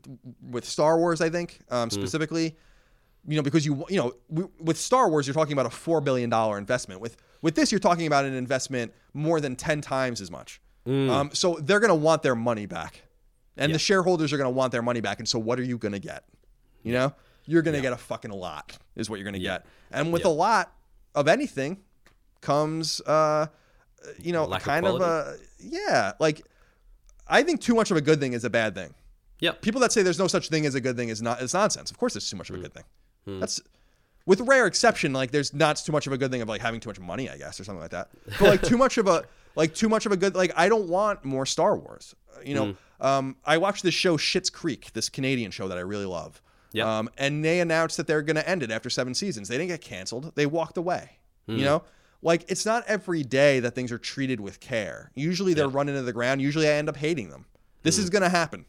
[0.50, 1.20] with Star Wars.
[1.20, 2.56] I think um, specifically,
[3.28, 6.00] you know, because you you know w- with Star Wars you're talking about a four
[6.00, 7.00] billion dollar investment.
[7.00, 10.60] With with this you're talking about an investment more than ten times as much.
[10.86, 13.02] Um, so they're going to want their money back,
[13.56, 15.18] and the shareholders are going to want their money back.
[15.18, 16.24] And so what are you going to get?
[16.82, 17.14] You know,
[17.44, 19.66] you're going to get a fucking lot is what you're going to get.
[19.90, 20.72] And with a lot
[21.14, 21.78] of anything
[22.40, 23.46] comes, uh,
[24.18, 26.42] you know, Lack kind of, a yeah, like
[27.26, 28.94] I think too much of a good thing is a bad thing.
[29.40, 29.52] Yeah.
[29.52, 31.90] People that say there's no such thing as a good thing is not it's nonsense.
[31.90, 32.84] Of course, there's too much of a good thing.
[33.26, 33.60] That's
[34.24, 36.80] with rare exception, like there's not too much of a good thing of like having
[36.80, 38.08] too much money, I guess, or something like that.
[38.38, 39.24] But like too much of a
[39.56, 42.14] like too much of a good like I don't want more Star Wars.
[42.44, 46.04] You know, um, I watched this show Schitt's Creek, this Canadian show that I really
[46.04, 46.42] love.
[46.72, 46.86] Yep.
[46.86, 49.48] Um, and they announced that they're going to end it after seven seasons.
[49.48, 50.32] They didn't get canceled.
[50.34, 51.12] They walked away.
[51.48, 51.84] You know,
[52.26, 55.12] like it's not every day that things are treated with care.
[55.14, 56.42] Usually they're run into the ground.
[56.42, 57.46] Usually I end up hating them.
[57.82, 58.66] This is going to happen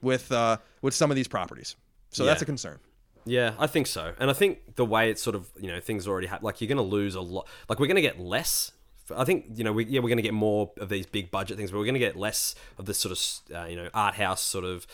[0.00, 1.76] with uh, with some of these properties.
[2.10, 2.78] So that's a concern.
[3.26, 4.14] Yeah, I think so.
[4.18, 6.68] And I think the way it's sort of, you know, things already happen, like you're
[6.68, 7.46] going to lose a lot.
[7.68, 8.72] Like we're going to get less.
[9.14, 11.58] I think, you know, we, yeah, we're going to get more of these big budget
[11.58, 14.14] things, but we're going to get less of this sort of, uh, you know, art
[14.14, 14.86] house sort of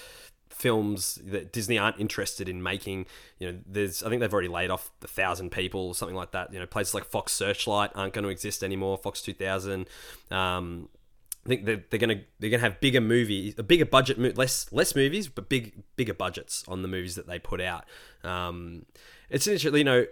[0.65, 3.05] films that Disney aren't interested in making.
[3.39, 6.31] You know, there's, I think they've already laid off a thousand people, or something like
[6.31, 6.55] that.
[6.55, 8.97] You know, places like Fox Searchlight aren't going to exist anymore.
[8.97, 9.87] Fox 2000.
[10.31, 10.89] Um,
[11.45, 14.97] I think they're, they're gonna they're gonna have bigger movies, a bigger budget, less less
[14.97, 17.85] movies, but big bigger budgets on the movies that they put out.
[18.23, 18.87] Um,
[19.29, 20.07] it's interesting, you know.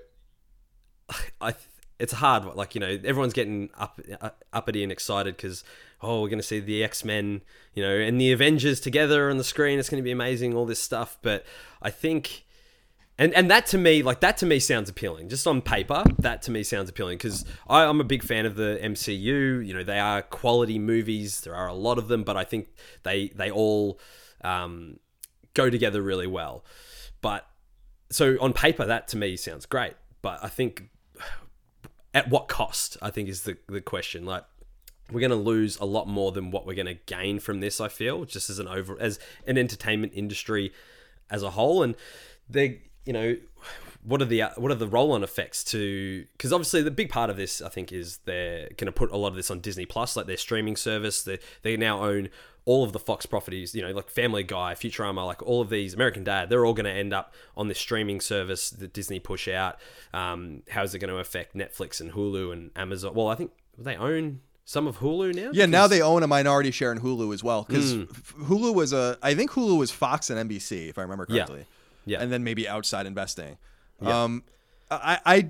[1.40, 1.54] I
[1.98, 5.64] it's hard, like you know, everyone's getting up uh, uppity and excited because
[6.02, 7.42] oh, we're gonna see the X Men,
[7.74, 9.78] you know, and the Avengers together on the screen.
[9.78, 11.18] It's gonna be amazing, all this stuff.
[11.22, 11.44] But
[11.80, 12.44] I think
[13.18, 15.28] and and that to me, like that to me sounds appealing.
[15.28, 18.80] Just on paper, that to me sounds appealing because I'm a big fan of the
[18.82, 19.64] MCU.
[19.64, 21.42] You know, they are quality movies.
[21.42, 22.68] There are a lot of them, but I think
[23.02, 24.00] they they all
[24.42, 24.98] um,
[25.52, 26.64] go together really well.
[27.20, 27.46] But
[28.10, 29.92] so on paper, that to me sounds great.
[30.22, 30.88] But I think
[32.14, 32.96] at what cost?
[33.02, 34.24] I think is the the question.
[34.24, 34.44] Like
[35.12, 37.80] we're going to lose a lot more than what we're going to gain from this.
[37.80, 40.72] I feel just as an over as an entertainment industry
[41.30, 41.94] as a whole, and
[42.48, 42.82] they.
[43.04, 43.36] you know,
[44.04, 46.24] what are the what are the roll-on effects to?
[46.32, 49.16] Because obviously the big part of this, I think, is they're going to put a
[49.16, 51.22] lot of this on Disney Plus, like their streaming service.
[51.22, 52.28] They they now own
[52.64, 55.94] all of the Fox properties, you know, like Family Guy, Futurama, like all of these,
[55.94, 59.48] American Dad, they're all going to end up on this streaming service that Disney push
[59.48, 59.80] out.
[60.14, 63.14] Um, how is it going to affect Netflix and Hulu and Amazon?
[63.14, 65.50] Well, I think they own some of Hulu now.
[65.52, 69.18] Yeah, now they own a minority share in Hulu as well because Hulu was a.
[69.22, 71.66] I think Hulu was Fox and NBC, if I remember correctly.
[72.04, 72.18] Yeah.
[72.18, 72.22] yeah.
[72.22, 73.56] and then maybe outside investing.
[74.00, 74.24] Yeah.
[74.24, 74.42] Um,
[74.90, 75.48] I, I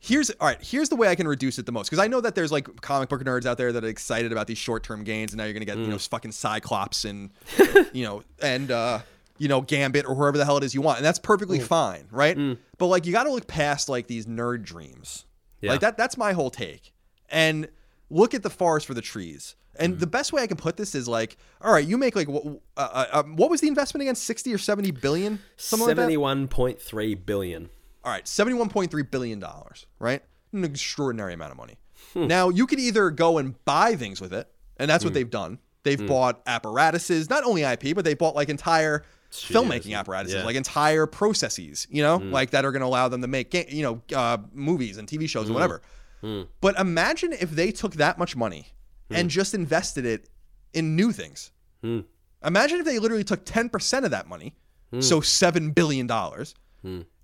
[0.00, 0.58] here's all right.
[0.60, 2.80] Here's the way I can reduce it the most because I know that there's like
[2.82, 5.44] comic book nerds out there that are excited about these short term gains, and now
[5.44, 7.30] you're gonna get you know fucking Cyclops and
[7.92, 9.00] you know and uh,
[9.38, 12.06] you know Gambit or whoever the hell it is you want, and that's perfectly fine,
[12.10, 12.36] right?
[12.78, 15.24] But like you got to look past like these nerd dreams,
[15.60, 15.70] Yeah.
[15.72, 15.96] like that.
[15.96, 16.92] That's my whole take,
[17.30, 17.68] and
[18.12, 19.56] look at the forest for the trees.
[19.76, 22.28] And the best way I can put this is like, all right, you make like,
[22.28, 22.44] what,
[22.76, 24.14] uh, uh, um, what was the investment again?
[24.14, 26.02] Sixty or seventy billion, something like that.
[26.02, 27.70] seventy-one point three billion.
[28.04, 30.22] All right, seventy-one point three billion dollars, right?
[30.52, 31.78] An extraordinary amount of money.
[32.14, 35.58] Now you could either go and buy things with it, and that's what they've done.
[35.84, 40.44] They've bought apparatuses, not only IP, but they bought like entire Studios filmmaking apparatuses, yeah.
[40.44, 43.82] like entire processes, you know, like that are going to allow them to make, you
[43.82, 45.80] know, uh, movies and TV shows and whatever.
[46.22, 46.42] Hmm.
[46.60, 48.68] But imagine if they took that much money
[49.08, 49.16] hmm.
[49.16, 50.30] and just invested it
[50.72, 51.50] in new things.
[51.82, 52.00] Hmm.
[52.44, 54.56] Imagine if they literally took 10% of that money,
[54.98, 56.10] so $7 billion,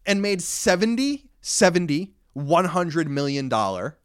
[0.06, 3.98] and made 70, 70, 100 million dollar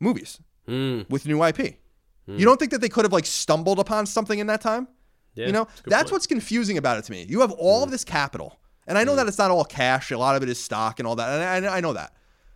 [0.00, 1.78] movies with new IP.
[2.26, 4.88] You don't think that they could have like stumbled upon something in that time?
[5.34, 6.12] Yeah, you know, that's that's point.
[6.12, 7.26] what's confusing about it to me.
[7.28, 10.10] You have all of this capital, and I know that it's not all cash.
[10.10, 12.14] A lot of it is stock and all that, and I, I know that.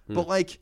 [0.09, 0.59] But like,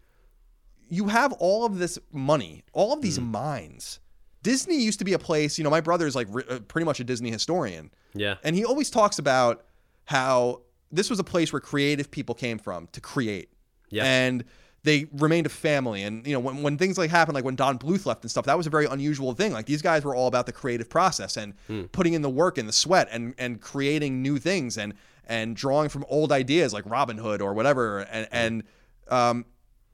[0.88, 4.00] you have all of this money, all of these mines.
[4.42, 5.58] Disney used to be a place.
[5.58, 8.36] You know, my brother is like re- uh, pretty much a Disney historian, Yeah.
[8.44, 9.64] and he always talks about
[10.04, 13.50] how this was a place where creative people came from to create.
[13.90, 14.04] Yeah.
[14.04, 14.44] And
[14.84, 16.04] they remained a family.
[16.04, 18.44] And, you know, when, when things like happened, like when Don Bluth left and stuff,
[18.44, 19.52] that was a very unusual thing.
[19.52, 21.54] Like these guys were all about the creative process and
[21.90, 24.94] putting in the work and the sweat and, and creating new things and,
[25.26, 28.62] and drawing from old ideas like Robin Hood or whatever and, and,
[29.08, 29.44] um,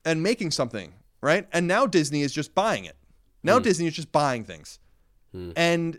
[0.04, 0.94] and making something.
[1.20, 1.46] Right.
[1.52, 2.96] And now Disney is just buying it.
[3.42, 3.62] Now hmm.
[3.62, 4.78] Disney is just buying things.
[5.32, 5.52] Hmm.
[5.56, 5.98] And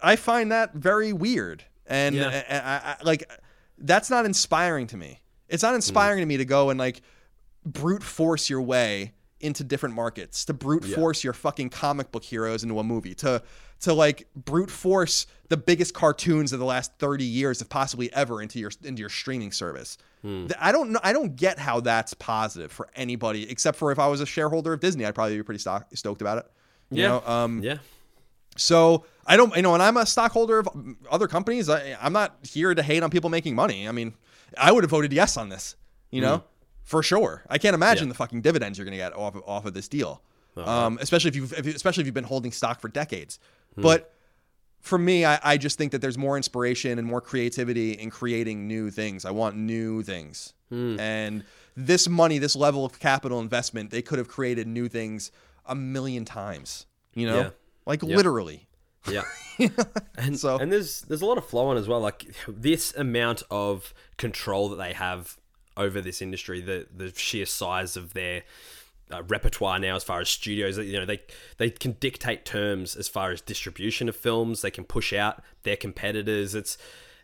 [0.00, 1.64] I find that very weird.
[1.86, 2.42] And Yeah.
[2.48, 3.30] I, I, I- like,
[3.78, 5.20] that's not inspiring to me.
[5.48, 6.22] It's not inspiring hmm.
[6.22, 7.02] to me to go and like
[7.64, 12.62] brute force your way into different markets, to brute force your fucking comic book heroes
[12.62, 13.42] into a movie, to
[13.80, 18.40] to like brute force the biggest cartoons of the last 30 years if possibly ever
[18.40, 19.98] into your into your streaming service.
[20.22, 23.98] Th- I don't know I don't get how that's positive for anybody except for if
[23.98, 26.46] I was a shareholder of Disney, I'd probably be pretty stock, stoked about it.
[26.90, 27.08] You Yeah.
[27.08, 27.78] know, um, yeah.
[28.56, 30.68] so I don't, you know, and I'm a stockholder of
[31.10, 31.68] other companies.
[31.68, 33.88] I, I'm not here to hate on people making money.
[33.88, 34.14] I mean,
[34.58, 35.76] I would have voted yes on this,
[36.10, 36.44] you know,
[36.82, 37.42] for sure.
[37.48, 38.08] I can't imagine Mm.
[38.08, 38.12] Yeah.
[38.12, 40.22] the fucking dividends you're going to get off of, off of this deal,
[40.56, 43.38] um, especially if you've, if, especially if you've been holding stock for decades.
[43.74, 43.82] Hmm.
[43.82, 44.12] But
[44.82, 48.66] for me, I, I just think that there's more inspiration and more creativity in creating
[48.68, 49.24] new things.
[49.24, 50.98] I want new things, Hmm.
[51.00, 51.44] and
[51.76, 55.30] this money, this level of capital investment, they could have created new things
[55.64, 56.86] a million times.
[57.14, 57.50] You know, Yeah.
[57.86, 58.16] like Yeah.
[58.16, 58.66] literally.
[59.08, 59.22] Yeah.
[60.16, 62.00] and So- and there's there's a lot of flow on as well.
[62.00, 65.36] Like this amount of control that they have
[65.76, 68.42] over this industry, the the sheer size of their
[69.12, 71.20] uh, repertoire now, as far as studios, you know, they
[71.58, 74.62] they can dictate terms as far as distribution of films.
[74.62, 76.54] They can push out their competitors.
[76.54, 76.78] It's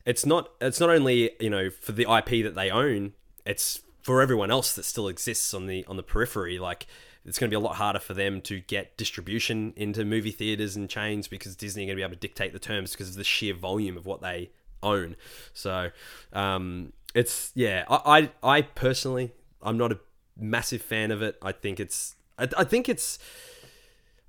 [0.05, 3.15] it's not it's not only you know for the IP that they own.
[3.45, 6.59] It's for everyone else that still exists on the on the periphery.
[6.59, 6.87] Like
[7.25, 10.77] it's going to be a lot harder for them to get distribution into movie theaters
[10.77, 13.17] and chains because Disney are going to be able to dictate the terms because of
[13.17, 14.51] the sheer volume of what they
[14.83, 15.17] own.
[15.53, 15.91] So
[16.33, 19.33] um, it's yeah, I, I I personally
[19.63, 19.99] I'm not a
[20.39, 21.37] massive fan of it.
[21.43, 23.19] I think it's I, I think it's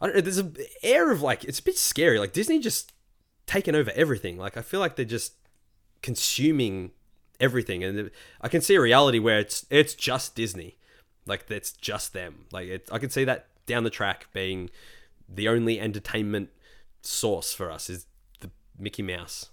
[0.01, 0.21] I don't know.
[0.21, 2.19] There's an air of like it's a bit scary.
[2.19, 2.93] Like Disney just
[3.45, 4.37] taking over everything.
[4.37, 5.33] Like I feel like they're just
[6.01, 6.91] consuming
[7.39, 8.11] everything, and
[8.41, 10.77] I can see a reality where it's it's just Disney.
[11.25, 12.45] Like it's just them.
[12.51, 14.69] Like it, I can see that down the track being
[15.27, 16.49] the only entertainment
[17.01, 18.07] source for us is
[18.39, 19.49] the Mickey Mouse.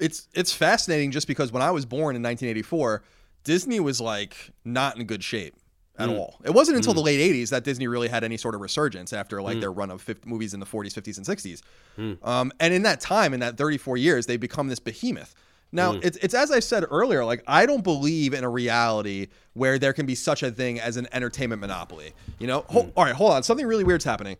[0.00, 3.02] it's it's fascinating just because when I was born in 1984,
[3.48, 5.54] Disney was like not in good shape
[5.98, 6.18] at mm.
[6.18, 6.38] all.
[6.44, 6.96] It wasn't until mm.
[6.96, 9.60] the late 80s that Disney really had any sort of resurgence after like mm.
[9.62, 12.26] their run of 50 movies in the 40s, 50s, and 60s.
[12.28, 15.34] Um, and in that time, in that 34 years, they become this behemoth.
[15.72, 19.78] Now, it's, it's as I said earlier, like I don't believe in a reality where
[19.78, 22.12] there can be such a thing as an entertainment monopoly.
[22.38, 24.36] You know, Hol- all right, hold on, something really weird's happening.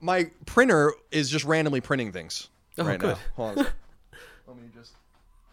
[0.00, 3.14] My printer is just randomly printing things Oh, right good.
[3.14, 3.18] now.
[3.36, 3.66] Hold on.
[4.48, 4.90] Let me just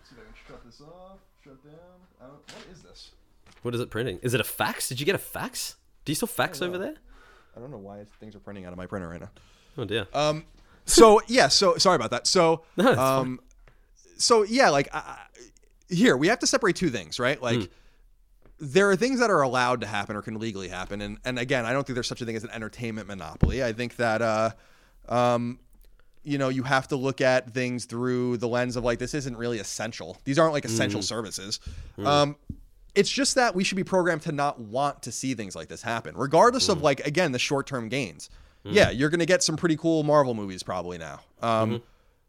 [0.10, 1.18] see if I can shut this off.
[1.44, 1.74] shut down.
[2.22, 3.12] I don't, what is this?
[3.64, 4.20] What is it printing?
[4.22, 4.88] Is it a fax?
[4.90, 5.76] Did you get a fax?
[6.06, 6.96] Do you still fax over there?
[7.56, 9.30] I don't know why things are printing out of my printer right now.
[9.78, 10.08] Oh dear.
[10.14, 10.46] Um,
[10.86, 12.28] so yeah, so sorry about that.
[12.28, 13.40] So, No, um,
[14.18, 15.18] so yeah, like I,
[15.90, 17.42] here we have to separate two things, right?
[17.42, 17.60] Like.
[17.60, 17.66] Hmm.
[18.60, 21.66] There are things that are allowed to happen or can legally happen, and and again,
[21.66, 23.62] I don't think there's such a thing as an entertainment monopoly.
[23.62, 24.52] I think that, uh,
[25.10, 25.60] um,
[26.24, 29.36] you know, you have to look at things through the lens of like this isn't
[29.36, 30.18] really essential.
[30.24, 31.60] These aren't like essential services.
[32.06, 32.38] Um,
[32.96, 35.82] it's just that we should be programmed to not want to see things like this
[35.82, 38.30] happen, regardless of like again the short term gains.
[38.64, 41.20] Yeah, you're gonna get some pretty cool Marvel movies probably now.
[41.42, 41.82] Um,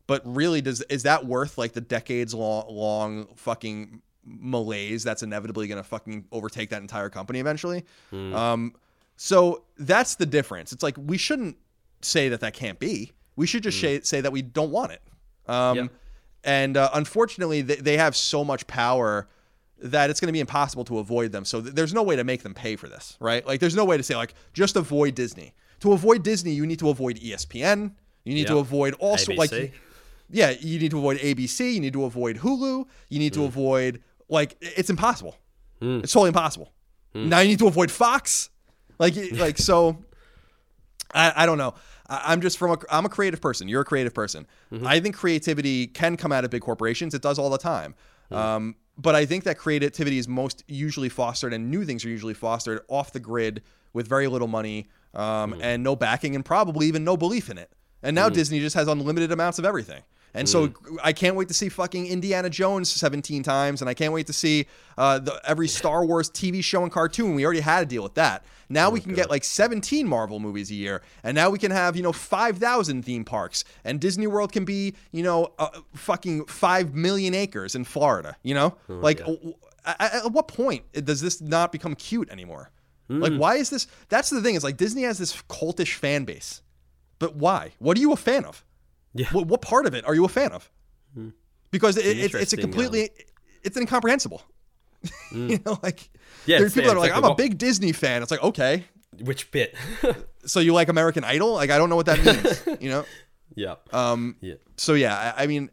[0.06, 5.68] But really, does is that worth like the decades long, long fucking malaise that's inevitably
[5.68, 7.84] gonna fucking overtake that entire company eventually?
[8.12, 8.74] Um,
[9.16, 10.72] so that's the difference.
[10.72, 11.56] It's like we shouldn't
[12.02, 13.12] say that that can't be.
[13.36, 15.02] We should just say, say that we don't want it.
[15.46, 15.92] Um, Yep.
[16.46, 19.28] And uh, unfortunately, they, they have so much power
[19.82, 21.44] that it's going to be impossible to avoid them.
[21.44, 23.46] So th- there's no way to make them pay for this, right?
[23.46, 25.52] Like there's no way to say like just avoid Disney.
[25.80, 27.92] To avoid Disney, you need to avoid ESPN.
[28.24, 29.50] You need to avoid also like
[30.30, 31.74] yeah, you need to avoid ABC.
[31.74, 32.86] You need to avoid Hulu.
[33.10, 35.36] You need to avoid like it's impossible.
[35.80, 36.72] It's totally impossible.
[37.12, 38.50] Now you need to avoid Fox.
[38.98, 39.98] Like like so.
[41.14, 41.74] I, I don't know.
[42.08, 43.68] I, I'm just from a I'm a creative person.
[43.68, 44.46] You're a creative person.
[44.84, 47.12] I think creativity can come out of big corporations.
[47.14, 47.94] It does all the time.
[48.30, 52.34] Um, but I think that creativity is most usually fostered, and new things are usually
[52.34, 53.62] fostered off the grid
[53.92, 57.70] with very little money um, and no backing, and probably even no belief in it.
[58.02, 60.02] And now Disney just has unlimited amounts of everything.
[60.34, 60.72] And so
[61.02, 64.32] I can't wait to see fucking Indiana Jones 17 times, and I can't wait to
[64.32, 64.66] see
[64.98, 67.36] uh, the, every Star Wars TV show and cartoon.
[67.36, 68.44] We already had to deal with that.
[68.68, 71.96] Now we can get like 17 Marvel movies a year, and now we can have
[71.96, 76.94] you know 5,000 theme parks, and Disney World can be you know uh, fucking five
[76.94, 78.36] million acres in Florida.
[78.42, 79.54] You know, like w-
[79.84, 82.70] at, at what point does this not become cute anymore?
[83.08, 83.86] Like why is this?
[84.08, 86.62] That's the thing is like Disney has this cultish fan base,
[87.18, 87.72] but why?
[87.78, 88.64] What are you a fan of?
[89.12, 89.26] Yeah.
[89.30, 90.70] What, what part of it are you a fan of?
[91.70, 93.10] Because it, it's, it's a completely,
[93.62, 94.42] it's incomprehensible.
[95.32, 96.08] you know, like
[96.46, 98.22] Yeah, there's people that are like, like I'm a big Disney fan.
[98.22, 98.84] It's like, okay,
[99.20, 99.74] Which bit?
[100.46, 101.52] so you like American Idol?
[101.54, 102.80] Like, I don't know what that means.
[102.82, 103.04] you know?
[103.54, 103.76] yeah.
[103.92, 104.54] Um, yeah.
[104.76, 105.70] so yeah, I, I mean,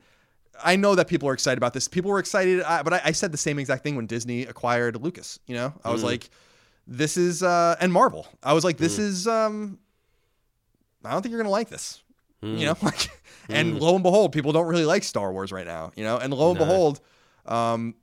[0.64, 1.88] I know that people are excited about this.
[1.88, 5.02] People were excited, I, but I, I said the same exact thing when Disney acquired
[5.02, 5.40] Lucas.
[5.48, 6.30] You know, I was like,
[6.86, 8.28] this is uh, and Marvel.
[8.44, 9.28] I was like, this is.
[9.28, 9.80] um
[11.04, 12.02] I don't think you're gonna like this.
[12.44, 13.10] You know, like,
[13.50, 15.92] and lo and behold, people don't really like Star Wars right now.
[15.96, 16.66] You know, and lo and No.
[16.66, 17.00] behold,
[17.46, 17.96] um,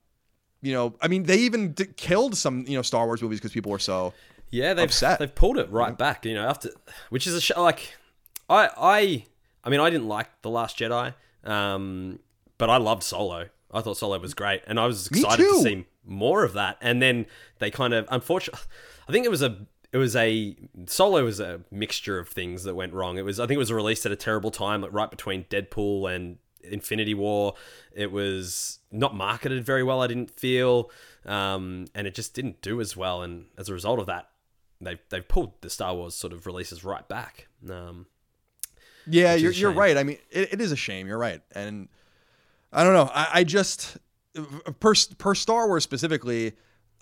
[0.62, 3.52] you know, I mean, they even d- killed some you know Star Wars movies because
[3.52, 4.12] people were so.
[4.50, 5.18] Yeah, they've upset.
[5.18, 6.24] they've pulled it right back.
[6.24, 6.70] You know, after
[7.10, 7.94] which is a show like
[8.48, 9.24] I I
[9.64, 11.14] I mean I didn't like the Last Jedi,
[11.44, 12.18] um,
[12.56, 13.48] but I loved Solo.
[13.70, 16.78] I thought Solo was great, and I was excited to see more of that.
[16.80, 17.26] And then
[17.58, 18.64] they kind of unfortunately,
[19.08, 20.56] I think it was a it was a
[20.86, 23.18] Solo was a mixture of things that went wrong.
[23.18, 26.14] It was I think it was released at a terrible time, like right between Deadpool
[26.14, 26.38] and
[26.70, 27.54] Infinity War.
[27.94, 30.00] It was not marketed very well.
[30.02, 30.90] I didn't feel,
[31.26, 33.22] um, and it just didn't do as well.
[33.22, 34.28] And as a result of that,
[34.80, 37.48] they've they've pulled the Star Wars sort of releases right back.
[37.68, 38.06] Um,
[39.06, 39.96] Yeah, you're, you're right.
[39.96, 41.06] I mean, it, it is a shame.
[41.06, 41.88] You're right, and
[42.72, 43.10] I don't know.
[43.12, 43.96] I, I just
[44.80, 46.52] per per Star Wars specifically,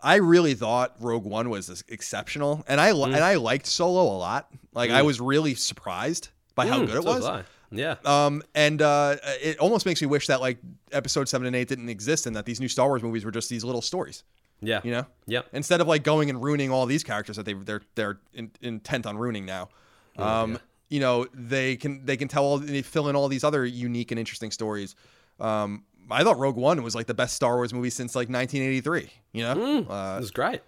[0.02, 3.06] I really thought Rogue One was exceptional, and I Mm.
[3.06, 4.48] and I liked Solo a lot.
[4.72, 7.44] Like I was really surprised by how mm, good it so was.
[7.70, 7.96] Yeah.
[8.04, 10.58] Um, and uh, it almost makes me wish that like
[10.92, 13.48] Episode Seven and Eight didn't exist, and that these new Star Wars movies were just
[13.50, 14.22] these little stories.
[14.62, 14.80] Yeah.
[14.84, 15.42] You know, Yeah.
[15.52, 19.04] instead of like going and ruining all these characters that they they're they're in, intent
[19.06, 19.68] on ruining now.
[20.16, 23.66] Um, you know, they can they can tell all they fill in all these other
[23.66, 24.94] unique and interesting stories.
[25.40, 29.10] Um, I thought Rogue One was like the best Star Wars movie since like 1983.
[29.32, 30.60] You know, it uh, was great.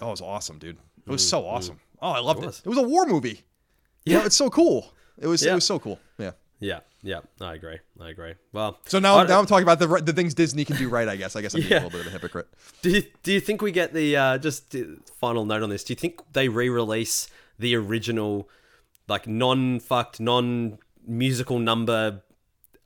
[0.00, 0.78] oh, it was awesome, dude.
[1.06, 1.78] It was so awesome.
[2.02, 2.46] Oh, I loved it.
[2.46, 2.62] was.
[2.64, 3.42] It was a war movie.
[4.04, 4.92] You know, it's so cool.
[5.20, 5.98] It was it was so cool.
[6.18, 6.32] Yeah.
[6.60, 6.80] Yeah.
[7.02, 7.20] Yeah.
[7.40, 7.78] I agree.
[8.00, 8.34] I agree.
[8.52, 11.08] Well, So now, now I'm talking about the the things Disney can do right.
[11.08, 11.36] I guess.
[11.36, 12.48] I guess I'm being a little bit of a hypocrite.
[12.82, 14.74] Do you, do you think we get the uh, just
[15.20, 15.82] final note on this?
[15.84, 17.28] Do you think they re-release
[17.58, 18.48] the original,
[19.08, 22.22] like non-fucked, non-musical number,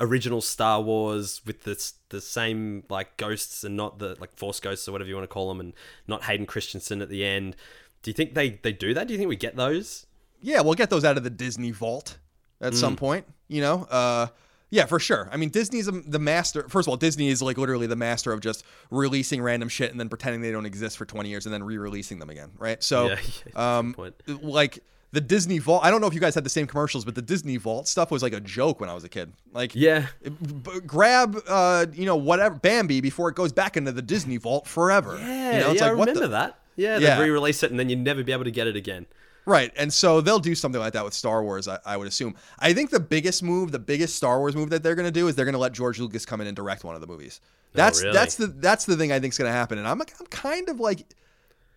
[0.01, 4.89] original Star Wars with the the same like ghosts and not the like Force ghosts
[4.89, 5.73] or whatever you want to call them, and
[6.07, 7.57] not Hayden Christensen at the end?
[8.03, 9.07] Do you think they they do that?
[9.09, 10.07] Do you think we get those?
[10.41, 12.19] Yeah, we'll get those out of the Disney vault
[12.63, 13.27] at some point.
[13.49, 14.29] You know, uh,
[14.71, 15.29] yeah, for sure.
[15.31, 16.67] I mean, Disney's the master.
[16.69, 20.01] First of all, Disney is like literally the master of just releasing random shit and
[20.01, 22.83] then pretending they don't exist for 20 years and then re-releasing them again, right?
[22.83, 23.95] So, Yeah, yeah, that's a good um,
[24.43, 24.79] like
[25.13, 25.85] the Disney Vault.
[25.85, 28.11] I don't know if you guys had the same commercials, but the Disney Vault stuff
[28.11, 29.35] was like a joke when I was a kid.
[29.53, 30.07] Like, Yeah.
[30.23, 34.67] b- grab, uh, you know, whatever Bambi before it goes back into the Disney Vault
[34.67, 35.19] forever.
[35.19, 36.59] Yeah, you know, it's yeah, like I what remember the that.
[36.77, 37.17] Yeah, Yeah.
[37.19, 39.05] they re-release it and then you'd never be able to get it again.
[39.47, 39.73] Right.
[39.77, 41.69] And so they'll do something like that with Star Wars.
[41.69, 42.35] I, I would assume.
[42.59, 45.29] I think the biggest move, the biggest Star Wars move that they're going to do
[45.29, 47.41] is they're going to let George Lucas come in and direct one of the movies.
[47.75, 48.13] That's really?
[48.13, 50.69] that's the that's the thing I think is going to happen, and I'm I'm kind
[50.69, 51.07] of like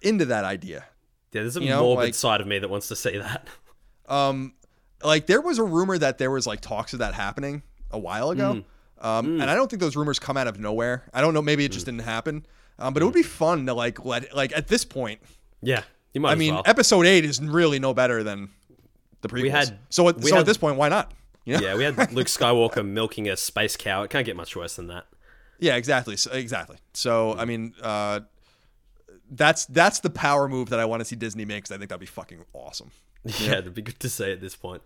[0.01, 0.85] into that idea.
[1.31, 3.47] Yeah, there's a You know, morbid like- side of me that wants to see that.
[4.07, 4.53] Um,
[5.03, 8.29] like there was a rumor that there was like talks of that happening a while
[8.29, 8.63] ago.
[9.01, 9.03] Mm.
[9.03, 11.09] Um, and I don't think those rumors come out of nowhere.
[11.11, 11.41] I don't know.
[11.41, 12.45] Maybe it just didn't happen.
[12.77, 15.21] Um, but it would be fun to like let like at this point.
[15.61, 15.81] Yeah,
[16.15, 16.63] you might I mean, well.
[16.65, 18.49] episode eight is really no better than
[19.21, 19.51] the prequels.
[19.51, 21.11] had- so at, we so had- at this point, why not?
[21.45, 21.59] You know?
[21.67, 24.01] yeah, we had Luke Skywalker milking a space cow.
[24.01, 25.05] It can't get much worse than that.
[25.59, 26.17] Yeah, exactly.
[26.17, 26.77] So, exactly.
[26.93, 28.21] So I mean, uh,
[29.29, 31.89] that's that's the power move that I want to see Disney make because I think
[31.89, 32.91] that'd be fucking awesome.
[33.39, 34.83] Yeah, it'd be good to see at this point.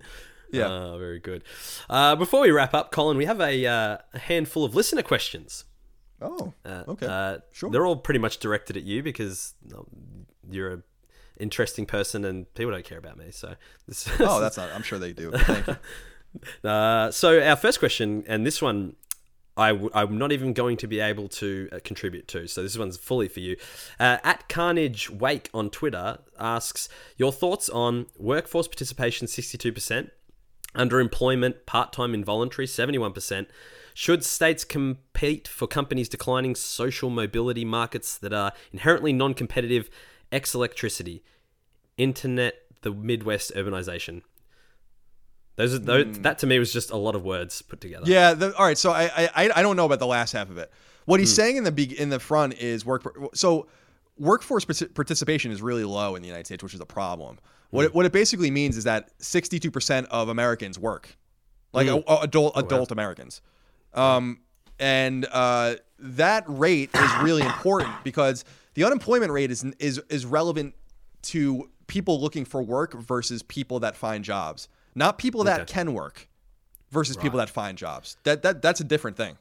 [0.52, 0.68] Yeah.
[0.68, 1.44] Uh, very good.
[1.90, 5.66] Uh, before we wrap up, Colin, we have a, uh, a handful of listener questions.
[6.22, 7.06] Oh, Uh, okay.
[7.06, 7.70] Uh, Sure.
[7.70, 9.54] They're all pretty much directed at you because
[10.50, 10.82] you're a
[11.40, 13.32] interesting person and people don't care about me.
[13.32, 13.56] So
[13.88, 14.10] this.
[14.20, 14.70] oh, that's not.
[14.74, 15.32] I'm sure they do.
[15.32, 15.76] Thank you.
[16.64, 18.96] Uh, so our first question, and this one,
[19.58, 22.48] I w- I'm not even going to be able to uh, contribute to.
[22.48, 23.58] So this one's fully for you.
[24.00, 26.88] Uh, at Carnage Wake on Twitter asks
[27.18, 30.12] your thoughts on workforce participation 62%,
[30.76, 33.48] underemployment, part-time involuntary 71%.
[33.94, 39.90] Should states compete for companies declining social mobility markets that are inherently non-competitive?
[40.32, 41.24] Ex electricity,
[41.98, 44.22] internet, the Midwest urbanization.
[45.56, 48.06] Those, are, those that to me was just a lot of words put together.
[48.08, 48.34] Yeah.
[48.34, 48.78] The, all right.
[48.78, 50.72] So I, I I don't know about the last half of it.
[51.06, 53.04] What he's saying in the be- in the front is work.
[53.34, 53.68] So
[54.18, 57.40] workforce participation is really low in the United States, which is a problem.
[57.72, 61.18] What it, what it basically means is that 62 percent of Americans work,
[61.74, 63.42] like a, a- adult adult Americans,
[63.94, 64.40] um,
[64.80, 68.46] and uh, that rate is really important because
[68.80, 70.74] the unemployment rate is is is relevant
[71.22, 75.74] to people looking for work versus people that find jobs, not people that Okay.
[75.74, 76.30] can work
[76.90, 78.16] versus people that find jobs.
[78.24, 79.38] That that that's a different thing.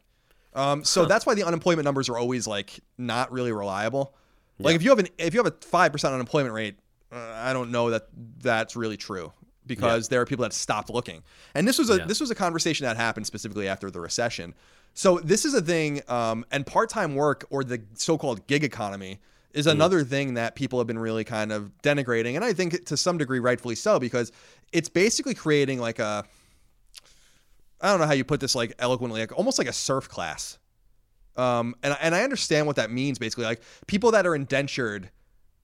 [0.54, 4.12] Um, so that's why the unemployment numbers are always like not really reliable.
[4.58, 6.74] Like if you have an if you have a five percent unemployment rate,
[7.12, 8.08] uh, I don't know that
[8.42, 9.32] that's really true
[9.68, 11.22] because there are people that stopped looking.
[11.54, 12.06] And this was a Yeah.
[12.06, 14.54] this was a conversation that happened specifically after the recession.
[14.94, 18.64] So this is a thing, um, and part time work or the so called gig
[18.64, 19.20] economy
[19.52, 22.96] is another thing that people have been really kind of denigrating, and I think to
[22.96, 24.32] some degree rightfully so because
[24.72, 26.24] it's basically creating like a
[27.80, 30.58] I don't know how you put this like eloquently, like almost like a serf class.
[31.36, 35.10] Um, and and I understand what that means basically, like people that are indentured,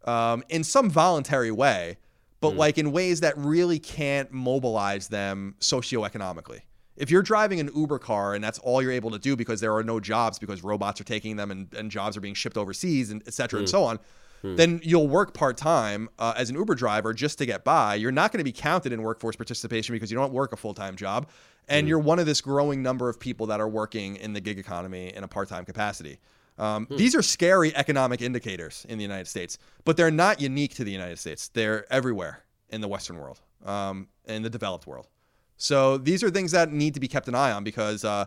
[0.04, 1.96] um, in some voluntary way,
[2.44, 2.58] but mm.
[2.58, 6.60] like in ways that really can't mobilize them socioeconomically.
[6.94, 9.74] If you're driving an Uber car and that's all you're able to do because there
[9.74, 13.10] are no jobs because robots are taking them and, and jobs are being shipped overseas
[13.10, 13.70] and et cetera and mm.
[13.70, 13.98] so on,
[14.42, 14.56] mm.
[14.56, 17.94] then you'll work part time uh, as an Uber driver just to get by.
[17.94, 20.74] You're not going to be counted in workforce participation because you don't work a full
[20.74, 21.30] time job,
[21.66, 24.58] and you're one of this growing number of people that are working in the gig
[24.58, 26.18] economy in a part time capacity.
[26.56, 30.84] Um, These are scary economic indicators in the United States, but they're not unique to
[30.84, 31.48] the United States.
[31.48, 35.08] They're everywhere in the Western world, um, in the developed world.
[35.56, 38.26] So these are things that need to be kept an eye on because uh,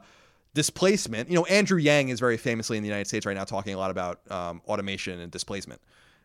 [0.54, 1.30] displacement.
[1.30, 3.78] You know, Andrew Yang is very famously in the United States right now talking a
[3.78, 5.82] lot about um, automation and displacement,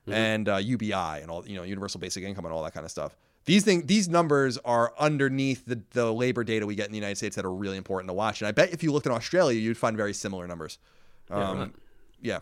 [0.09, 2.91] and uh, UBI and all you know, universal basic income and all that kind of
[2.91, 3.17] stuff.
[3.45, 7.17] These things, these numbers are underneath the, the labor data we get in the United
[7.17, 8.41] States that are really important to watch.
[8.41, 10.79] And I bet if you looked in Australia, you'd find very similar numbers.
[11.31, 11.73] Um, right.
[12.23, 12.39] Yeah.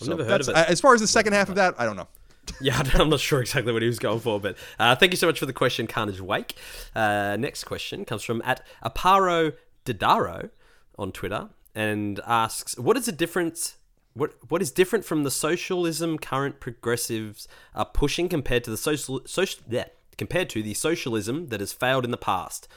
[0.00, 0.56] I've never heard of it.
[0.56, 2.08] As far as the second half of that, I don't know.
[2.60, 5.26] Yeah, I'm not sure exactly what he was going for, but uh, thank you so
[5.26, 6.54] much for the question, Carnage Wake.
[6.94, 9.54] Uh, next question comes from at Aparo
[9.86, 10.50] Didaro
[10.98, 13.76] on Twitter and asks, "What is the difference?
[14.12, 19.22] What what is different from the socialism current progressives are pushing compared to the social
[19.26, 19.86] social yeah,
[20.18, 22.68] compared to the socialism that has failed in the past?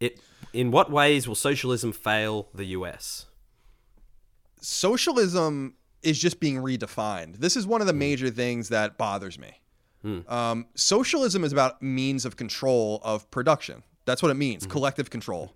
[0.00, 0.20] It
[0.52, 3.26] in what ways will socialism fail the U.S.?"
[4.64, 7.36] Socialism is just being redefined.
[7.36, 9.60] This is one of the major things that bothers me.
[10.28, 13.82] Um, socialism is about means of control of production.
[14.04, 15.54] That's what it means, collective control.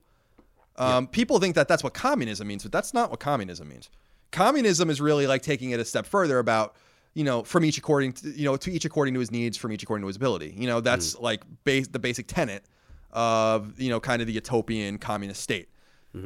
[0.76, 3.90] Um, People think that that's what communism means, but that's not what communism means.
[4.30, 6.76] Communism is really like taking it a step further about,
[7.12, 9.72] you know, from each according to, you know, to each according to his needs, from
[9.72, 10.54] each according to his ability.
[10.56, 12.64] You know, that's like base, the basic tenet
[13.10, 15.68] of, you know, kind of the utopian communist state.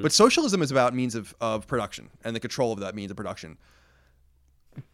[0.01, 3.17] But socialism is about means of, of production and the control of that means of
[3.17, 3.59] production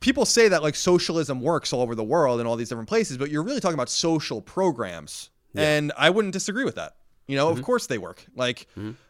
[0.01, 3.17] people say that like socialism works all over the world in all these different places,
[3.17, 6.97] but you're really talking about social programs, and I wouldn't disagree with that.
[7.27, 8.25] You know, of course they work.
[8.35, 8.67] Like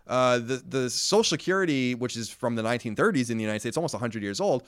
[0.06, 3.94] uh, the the Social Security, which is from the 1930s in the United States, almost
[3.94, 4.65] 100 years old,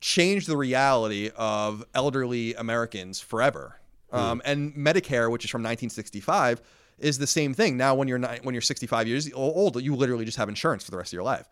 [0.00, 3.80] changed the reality of elderly Americans forever.
[4.12, 6.62] Um, and Medicare, which is from 1965,
[6.98, 7.76] is the same thing.
[7.76, 10.90] Now, when you're ni- when you're 65 years old, you literally just have insurance for
[10.90, 11.48] the rest of your life.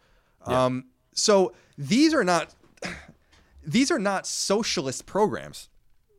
[0.46, 2.54] Um, so these are not
[3.64, 5.68] these are not socialist programs;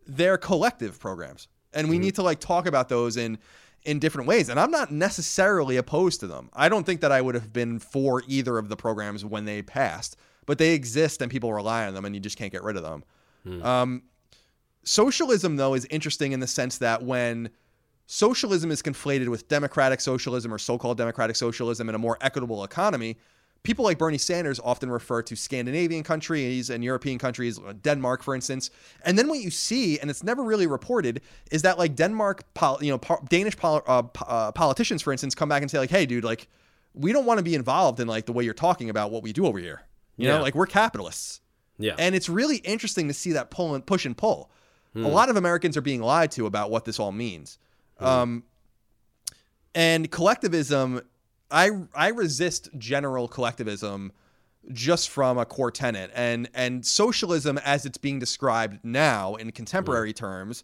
[0.06, 3.38] they're collective programs, and we need to like talk about those in
[3.84, 4.48] in different ways.
[4.50, 6.50] And I'm not necessarily opposed to them.
[6.54, 9.62] I don't think that I would have been for either of the programs when they
[9.62, 12.78] passed, but they exist and people rely on them, and you just can't get rid
[12.78, 13.04] of them.
[13.62, 14.04] Um,
[14.84, 17.50] socialism, though, is interesting in the sense that when
[18.14, 23.18] socialism is conflated with democratic socialism or so-called democratic socialism in a more equitable economy,
[23.64, 28.70] people like Bernie Sanders often refer to Scandinavian countries and European countries, Denmark, for instance.
[29.04, 32.78] And then what you see, and it's never really reported, is that like Denmark, pol-
[32.82, 36.06] you know, Danish pol- uh, uh, politicians, for instance, come back and say like, "Hey,
[36.06, 36.48] dude, like,
[36.94, 39.34] we don't want to be involved in like the way you're talking about what we
[39.34, 39.82] do over here.
[40.18, 40.38] You Yeah.
[40.38, 41.42] know, like we're capitalists."
[41.80, 41.96] Yeah.
[41.98, 44.52] And it's really interesting to see that pull and push and pull.
[44.96, 47.58] A lot of Americans are being lied to about what this all means.
[48.00, 48.44] Um,
[49.76, 51.02] and collectivism,
[51.50, 54.12] I I resist general collectivism
[54.72, 56.12] just from a core tenet.
[56.16, 60.64] And and socialism as it's being described now in contemporary terms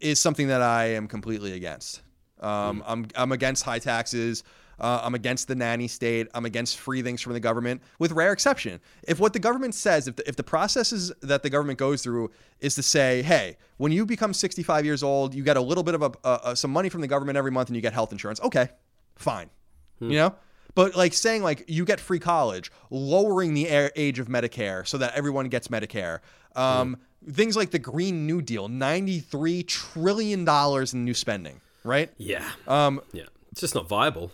[0.00, 2.02] is something that I am completely against.
[2.40, 4.42] Um, I'm I'm against high taxes.
[4.82, 6.26] Uh, I'm against the nanny state.
[6.34, 8.80] I'm against free things from the government, with rare exception.
[9.06, 12.32] If what the government says, if the, if the processes that the government goes through
[12.58, 15.94] is to say, hey, when you become 65 years old, you get a little bit
[15.94, 18.40] of a, uh, some money from the government every month and you get health insurance.
[18.40, 18.68] Okay,
[19.14, 19.48] fine.
[20.00, 20.34] You know?
[20.74, 25.14] But like saying like you get free college, lowering the age of Medicare so that
[25.14, 26.18] everyone gets Medicare.
[26.56, 26.98] Um,
[27.30, 32.10] Things like the Green New Deal, $93 trillion in new spending, right?
[32.18, 32.50] yeah.
[32.66, 33.26] Um, yeah.
[33.52, 34.32] It's just not viable.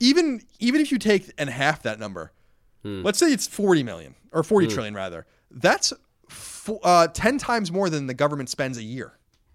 [0.00, 2.32] Even even if you take and half that number,
[2.82, 3.02] hmm.
[3.02, 4.72] let's say it's 40 million or 40 hmm.
[4.72, 5.92] trillion rather, that's
[6.28, 9.12] fo- uh, 10 times more than the government spends a year,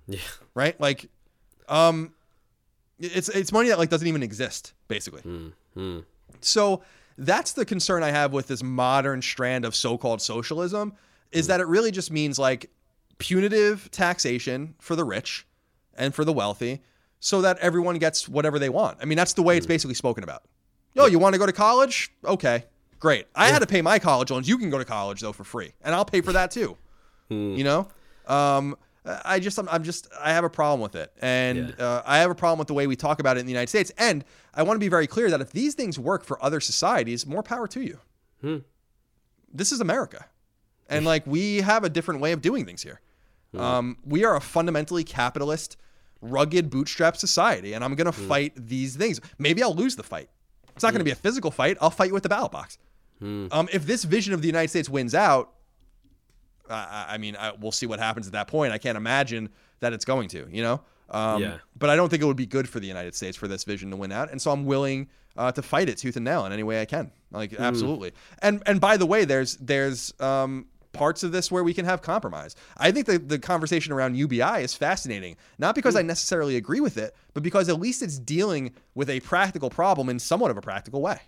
[0.07, 0.19] Yeah.
[0.53, 0.80] right?
[0.80, 1.09] Like,
[1.67, 2.13] um,
[2.99, 5.22] it's it's money that like doesn't even exist basically.
[5.73, 5.99] Hmm.
[6.39, 6.84] So
[7.17, 10.93] that's the concern I have with this modern strand of so-called socialism
[11.31, 12.69] is that it really just means like
[13.17, 15.45] punitive taxation for the rich
[15.97, 16.81] and for the wealthy
[17.19, 18.97] so that everyone gets whatever they want.
[19.01, 20.43] I mean, that's the way it's basically spoken about.
[20.97, 22.11] Oh, you want to go to college?
[22.23, 22.65] Okay.
[22.99, 23.27] Great.
[23.35, 24.47] I had to pay my college loans.
[24.47, 26.77] You can go to college though for free, and I'll pay for that too.
[27.29, 27.87] You know,
[28.27, 28.77] um,
[29.25, 31.85] I just I'm, I'm just I have a problem with it, and Yeah.
[31.85, 33.69] uh, I have a problem with the way we talk about it in the United
[33.69, 33.91] States.
[33.97, 34.23] And
[34.53, 37.43] I want to be very clear that if these things work for other societies, more
[37.43, 37.99] power to you.
[39.53, 40.25] This is America,
[40.89, 43.01] and like we have a different way of doing things here.
[43.57, 45.77] Um, we are a fundamentally capitalist,
[46.31, 49.19] rugged, bootstrap society, and I'm gonna fight these things.
[49.38, 50.30] Maybe I'll lose the fight.
[50.76, 51.77] It's not gonna be a physical fight.
[51.81, 52.77] I'll fight you with the ballot box.
[53.22, 55.52] Um, if this vision of the United States wins out,
[56.69, 58.73] I, I mean, I, we'll see what happens at that point.
[58.73, 59.49] I can't imagine
[59.80, 60.81] that it's going to, you know.
[61.10, 61.57] Um, Yeah.
[61.77, 63.91] But I don't think it would be good for the United States for this vision
[63.91, 65.07] to win out, and so I'm willing
[65.38, 67.11] uh, to fight it tooth and nail in any way I can.
[67.31, 68.14] Like absolutely.
[68.39, 70.65] And and by the way, there's there's um,
[70.97, 72.55] parts of this where we can have compromise.
[72.77, 76.97] I think the the conversation around UBI is fascinating, not because I necessarily agree with
[76.97, 80.61] it, but because at least it's dealing with a practical problem in somewhat of a
[80.61, 81.19] practical way.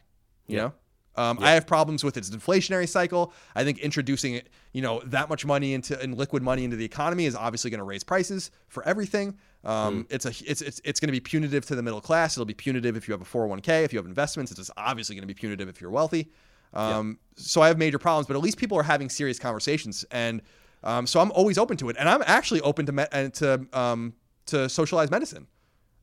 [0.48, 0.73] You know.
[1.18, 3.34] Um, I have problems with its inflationary cycle.
[3.56, 4.39] I think introducing
[4.72, 7.80] you know, that much money into and liquid money into the economy is obviously going
[7.80, 9.35] to raise prices for everything.
[9.64, 12.38] Um, It's a it's it's, it's going to be punitive to the middle class.
[12.38, 14.52] It'll be punitive if you have a 401k, if you have investments.
[14.52, 16.31] It's obviously going to be punitive if you're wealthy.
[16.73, 20.41] Um, So I have major problems, but at least people are having serious conversations, and
[20.84, 21.95] um, so I'm always open to it.
[21.99, 24.14] And I'm actually open to me- uh, to um,
[24.48, 25.48] to socialized medicine.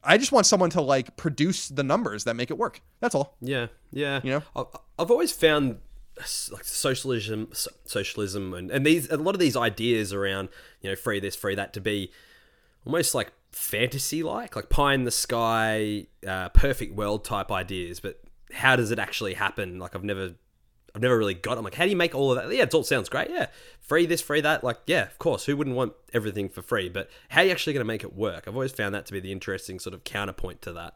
[0.05, 2.81] I just want someone to like produce the numbers that make it work.
[3.01, 3.37] That's all.
[3.41, 4.21] Yeah, yeah.
[4.23, 4.69] You know?
[4.99, 5.79] I've always found
[6.17, 10.49] like socialism, so- socialism, and, and these a lot of these ideas around
[10.83, 12.13] you know free this, free that to be
[12.87, 17.99] almost like fantasy like, like pie in the sky, uh, perfect world type ideas.
[18.01, 18.21] But
[18.53, 19.79] how does it actually happen?
[19.79, 20.35] Like I've never.
[20.95, 21.59] I've never really got.
[21.59, 22.55] I'm like, how do you make all of that?
[22.55, 23.29] Yeah, it all sounds great.
[23.29, 23.47] Yeah,
[23.81, 24.63] free this, free that.
[24.63, 25.45] Like, yeah, of course.
[25.45, 26.89] Who wouldn't want everything for free?
[26.89, 28.45] But how are you actually going to make it work?
[28.47, 30.95] I've always found that to be the interesting sort of counterpoint to that.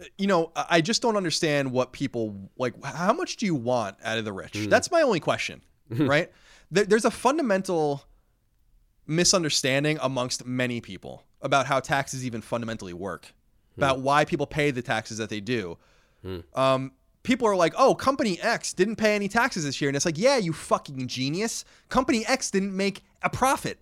[0.00, 2.82] Uh, you know, I just don't understand what people like.
[2.84, 4.54] How much do you want out of the rich?
[4.54, 4.70] Mm.
[4.70, 6.32] That's my only question, right?
[6.70, 8.02] There's a fundamental
[9.06, 13.34] misunderstanding amongst many people about how taxes even fundamentally work,
[13.76, 14.02] about hmm.
[14.02, 15.76] why people pay the taxes that they do.
[16.22, 16.38] Hmm.
[16.54, 16.92] Um,
[17.24, 20.16] people are like, "Oh, company X didn't pay any taxes this year," and it's like,
[20.16, 21.64] "Yeah, you fucking genius.
[21.88, 23.80] Company X didn't make a profit.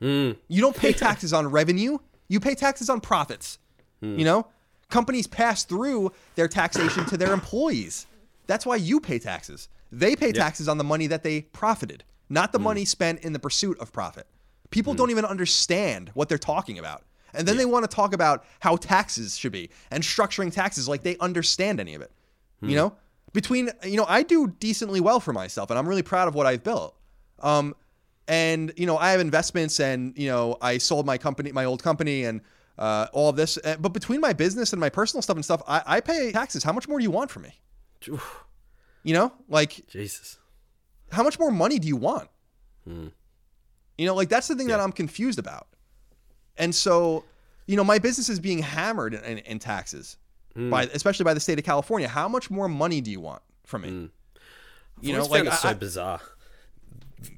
[0.00, 0.32] Hmm.
[0.48, 1.98] You don't pay taxes on revenue.
[2.28, 3.58] You pay taxes on profits.
[4.00, 4.18] Hmm.
[4.18, 4.46] You know,
[4.88, 8.06] companies pass through their taxation to their employees.
[8.46, 9.68] That's why you pay taxes.
[9.92, 12.64] They pay taxes on the money that they profited, not the hmm.
[12.64, 14.26] money spent in the pursuit of profit.
[14.70, 17.04] People don't even understand what they're talking about.
[17.32, 21.02] And then they want to talk about how taxes should be and structuring taxes like
[21.02, 22.12] they understand any of it.
[22.68, 22.96] You know,
[23.32, 26.46] between you know, I do decently well for myself, and I'm really proud of what
[26.46, 26.96] I've built.
[27.40, 27.74] Um,
[28.28, 31.82] and you know, I have investments, and you know, I sold my company, my old
[31.82, 32.40] company, and
[32.78, 33.58] uh, all of this.
[33.62, 36.62] Uh, But between my business and my personal stuff and stuff, I, I pay taxes.
[36.64, 37.54] How much more do you want from me?
[38.08, 38.44] Oof,
[39.02, 40.38] You know, like Jesus.
[41.10, 42.28] how much more money do you want?
[42.86, 43.08] Hmm.
[43.98, 45.68] You know, like that's the thing that I'm confused about.
[46.56, 47.24] And so,
[47.66, 50.16] you know, my business is being hammered in, in, in taxes
[50.54, 50.70] Hmm.
[50.70, 52.08] by, especially by the state of California.
[52.08, 53.88] How much more money do you want from me?
[53.88, 54.06] Hmm.
[55.00, 56.20] You know, like found it so I- bizarre.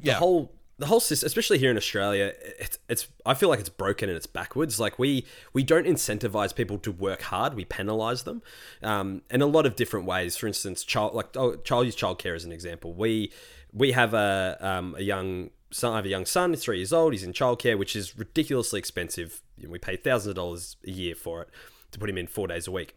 [0.02, 3.60] yeah, the whole the whole system, especially here in Australia, it's it's I feel like
[3.60, 4.78] it's broken and it's backwards.
[4.78, 5.24] Like we
[5.55, 8.43] we don't incentivize people to work hard; we penalize them,
[8.82, 10.36] um, in a lot of different ways.
[10.36, 12.93] For instance, child like oh, child use childcare as an example.
[12.93, 13.32] We
[13.72, 15.94] we have a um, a young son.
[15.94, 16.51] I have a young son.
[16.51, 17.14] He's three years old.
[17.14, 19.40] He's in childcare, which is ridiculously expensive.
[19.66, 21.48] We pay thousands of dollars a year for it
[21.93, 22.97] to put him in four days a week.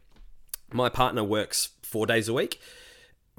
[0.72, 2.60] My partner works four days a week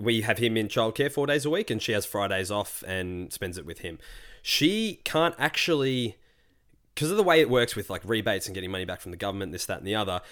[0.01, 3.33] we have him in childcare four days a week and she has Fridays off and
[3.33, 3.99] spends it with him.
[4.43, 6.17] She can't actually,
[6.95, 9.17] because of the way it works with like rebates and getting money back from the
[9.17, 10.23] government, this, that, and the other.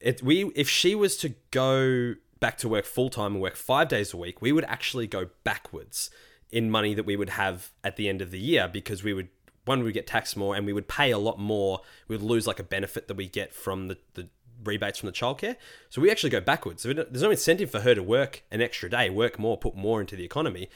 [0.00, 3.88] It, we if she was to go back to work full time and work five
[3.88, 6.10] days a week, we would actually go backwards
[6.50, 9.28] in money that we would have at the end of the year because we would
[9.64, 11.80] one we would get taxed more and we would pay a lot more.
[12.08, 14.28] We would lose like a benefit that we get from the, the
[14.64, 15.56] rebates from the childcare.
[15.88, 16.82] So we actually go backwards.
[16.82, 20.00] So there's no incentive for her to work an extra day, work more, put more
[20.00, 20.68] into the economy.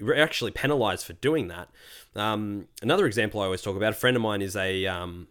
[0.00, 1.68] We're actually penalized for doing that.
[2.14, 5.28] Um, another example I always talk about: a friend of mine is a um,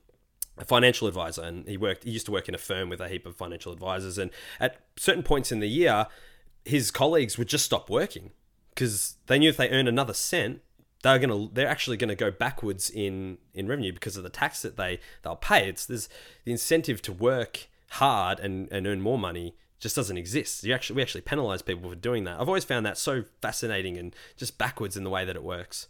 [0.57, 2.03] a financial advisor, and he worked.
[2.03, 4.29] He used to work in a firm with a heap of financial advisors, and
[4.59, 6.07] at certain points in the year,
[6.65, 8.31] his colleagues would just stop working
[8.77, 10.61] because they knew if they earned another cent,
[11.01, 14.77] they're gonna they're actually gonna go backwards in in revenue because of the tax that
[14.77, 15.67] they they'll pay.
[15.69, 16.09] It's there's
[16.45, 20.63] the incentive to work hard and, and earn more money just doesn't exist.
[20.63, 22.39] You actually we actually penalize people for doing that.
[22.39, 25.87] I've always found that so fascinating and just backwards in the way that it works.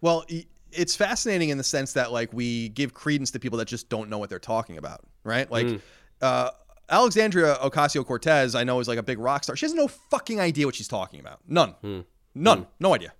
[0.00, 0.24] Well,
[0.72, 4.10] it's fascinating in the sense that like we give credence to people that just don't
[4.10, 5.50] know what they're talking about, right?
[5.50, 5.80] Like Mm.
[6.22, 6.50] uh,
[6.88, 9.54] Alexandria Ocasio Cortez, I know is like a big rock star.
[9.56, 11.38] She has no fucking idea what she's talking about.
[11.46, 12.00] None, Hmm.
[12.34, 13.12] none, no idea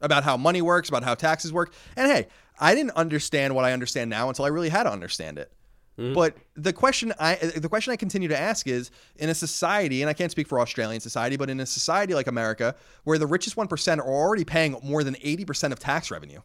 [0.00, 1.72] about how money works, about how taxes work.
[1.96, 2.28] And hey,
[2.60, 5.52] I didn't understand what I understand now until I really had to understand it.
[5.96, 6.12] Hmm.
[6.12, 10.10] But the question I the question I continue to ask is in a society, and
[10.10, 12.74] I can't speak for Australian society, but in a society like America,
[13.04, 16.40] where the richest one percent are already paying more than eighty percent of tax revenue,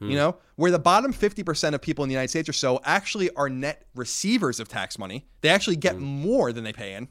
[0.00, 2.80] you know, where the bottom fifty percent of people in the United States or so
[2.84, 7.08] actually are net receivers of tax money, they actually get more than they pay in.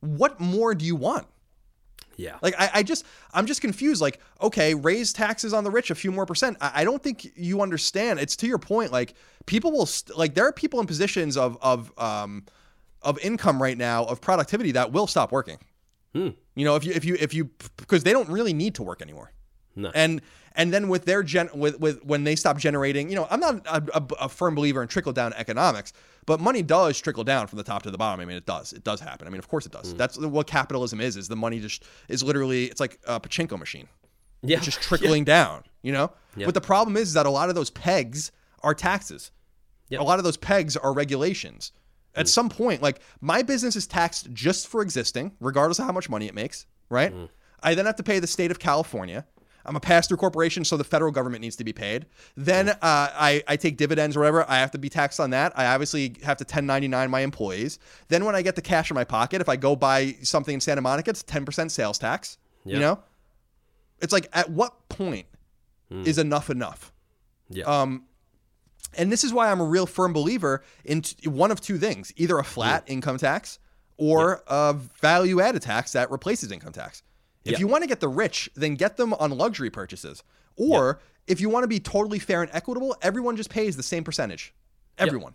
[0.00, 1.26] What more do you want?
[2.22, 2.38] Yeah.
[2.40, 3.04] Like I, I just
[3.34, 4.00] I'm just confused.
[4.00, 6.56] Like, okay, raise taxes on the rich a few more percent.
[6.60, 8.20] I, I don't think you understand.
[8.20, 8.92] It's to your point.
[8.92, 9.14] Like
[9.46, 12.44] people will st- like there are people in positions of of um
[13.02, 15.58] of income right now of productivity that will stop working.
[16.14, 16.28] Hmm.
[16.54, 19.02] You know, if you if you if you because they don't really need to work
[19.02, 19.32] anymore.
[19.76, 19.90] No.
[19.94, 20.20] And
[20.54, 23.66] and then with their gen with with when they stop generating, you know, I'm not
[23.66, 25.92] a, a, a firm believer in trickle down economics,
[26.26, 28.20] but money does trickle down from the top to the bottom.
[28.20, 28.72] I mean, it does.
[28.72, 29.26] It does happen.
[29.26, 29.94] I mean, of course it does.
[29.94, 29.98] Mm.
[29.98, 31.16] That's what capitalism is.
[31.16, 33.88] Is the money just is literally it's like a pachinko machine.
[34.42, 34.58] yeah.
[34.58, 35.64] It's just trickling down.
[35.82, 36.12] You know.
[36.36, 36.46] Yeah.
[36.46, 38.32] But the problem is, is that a lot of those pegs
[38.62, 39.30] are taxes.
[39.88, 40.00] Yep.
[40.00, 41.72] A lot of those pegs are regulations.
[42.14, 42.28] At mm.
[42.28, 46.26] some point, like my business is taxed just for existing, regardless of how much money
[46.26, 47.12] it makes, right?
[47.12, 47.28] Mm.
[47.62, 49.26] I then have to pay the state of California.
[49.64, 52.06] I'm a pass through corporation, so the federal government needs to be paid.
[52.36, 54.44] Then uh, I, I take dividends or whatever.
[54.48, 55.52] I have to be taxed on that.
[55.56, 57.78] I obviously have to 1099 my employees.
[58.08, 60.60] Then when I get the cash in my pocket, if I go buy something in
[60.60, 62.38] Santa Monica, it's 10% sales tax.
[62.74, 63.00] You know?
[64.00, 65.26] It's like, at what point
[66.06, 66.92] is enough enough?
[67.50, 67.64] yeah.
[67.64, 68.04] Um,
[68.96, 72.12] and this is why I'm a real firm believer in t- one of two things:
[72.16, 73.58] either a flat income tax
[73.96, 77.02] or a value-added tax that replaces income tax.
[77.44, 77.58] If Yeah.
[77.58, 80.22] you want to get the rich, then get them on luxury purchases.
[80.56, 84.04] Or if you want to be totally fair and equitable, everyone just pays the same
[84.04, 84.54] percentage.
[84.98, 85.34] Everyone.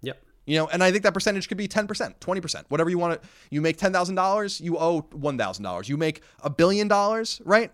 [0.00, 0.22] yep.
[0.46, 3.28] You know, and I think that percentage could be 10%, 20%, whatever you want to.
[3.50, 5.88] You make $10,000, you owe $1,000.
[5.88, 7.70] You make a billion dollars, right?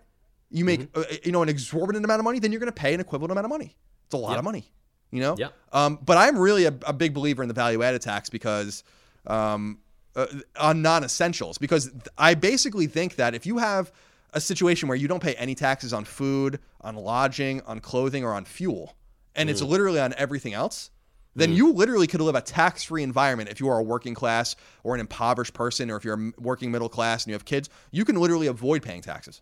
[0.50, 1.00] You make, Mm-hmm.
[1.00, 3.32] uh, you know, an exorbitant amount of money, then you're going to pay an equivalent
[3.32, 3.76] amount of money.
[4.06, 4.38] It's a lot Yep.
[4.38, 4.64] of money,
[5.10, 5.34] you know?
[5.38, 5.52] Yep.
[5.72, 8.82] Um, but I'm really a, a big believer in the value added tax because,
[9.26, 9.78] um,
[10.16, 10.26] uh,
[10.58, 13.92] on non-essentials because I basically think that if you have
[14.32, 18.32] a situation where you don't pay any taxes on food, on lodging, on clothing, or
[18.32, 18.96] on fuel,
[19.34, 19.68] and it's mm.
[19.68, 20.90] literally on everything else,
[21.34, 21.56] then mm.
[21.56, 25.00] you literally could live a tax-free environment if you are a working class or an
[25.00, 28.16] impoverished person, or if you're a working middle class and you have kids, you can
[28.16, 29.40] literally avoid paying taxes.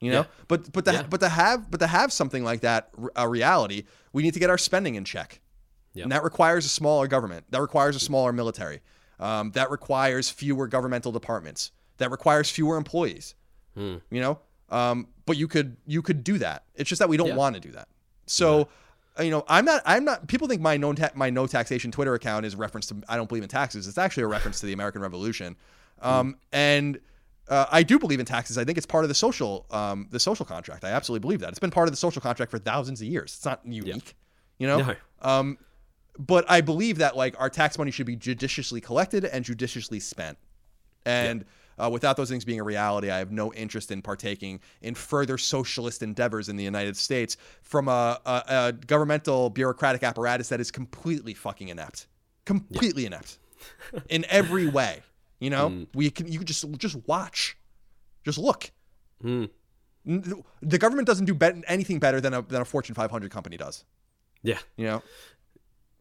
[0.00, 0.26] You know, Yeah.
[0.48, 1.02] but but to, Yeah.
[1.08, 4.50] but to have but to have something like that a reality, we need to get
[4.50, 5.40] our spending in check.
[5.94, 6.02] Yep.
[6.02, 7.46] And that requires a smaller government.
[7.50, 8.02] That requires a mm.
[8.02, 8.82] smaller military.
[9.18, 11.70] Um, that requires fewer governmental departments.
[11.98, 13.34] That requires fewer employees.
[13.74, 13.96] Hmm.
[14.10, 14.38] You know,
[14.70, 16.64] um, but you could you could do that.
[16.74, 17.34] It's just that we don't Yeah.
[17.36, 17.88] want to do that.
[18.26, 18.68] So,
[19.18, 20.26] uh, you know, I'm not I'm not.
[20.28, 23.16] People think my no ta- my no taxation Twitter account is a reference to I
[23.16, 23.86] don't believe in taxes.
[23.88, 25.56] It's actually a reference to the American Revolution,
[26.02, 26.98] um, and.
[27.48, 28.58] Uh, I do believe in taxes.
[28.58, 30.82] I think it's part of the social, um, the social contract.
[30.84, 31.50] I absolutely believe that.
[31.50, 33.34] It's been part of the social contract for thousands of years.
[33.36, 34.16] It's not unique,
[34.58, 34.78] you know.
[34.78, 34.94] No.
[35.22, 35.56] Um,
[36.18, 40.38] but I believe that like our tax money should be judiciously collected and judiciously spent.
[41.04, 41.44] And
[41.78, 45.36] uh, without those things being a reality, I have no interest in partaking in further
[45.38, 50.70] socialist endeavors in the United States from a, a, a governmental bureaucratic apparatus that is
[50.70, 52.06] completely fucking inept,
[52.46, 53.38] completely inept
[54.08, 55.02] in every way.
[55.38, 57.58] You know, we can you can just just watch,
[58.24, 58.70] just look.
[59.24, 59.50] N-
[60.62, 63.84] The government doesn't do bet- anything better than a than a Fortune 500 company does.
[64.42, 64.58] Yeah.
[64.76, 65.02] You know.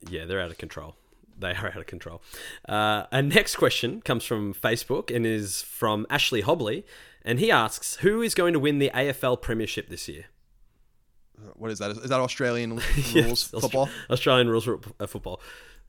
[0.10, 0.96] Yeah, they're out of control.
[1.38, 2.22] They are out of control.
[2.68, 6.84] Uh, our next question comes from Facebook and is from Ashley Hobley.
[7.24, 10.26] And he asks, who is going to win the AFL Premiership this year?
[11.56, 11.92] what is that?
[11.92, 12.76] Is that Australian
[13.14, 13.90] rules Yes, football?
[14.10, 15.42] Australian rules uh, football.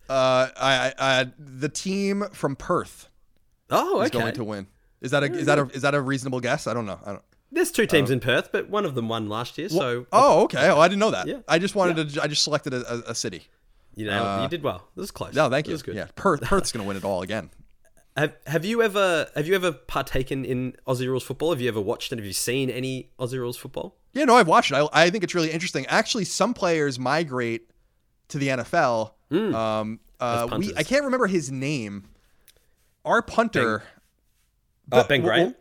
[0.08, 3.08] Uh, I, I, the team from Perth
[3.70, 4.04] Oh, okay.
[4.06, 4.66] is going to win.
[5.00, 6.66] Is that a is that a is that a reasonable guess?
[6.66, 6.98] I don't know.
[7.04, 7.22] I don't.
[7.52, 9.68] There's two teams in Perth, but one of them won last year.
[9.68, 10.68] So, Oh, okay.
[10.68, 11.26] Oh, I didn't know that.
[11.28, 11.38] Yeah.
[11.48, 12.22] I just wanted to.
[12.22, 13.46] I just selected a, a, a city.
[13.96, 14.86] You know, you did well.
[14.94, 15.34] This is close.
[15.34, 15.76] No, thank you.
[15.88, 16.42] Yeah, Perth.
[16.42, 17.50] Perth's going to win it all again.
[18.16, 21.50] Have Have you ever Have you ever partaken in Aussie rules football?
[21.50, 22.18] Have you ever watched it?
[22.18, 23.96] Have you seen any Aussie rules football?
[24.14, 24.76] Yeah, no, I've watched it.
[24.76, 25.84] I, I think it's really interesting.
[25.86, 27.70] Actually, some players migrate
[28.28, 29.10] to the NFL.
[29.30, 30.72] Um, uh, we.
[30.76, 32.04] I can't remember his name.
[33.04, 33.82] Our punter.
[34.90, 35.54] Uh, ben w- Graham.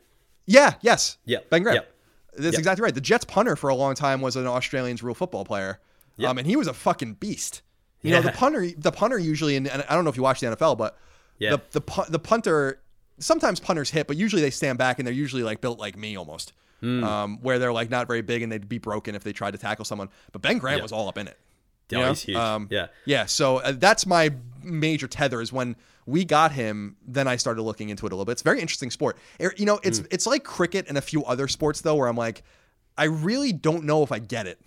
[0.46, 0.76] Yeah.
[0.82, 1.18] Yes.
[1.26, 1.76] Yep, Ben Graham.
[1.76, 1.96] yep,
[2.34, 2.60] That's yep.
[2.60, 2.94] exactly right.
[2.94, 5.80] The Jets punter for a long time was an Australian's rule football player.
[6.18, 6.30] Yep.
[6.30, 7.62] Um, and he was a fucking beast.
[8.06, 10.48] You know, the punter, the punter usually, and, I don't know if you watch the
[10.48, 10.98] NFL, but
[11.40, 11.58] Yeah.
[11.72, 12.82] the the the punter,
[13.20, 16.16] sometimes punters hit, but usually they stand back and they're usually like built like me
[16.16, 17.04] almost, Hmm.
[17.04, 19.58] um, where they're like not very big and they'd be broken if they tried to
[19.58, 20.10] tackle someone.
[20.32, 21.38] But Ben Graham was all up in it.
[21.92, 22.10] you know?
[22.10, 22.38] he's huge.
[22.38, 22.88] Um, yeah.
[23.06, 24.32] Yeah, so uh, that's my
[24.64, 25.76] major tether is when
[26.08, 26.96] we got him.
[27.08, 28.32] Then I started looking into it a little bit.
[28.34, 29.18] It's a very interesting sport.
[29.40, 32.18] Er, You know, it's it's like cricket and a few other sports though, where I'm
[32.18, 32.42] like,
[32.98, 34.60] I really don't know if I get it.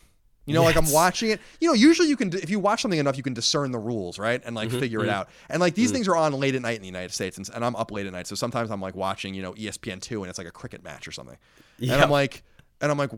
[0.48, 1.40] You know, like I'm watching it.
[1.60, 4.18] You know, usually you can if you watch something enough, you can discern the rules,
[4.18, 5.10] right, and like mm-hmm, figure it mm-hmm.
[5.10, 5.28] out.
[5.48, 5.96] And like these mm-hmm.
[5.96, 8.06] things are on late at night in the United States, and, and I'm up late
[8.06, 10.52] at night, so sometimes I'm like watching, you know, ESPN two, and it's like a
[10.52, 11.36] cricket match or something,
[11.80, 12.42] and I'm like,
[12.80, 13.10] and I'm like,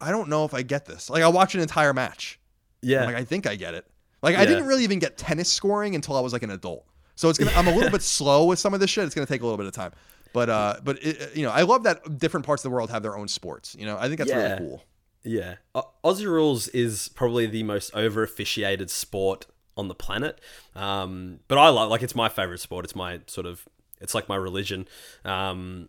[0.00, 1.10] I don't know if I get this.
[1.10, 2.38] Like I watch an entire match.
[2.82, 3.00] Yeah.
[3.00, 3.86] I'm like I think I get it.
[4.22, 6.86] Like I didn't really even get tennis scoring until I was like an adult.
[7.14, 7.52] So it's gonna.
[7.56, 9.04] I'm a little bit slow with some of this shit.
[9.04, 9.92] It's gonna take a little bit of time.
[10.32, 12.90] But uh, but it, uh, you know, I love that different parts of the world
[12.90, 13.74] have their own sports.
[13.78, 14.54] You know, I think that's Yeah.
[14.54, 14.82] really cool.
[15.26, 19.46] Yeah, Au- Aussie rules is probably the most over officiated sport
[19.76, 20.40] on the planet.
[20.74, 22.84] Um, but I love like it's my favorite sport.
[22.84, 23.66] It's my sort of
[24.00, 24.86] it's like my religion.
[25.24, 25.88] Um,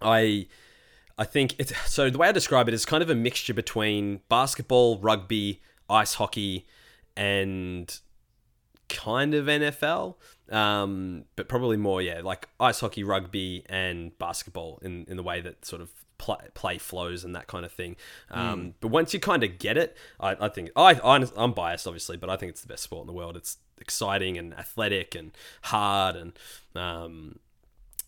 [0.00, 0.46] I
[1.18, 4.20] I think it's so the way I describe it is kind of a mixture between
[4.28, 6.66] basketball, rugby, ice hockey,
[7.16, 7.94] and
[8.88, 10.16] kind of NFL,
[10.50, 15.40] um, but probably more, yeah, like ice hockey, rugby, and basketball in, in the way
[15.40, 15.90] that sort of
[16.22, 17.96] play, play flows and that kind of thing.
[18.30, 20.98] Um, But once you kind of get it, I, I think I,
[21.36, 23.36] I'm biased, obviously, but I think it's the best sport in the world.
[23.36, 25.32] It's exciting and athletic and
[25.62, 26.32] hard, and
[26.76, 27.38] um,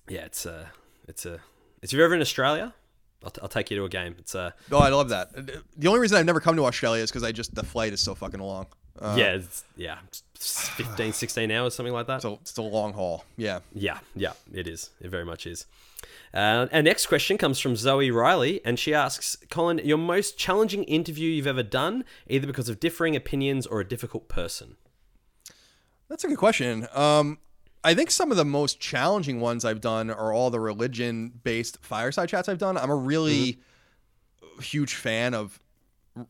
[0.08, 0.70] yeah, it's a
[1.08, 1.40] it's a.
[1.82, 2.72] If you're ever in Australia,
[3.24, 4.14] I'll, I'll take you to a game.
[4.18, 5.34] It's a Oh, I love that.
[5.76, 8.00] The only reason I've never come to Australia is because I just the flight is
[8.00, 8.66] so fucking long.
[8.96, 12.22] Uh, yeah, it's, yeah, it's 15, 16 hours, something like that.
[12.22, 13.24] So it's a long haul.
[13.36, 13.58] Yeah.
[13.74, 14.90] Yeah, yeah, it is.
[15.00, 15.66] It very much is.
[16.34, 20.82] Uh, our next question comes from Zoe Riley, and she asks, Colin, your most challenging
[20.84, 24.76] interview you've ever done, either because of differing opinions or a difficult person?
[26.08, 26.88] That's a good question.
[26.92, 27.38] Um,
[27.84, 31.78] I think some of the most challenging ones I've done are all the religion based
[31.82, 32.76] fireside chats I've done.
[32.76, 33.60] I'm a really
[34.60, 35.60] huge fan of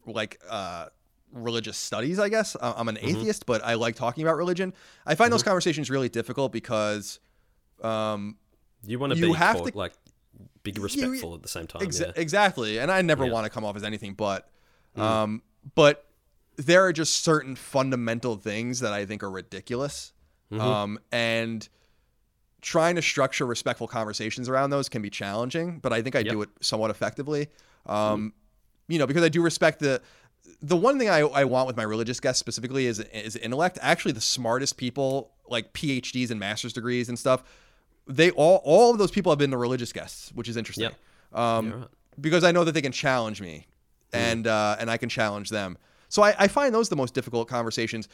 [0.04, 0.86] like uh,
[1.32, 2.56] religious studies, I guess.
[2.60, 4.74] I'm an atheist, but I like talking about religion.
[5.06, 7.20] I find those conversations really difficult because
[7.82, 8.36] um,
[8.86, 9.92] You want to You be have caught, to- like
[10.62, 11.82] be respectful at the same time.
[11.82, 12.12] Exa- yeah.
[12.16, 12.78] Exactly.
[12.78, 13.32] And I never Yeah.
[13.32, 14.48] want to come off as anything but.
[14.96, 15.00] Mm.
[15.02, 15.42] Um,
[15.74, 16.06] but
[16.56, 20.12] there are just certain fundamental things that I think are ridiculous.
[20.50, 20.60] Mm-hmm.
[20.60, 21.68] Um, and
[22.60, 26.40] trying to structure respectful conversations around those can be challenging, but I think I do
[26.42, 27.48] it somewhat effectively.
[27.86, 28.32] Um,
[28.88, 30.00] You know, because I do respect the
[30.60, 33.78] the one thing I, I want with my religious guests specifically is is intellect.
[33.80, 37.42] Actually, the smartest people, like PhDs and master's degrees and stuff,
[38.06, 40.84] they all all of those people have been the religious guests, which is interesting.
[40.84, 40.94] Yep.
[41.32, 41.88] Um, right.
[42.20, 43.66] because I know that they can challenge me,
[44.12, 45.78] and uh, and I can challenge them.
[46.08, 48.08] So I, I find those the most difficult conversations.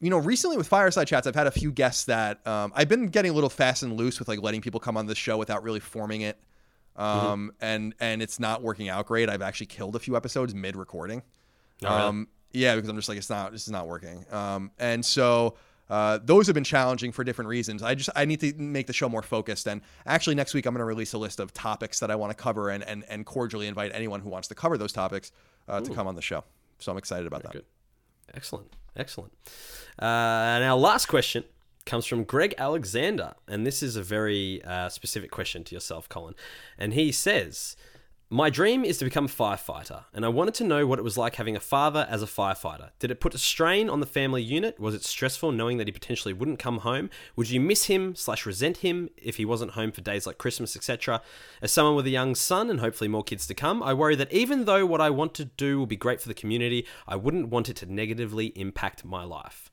[0.00, 3.08] You know, recently with fireside chats, I've had a few guests that um, I've been
[3.08, 5.62] getting a little fast and loose with like letting people come on the show without
[5.62, 6.38] really forming it,
[6.96, 9.28] um, and and it's not working out great.
[9.28, 11.22] I've actually killed a few episodes mid recording.
[11.84, 12.02] Oh, really?
[12.02, 14.24] Um, yeah, because I'm just like it's not this is not working.
[14.30, 15.54] Um, and so
[15.90, 17.82] uh, those have been challenging for different reasons.
[17.82, 19.66] I just I need to make the show more focused.
[19.66, 22.36] And actually, next week I'm going to release a list of topics that I want
[22.36, 25.32] to cover and and and cordially invite anyone who wants to cover those topics
[25.68, 26.44] uh, to come on the show.
[26.78, 27.52] So I'm excited about that.
[27.52, 27.64] Good.
[28.34, 28.74] Excellent.
[28.96, 29.32] Excellent.
[30.00, 31.44] Uh, and our last question
[31.86, 33.34] comes from Greg Alexander.
[33.48, 36.34] And this is a very uh, specific question to yourself, Colin.
[36.76, 37.76] And he says,
[38.30, 41.16] My dream is to become a firefighter, and I wanted to know what it was
[41.16, 42.90] like having a father as a firefighter.
[42.98, 44.78] Did it put a strain on the family unit?
[44.78, 47.08] Was it stressful knowing that he potentially wouldn't come home?
[47.36, 50.76] Would you miss him slash resent him if he wasn't home for days like Christmas,
[50.76, 51.22] etc.?
[51.62, 54.30] As someone with a young son and hopefully more kids to come, I worry that
[54.30, 57.48] even though what I want to do will be great for the community, I wouldn't
[57.48, 59.70] want it to negatively impact my life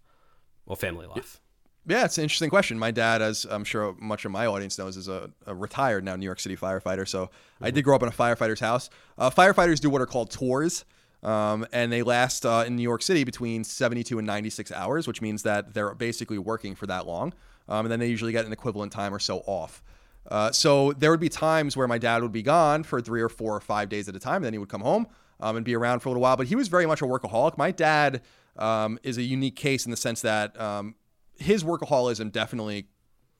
[0.65, 1.41] or family life.
[1.87, 2.79] Yeah, it's an interesting question.
[2.79, 6.15] My dad, as I'm sure much of my audience knows, is a, a retired now
[6.15, 7.07] New York City firefighter.
[7.07, 7.29] So
[7.61, 8.89] I did grow up in a firefighter's house.
[9.19, 10.83] Uh, firefighters do what are called tours,
[11.21, 15.21] um, and they last uh, in New York City between 72 and 96 hours, which
[15.21, 17.33] means that they're basically working for that long.
[17.69, 19.83] Um, and then they usually get an equivalent time or so off.
[20.29, 23.29] Uh, so there would be times where my dad would be gone for three or
[23.29, 24.37] four or five days at a time.
[24.37, 25.07] And then he would come home
[25.39, 26.35] um, and be around for a little while.
[26.35, 27.57] But he was very much a workaholic.
[27.57, 28.21] My dad
[28.57, 30.95] um, is a unique case in the sense that um,
[31.37, 32.87] his workaholism definitely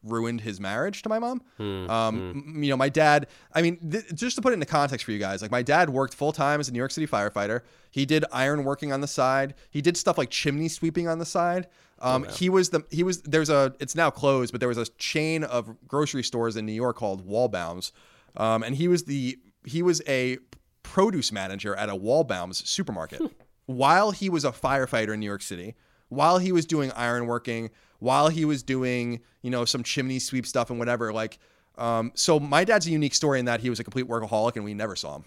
[0.03, 1.41] ruined his marriage to my mom.
[1.59, 5.03] um, m- You know, my dad, I mean, th- just to put it into context
[5.05, 7.61] for you guys, like my dad worked full time as a New York City firefighter.
[7.89, 9.55] He did iron working on the side.
[9.71, 11.67] He did stuff like chimney sweeping on the side.
[11.99, 14.85] Um, He was the, he was, there's a, it's now closed, but there was a
[14.97, 17.91] chain of grocery stores in New York called Waldbaum's.
[18.37, 20.37] Um, and he was the, he was a
[20.83, 23.21] produce manager at a Waldbaum's supermarket
[23.65, 25.73] while he was a firefighter in New York City,
[26.09, 27.69] while he was doing iron working,
[27.99, 31.11] while he was doing, you know, some chimney sweep stuff and whatever.
[31.13, 31.39] Like,
[31.77, 34.63] um, so my dad's a unique story in that he was a complete workaholic and
[34.63, 35.25] we never saw him.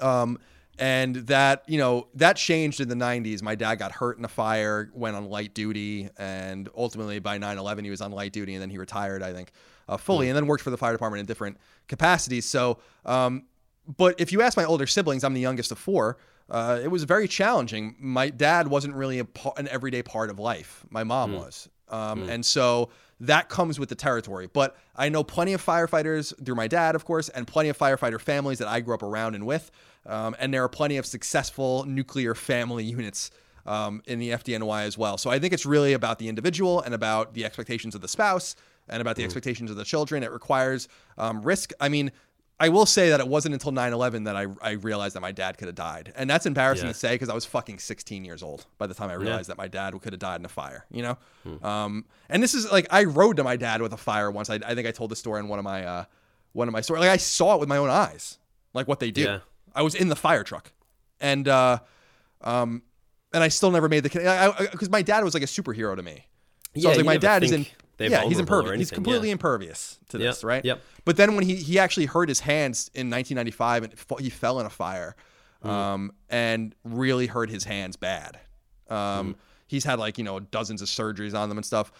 [0.00, 0.38] Um,
[0.78, 3.42] and that, you know, that changed in the 90s.
[3.42, 7.58] My dad got hurt in a fire, went on light duty, and ultimately by 9
[7.58, 9.50] 11, he was on light duty and then he retired, I think,
[9.88, 11.56] uh, fully, and then worked for the fire department in different
[11.88, 12.46] capacities.
[12.46, 13.44] So, um,
[13.96, 16.18] but if you ask my older siblings, I'm the youngest of four.
[16.50, 17.94] Uh, it was very challenging.
[17.98, 20.84] My dad wasn't really a pa- an everyday part of life.
[20.90, 22.88] My mom was, um, and so
[23.20, 24.48] that comes with the territory.
[24.50, 28.20] But I know plenty of firefighters through my dad, of course, and plenty of firefighter
[28.20, 29.70] families that I grew up around and with.
[30.06, 33.30] Um, and there are plenty of successful nuclear family units
[33.66, 35.18] um, in the FDNY as well.
[35.18, 38.54] So I think it's really about the individual and about the expectations of the spouse
[38.88, 40.22] and about the expectations of the children.
[40.22, 40.88] It requires
[41.18, 41.72] um, risk.
[41.78, 42.10] I mean,
[42.60, 45.30] I will say that it wasn't until 9 11 that I, I realized that my
[45.30, 46.12] dad could have died.
[46.16, 46.92] And that's embarrassing Yeah.
[46.92, 49.56] to say because I was fucking 16 years old by the time I realized that
[49.58, 51.18] my dad could have died in a fire, you know?
[51.62, 54.50] Um, and this is like, I rode to my dad with a fire once.
[54.50, 56.04] I, I think I told the story in one of my, uh,
[56.52, 57.00] one of my stories.
[57.02, 58.38] Like, I saw it with my own eyes,
[58.74, 59.22] like what they do.
[59.22, 59.38] Yeah.
[59.74, 60.72] I was in the fire truck.
[61.20, 61.78] And, uh,
[62.40, 62.82] um,
[63.32, 64.08] and I still never made the
[64.72, 66.24] because my dad was like a superhero to me.
[66.74, 67.66] So Yeah, I was like, my dad is in.
[67.98, 68.78] They're Yeah, he's impervious.
[68.78, 69.32] He's completely yeah.
[69.32, 70.64] impervious to this, Yep, right?
[70.64, 70.82] yep.
[71.04, 74.66] But then when he he actually hurt his hands in 1995 and he fell in
[74.66, 75.14] a fire,
[75.64, 75.68] Mm.
[75.68, 78.38] um, and really hurt his hands bad.
[78.88, 79.34] Um, Mm.
[79.66, 81.92] he's had like you know dozens of surgeries on them and stuff.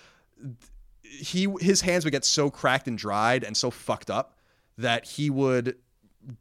[1.03, 4.39] He his hands would get so cracked and dried and so fucked up
[4.77, 5.77] that he would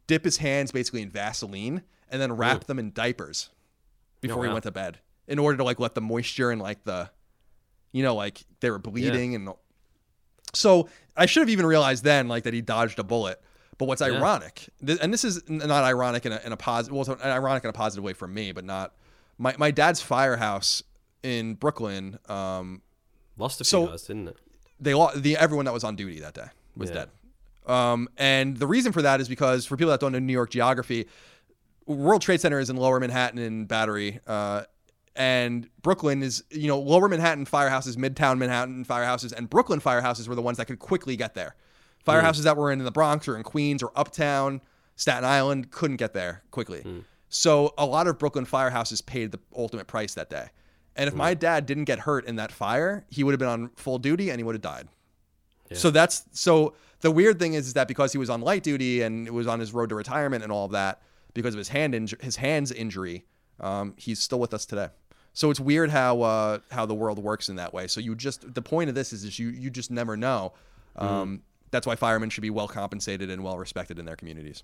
[0.05, 3.49] dip his hands basically in Vaseline and then wrap them in diapers
[4.21, 4.53] before he wow.
[4.55, 7.09] went to bed in order to like let the moisture and like the
[7.97, 9.49] you know like they were bleeding and
[10.53, 13.41] so I should have even realized then like that he dodged a bullet.
[13.77, 17.01] But what's ironic, th- and this is not ironic in a, in a positive, well,
[17.13, 18.95] it's ironic in a positive way for me, but not
[19.37, 20.81] my, my dad's firehouse
[21.21, 22.17] in Brooklyn.
[22.27, 22.81] Um,
[23.37, 24.37] Lost a few So- guys, didn't it?
[24.79, 26.95] they lost the everyone that was on duty that day was Yeah.
[26.95, 27.09] dead.
[27.71, 30.49] Um, and the reason for that is because for people that don't know New York
[30.49, 31.07] geography,
[31.85, 34.63] World Trade Center is in Lower Manhattan in Battery, uh,
[35.17, 40.35] and Brooklyn is you know Lower Manhattan firehouses, Midtown Manhattan firehouses, and Brooklyn firehouses were
[40.35, 41.55] the ones that could quickly get there.
[42.05, 44.61] Firehouses that were in the Bronx or in Queens or Uptown,
[44.95, 46.81] Staten Island couldn't get there quickly.
[47.29, 50.47] So a lot of Brooklyn firehouses paid the ultimate price that day.
[50.95, 53.69] And if my dad didn't get hurt in that fire, he would have been on
[53.75, 54.87] full duty and he would have died.
[55.73, 59.01] So that's so the weird thing is, is that because he was on light duty
[59.01, 61.01] and it was on his road to retirement and all of that
[61.33, 63.25] because of his hand inju- his hands injury,
[63.59, 64.87] um, he's still with us today.
[65.37, 67.85] So it's weird how uh, how the world works in that way.
[67.85, 70.53] So you just the point of this is, is you you just never know.
[70.95, 74.63] Um, That's why firemen should be well compensated and well respected in their communities.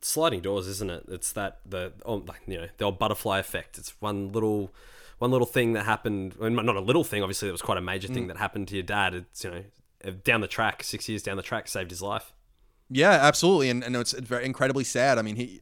[0.00, 1.04] sliding doors, isn't it?
[1.08, 3.76] It's that the oh, like, you know the old butterfly effect.
[3.76, 4.72] It's one little
[5.18, 6.34] one little thing that happened.
[6.38, 7.22] Well, not a little thing.
[7.22, 9.14] Obviously, it was quite a major thing that happened to your dad.
[9.14, 9.64] It's you know
[10.24, 12.32] down the track, six years down the track, saved his life.
[12.88, 15.18] Yeah, absolutely, and, and it's very incredibly sad.
[15.18, 15.60] I mean, he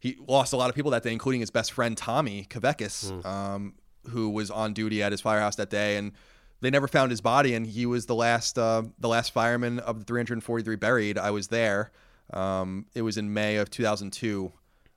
[0.00, 3.74] he lost a lot of people that day, including his best friend Tommy Kuveikis, um,
[4.10, 6.12] who was on duty at his firehouse that day, and
[6.60, 9.98] they never found his body, and he was the last uh, the last fireman of
[10.00, 11.18] the 343 buried.
[11.18, 11.90] I was there.
[12.32, 14.52] Um, it was in May of 2002.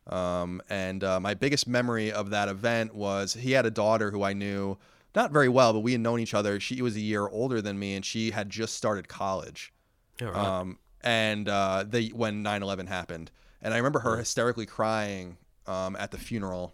[0.07, 4.23] Um, and uh, my biggest memory of that event was he had a daughter who
[4.23, 4.77] I knew
[5.15, 6.60] not very well, but we had known each other.
[6.60, 9.73] She was a year older than me, and she had just started college.
[10.22, 10.36] Right.
[10.36, 15.38] Um, and uh, the when 9/11 happened, and I remember her hysterically crying
[15.68, 16.73] um, at the funeral,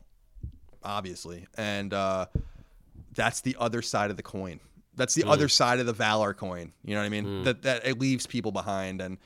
[0.83, 2.25] obviously, and uh,
[3.13, 4.59] that's the other side of the coin.
[4.95, 6.73] That's the other side of the valor coin.
[6.83, 7.43] You know what I mean?
[7.43, 9.17] That that it leaves people behind, and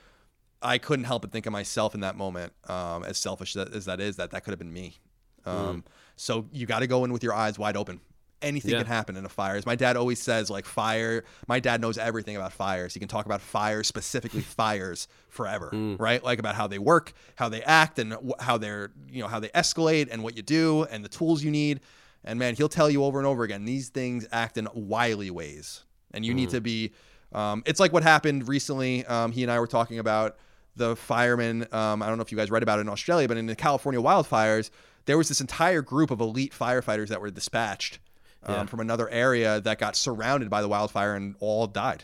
[0.62, 4.00] I couldn't help but think of myself in that moment, um, as selfish as that
[4.00, 4.98] is, that that could have been me.
[5.46, 5.84] Um,
[6.18, 8.00] So you got to go in with your eyes wide open.
[8.46, 8.78] Anything Yeah.
[8.78, 9.56] can happen in a fire.
[9.56, 11.24] As my dad always says, like fire.
[11.48, 12.94] My dad knows everything about fires.
[12.94, 15.70] He can talk about fires, specifically fires, forever.
[16.00, 16.24] Right?
[16.24, 19.50] Like about how they work, how they act, and how they're you know how they
[19.50, 21.82] escalate, and what you do, and the tools you need.
[22.24, 25.84] And man, he'll tell you over and over again these things act in wily ways,
[26.12, 26.94] and you need to be.
[27.34, 29.06] Um, it's like what happened recently.
[29.06, 30.38] Um, he and I were talking about
[30.78, 31.68] the firemen.
[31.72, 33.56] Um, I don't know if you guys read about it in Australia, but in the
[33.56, 34.70] California wildfires,
[35.06, 38.00] there was this entire group of elite firefighters that were dispatched
[38.46, 38.66] um, Yeah.
[38.66, 42.04] from another area that got surrounded by the wildfire and all died.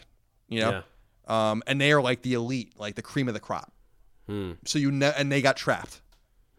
[0.49, 0.83] You know,
[1.27, 3.71] um, and they are like the elite, like the cream of the crop.
[4.27, 4.53] Hmm.
[4.65, 6.01] So you ne- and they got trapped,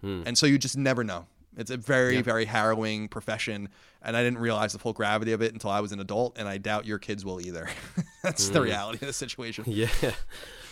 [0.02, 1.26] and so you just never know.
[1.56, 3.68] It's a very, very harrowing profession,
[4.00, 6.48] and I didn't realize the full gravity of it until I was an adult, and
[6.48, 7.68] I doubt your kids will either.
[8.22, 8.54] That's Hmm.
[8.54, 9.64] the reality of the situation.
[9.68, 9.88] Yeah.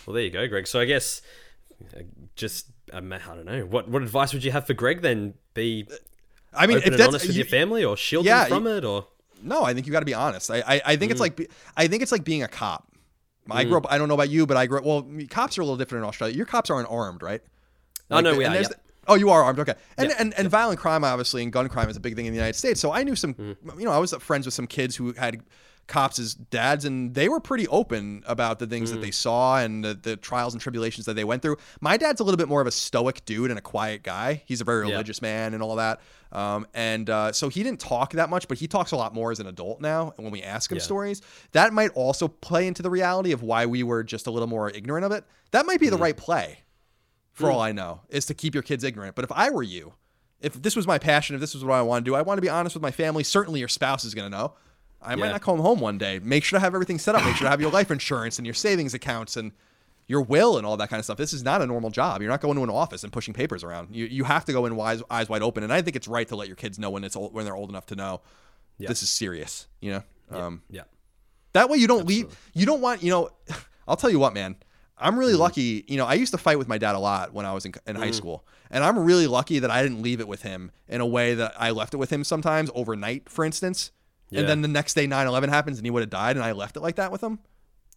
[0.07, 0.65] Well, there you go, Greg.
[0.65, 1.21] So I guess
[1.95, 2.01] uh,
[2.35, 5.35] just um, I don't know what what advice would you have for Greg then?
[5.53, 5.87] Be
[6.53, 8.67] I mean, open if that's honest with you- your family, or shield Yeah, them from
[8.67, 9.07] it, or
[9.41, 10.51] No, I think you got to be honest.
[10.51, 11.23] I, I, I think it's Mm.
[11.39, 12.87] like I think it's like being a cop.
[13.49, 13.85] I grew up.
[13.91, 14.85] I don't know about you, but I grew up.
[14.85, 16.35] Well, cops are a little different in Australia.
[16.35, 17.41] Your cops aren't armed, right?
[18.09, 18.61] Oh, no, we are, yeah.
[18.61, 18.75] the-
[19.07, 19.59] oh, you are armed.
[19.59, 19.73] Okay.
[19.97, 22.33] And, Yeah, and and violent crime, obviously, and gun crime is a big thing in
[22.33, 22.79] the United States.
[22.79, 23.33] So I knew some.
[23.33, 23.79] Mm-hmm.
[23.79, 25.41] You know, I was friends with some kids who had
[25.91, 28.93] cops dads, and they were pretty open about the things Mm.
[28.95, 31.57] that they saw and the, the trials and tribulations that they went through.
[31.81, 34.41] My dad's a little bit more of a stoic dude and a quiet guy.
[34.45, 34.93] He's a very Yeah.
[34.93, 35.99] religious man and all that.
[36.31, 39.31] Um, and uh, so he didn't talk that much, but he talks a lot more
[39.31, 40.13] as an adult now.
[40.15, 40.83] And when we ask him Yeah.
[40.83, 44.47] stories, that might also play into the reality of why we were just a little
[44.47, 45.25] more ignorant of it.
[45.51, 45.95] That might be Mm-hmm.
[45.97, 46.59] the right play,
[47.33, 49.15] for all I know, is to keep your kids ignorant.
[49.15, 49.93] But if I were you,
[50.39, 52.37] if this was my passion, if this was what I want to do, I want
[52.37, 53.23] to be honest with my family.
[53.23, 54.53] Certainly, your spouse is going to know.
[55.01, 55.31] I might Yeah.
[55.33, 56.19] not come home one day.
[56.19, 57.23] Make sure to have everything set up.
[57.25, 59.51] Make sure to have your life insurance and your savings accounts and
[60.07, 61.17] your will and all that kind of stuff.
[61.17, 62.21] This is not a normal job.
[62.21, 63.95] You're not going to an office and pushing papers around.
[63.95, 65.63] You you have to go in wise, eyes wide open.
[65.63, 67.55] And I think it's right to let your kids know when it's old, when they're
[67.55, 68.21] old enough to know
[68.79, 69.67] this is serious.
[69.79, 69.91] You
[70.31, 70.83] know, um, yeah,
[71.53, 72.35] that way you don't leave.
[72.53, 73.01] You don't want.
[73.03, 73.29] You know,
[73.87, 74.55] I'll tell you what, man.
[74.97, 75.41] I'm really Mm-hmm.
[75.41, 75.85] lucky.
[75.87, 77.73] You know, I used to fight with my dad a lot when I was in,
[77.87, 77.99] in Mm.
[77.99, 81.07] high school, and I'm really lucky that I didn't leave it with him in a
[81.07, 83.91] way that I left it with him sometimes overnight, for instance.
[84.31, 84.39] Yeah.
[84.41, 86.75] And then the next day 9/11 happens and he would have died, and I left
[86.77, 87.39] it like that with him.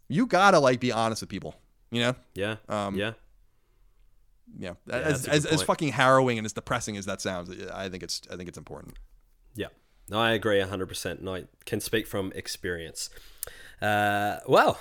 [0.09, 1.55] You gotta like be honest with people.
[1.90, 3.12] You know, yeah, Um, yeah.
[4.59, 4.74] yeah.
[4.85, 8.20] that's as as, as fucking harrowing and as depressing as that sounds, I think it's
[8.31, 8.97] I think it's important.
[9.55, 9.69] Yeah,
[10.09, 13.11] no, I agree hundred percent, and I can speak from experience.
[13.81, 14.78] Uh, well,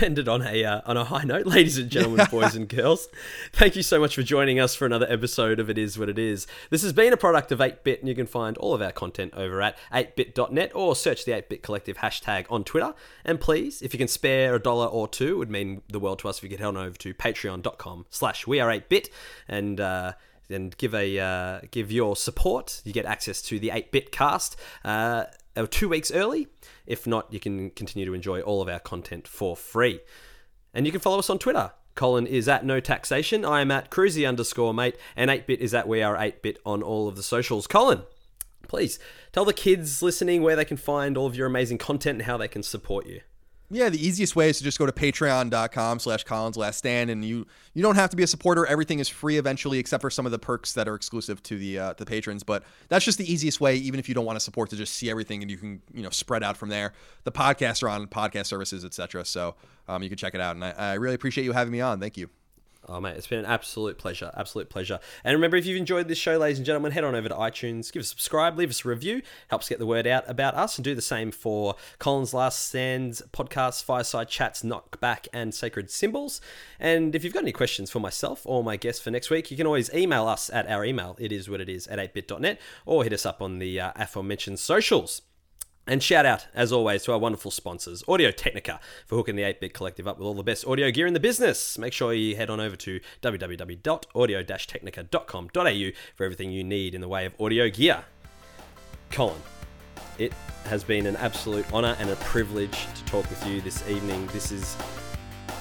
[0.00, 3.08] ended on a uh, on a high note, ladies and gentlemen, boys and girls.
[3.52, 6.18] Thank you so much for joining us for another episode of It Is What It
[6.18, 6.46] Is.
[6.70, 9.34] This has been a product of 8bit, and you can find all of our content
[9.34, 12.94] over at 8bit.net or search the 8bit Collective hashtag on Twitter.
[13.24, 16.18] And please, if you can spare a dollar or two, it would mean the world
[16.20, 19.08] to us if you could head on over to patreon.com slash we are 8bit
[19.48, 20.12] and uh,
[20.48, 22.80] and give a uh, give your support.
[22.84, 25.24] You get access to the 8-bit cast uh,
[25.56, 26.48] uh, two weeks early.
[26.86, 30.00] If not, you can continue to enjoy all of our content for free.
[30.72, 31.72] And you can follow us on Twitter.
[31.94, 33.44] Colin is at no taxation.
[33.44, 37.08] I am at cruisy underscore mate, and 8bit is at we are 8bit on all
[37.08, 37.66] of the socials.
[37.66, 38.02] Colin,
[38.68, 38.98] please
[39.32, 42.36] tell the kids listening where they can find all of your amazing content and how
[42.36, 43.22] they can support you.
[43.68, 47.24] Yeah, the easiest way is to just go to patreon.com slash Colin's Last Stand and
[47.24, 48.64] you you don't have to be a supporter.
[48.64, 51.78] Everything is free eventually, except for some of the perks that are exclusive to the
[51.78, 52.44] uh, the patrons.
[52.44, 54.94] But that's just the easiest way, even if you don't want to support to just
[54.94, 56.92] see everything and you can, you know, spread out from there.
[57.24, 59.24] The podcasts are on podcast services, etc.
[59.24, 59.56] So
[59.88, 60.54] um, you can check it out.
[60.54, 61.98] And I, I really appreciate you having me on.
[61.98, 62.30] Thank you.
[62.88, 64.30] Oh, mate, it's been an absolute pleasure.
[64.36, 65.00] Absolute pleasure.
[65.24, 67.92] And remember, if you've enjoyed this show, ladies and gentlemen, head on over to iTunes,
[67.92, 70.78] give us a subscribe, leave us a review, helps get the word out about us,
[70.78, 76.40] and do the same for Colin's Last Stands podcasts, Fireside Chats, Knockback, and Sacred Symbols.
[76.78, 79.56] And if you've got any questions for myself or my guest for next week, you
[79.56, 83.02] can always email us at our email, it is what it is, at 8bit.net, or
[83.02, 85.22] hit us up on the uh, aforementioned socials.
[85.88, 89.60] And shout out, as always, to our wonderful sponsors, Audio Technica, for hooking the 8
[89.60, 91.78] Bit Collective up with all the best audio gear in the business.
[91.78, 97.08] Make sure you head on over to www.audio technica.com.au for everything you need in the
[97.08, 98.04] way of audio gear.
[99.12, 99.40] Colin,
[100.18, 100.32] it
[100.64, 104.26] has been an absolute honour and a privilege to talk with you this evening.
[104.32, 104.76] This is,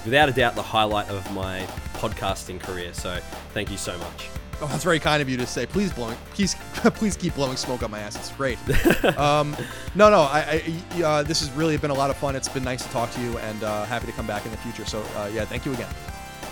[0.05, 1.59] without a doubt, the highlight of my
[1.93, 2.95] podcasting career.
[2.95, 3.19] So
[3.53, 4.29] thank you so much.
[4.61, 5.65] Oh, that's very kind of you to say.
[5.65, 8.15] Please blowing, please, please keep blowing smoke up my ass.
[8.15, 8.57] It's great.
[9.17, 9.55] um,
[9.95, 10.63] no, no, I,
[10.97, 12.35] I uh, this has really been a lot of fun.
[12.35, 14.57] It's been nice to talk to you, and uh, happy to come back in the
[14.57, 14.85] future.
[14.85, 15.93] So, uh, yeah, thank you again.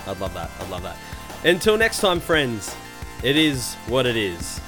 [0.06, 0.50] I'd love that.
[0.60, 0.96] I'd love that.
[1.44, 2.74] Until next time, friends.
[3.22, 4.60] It is what it is.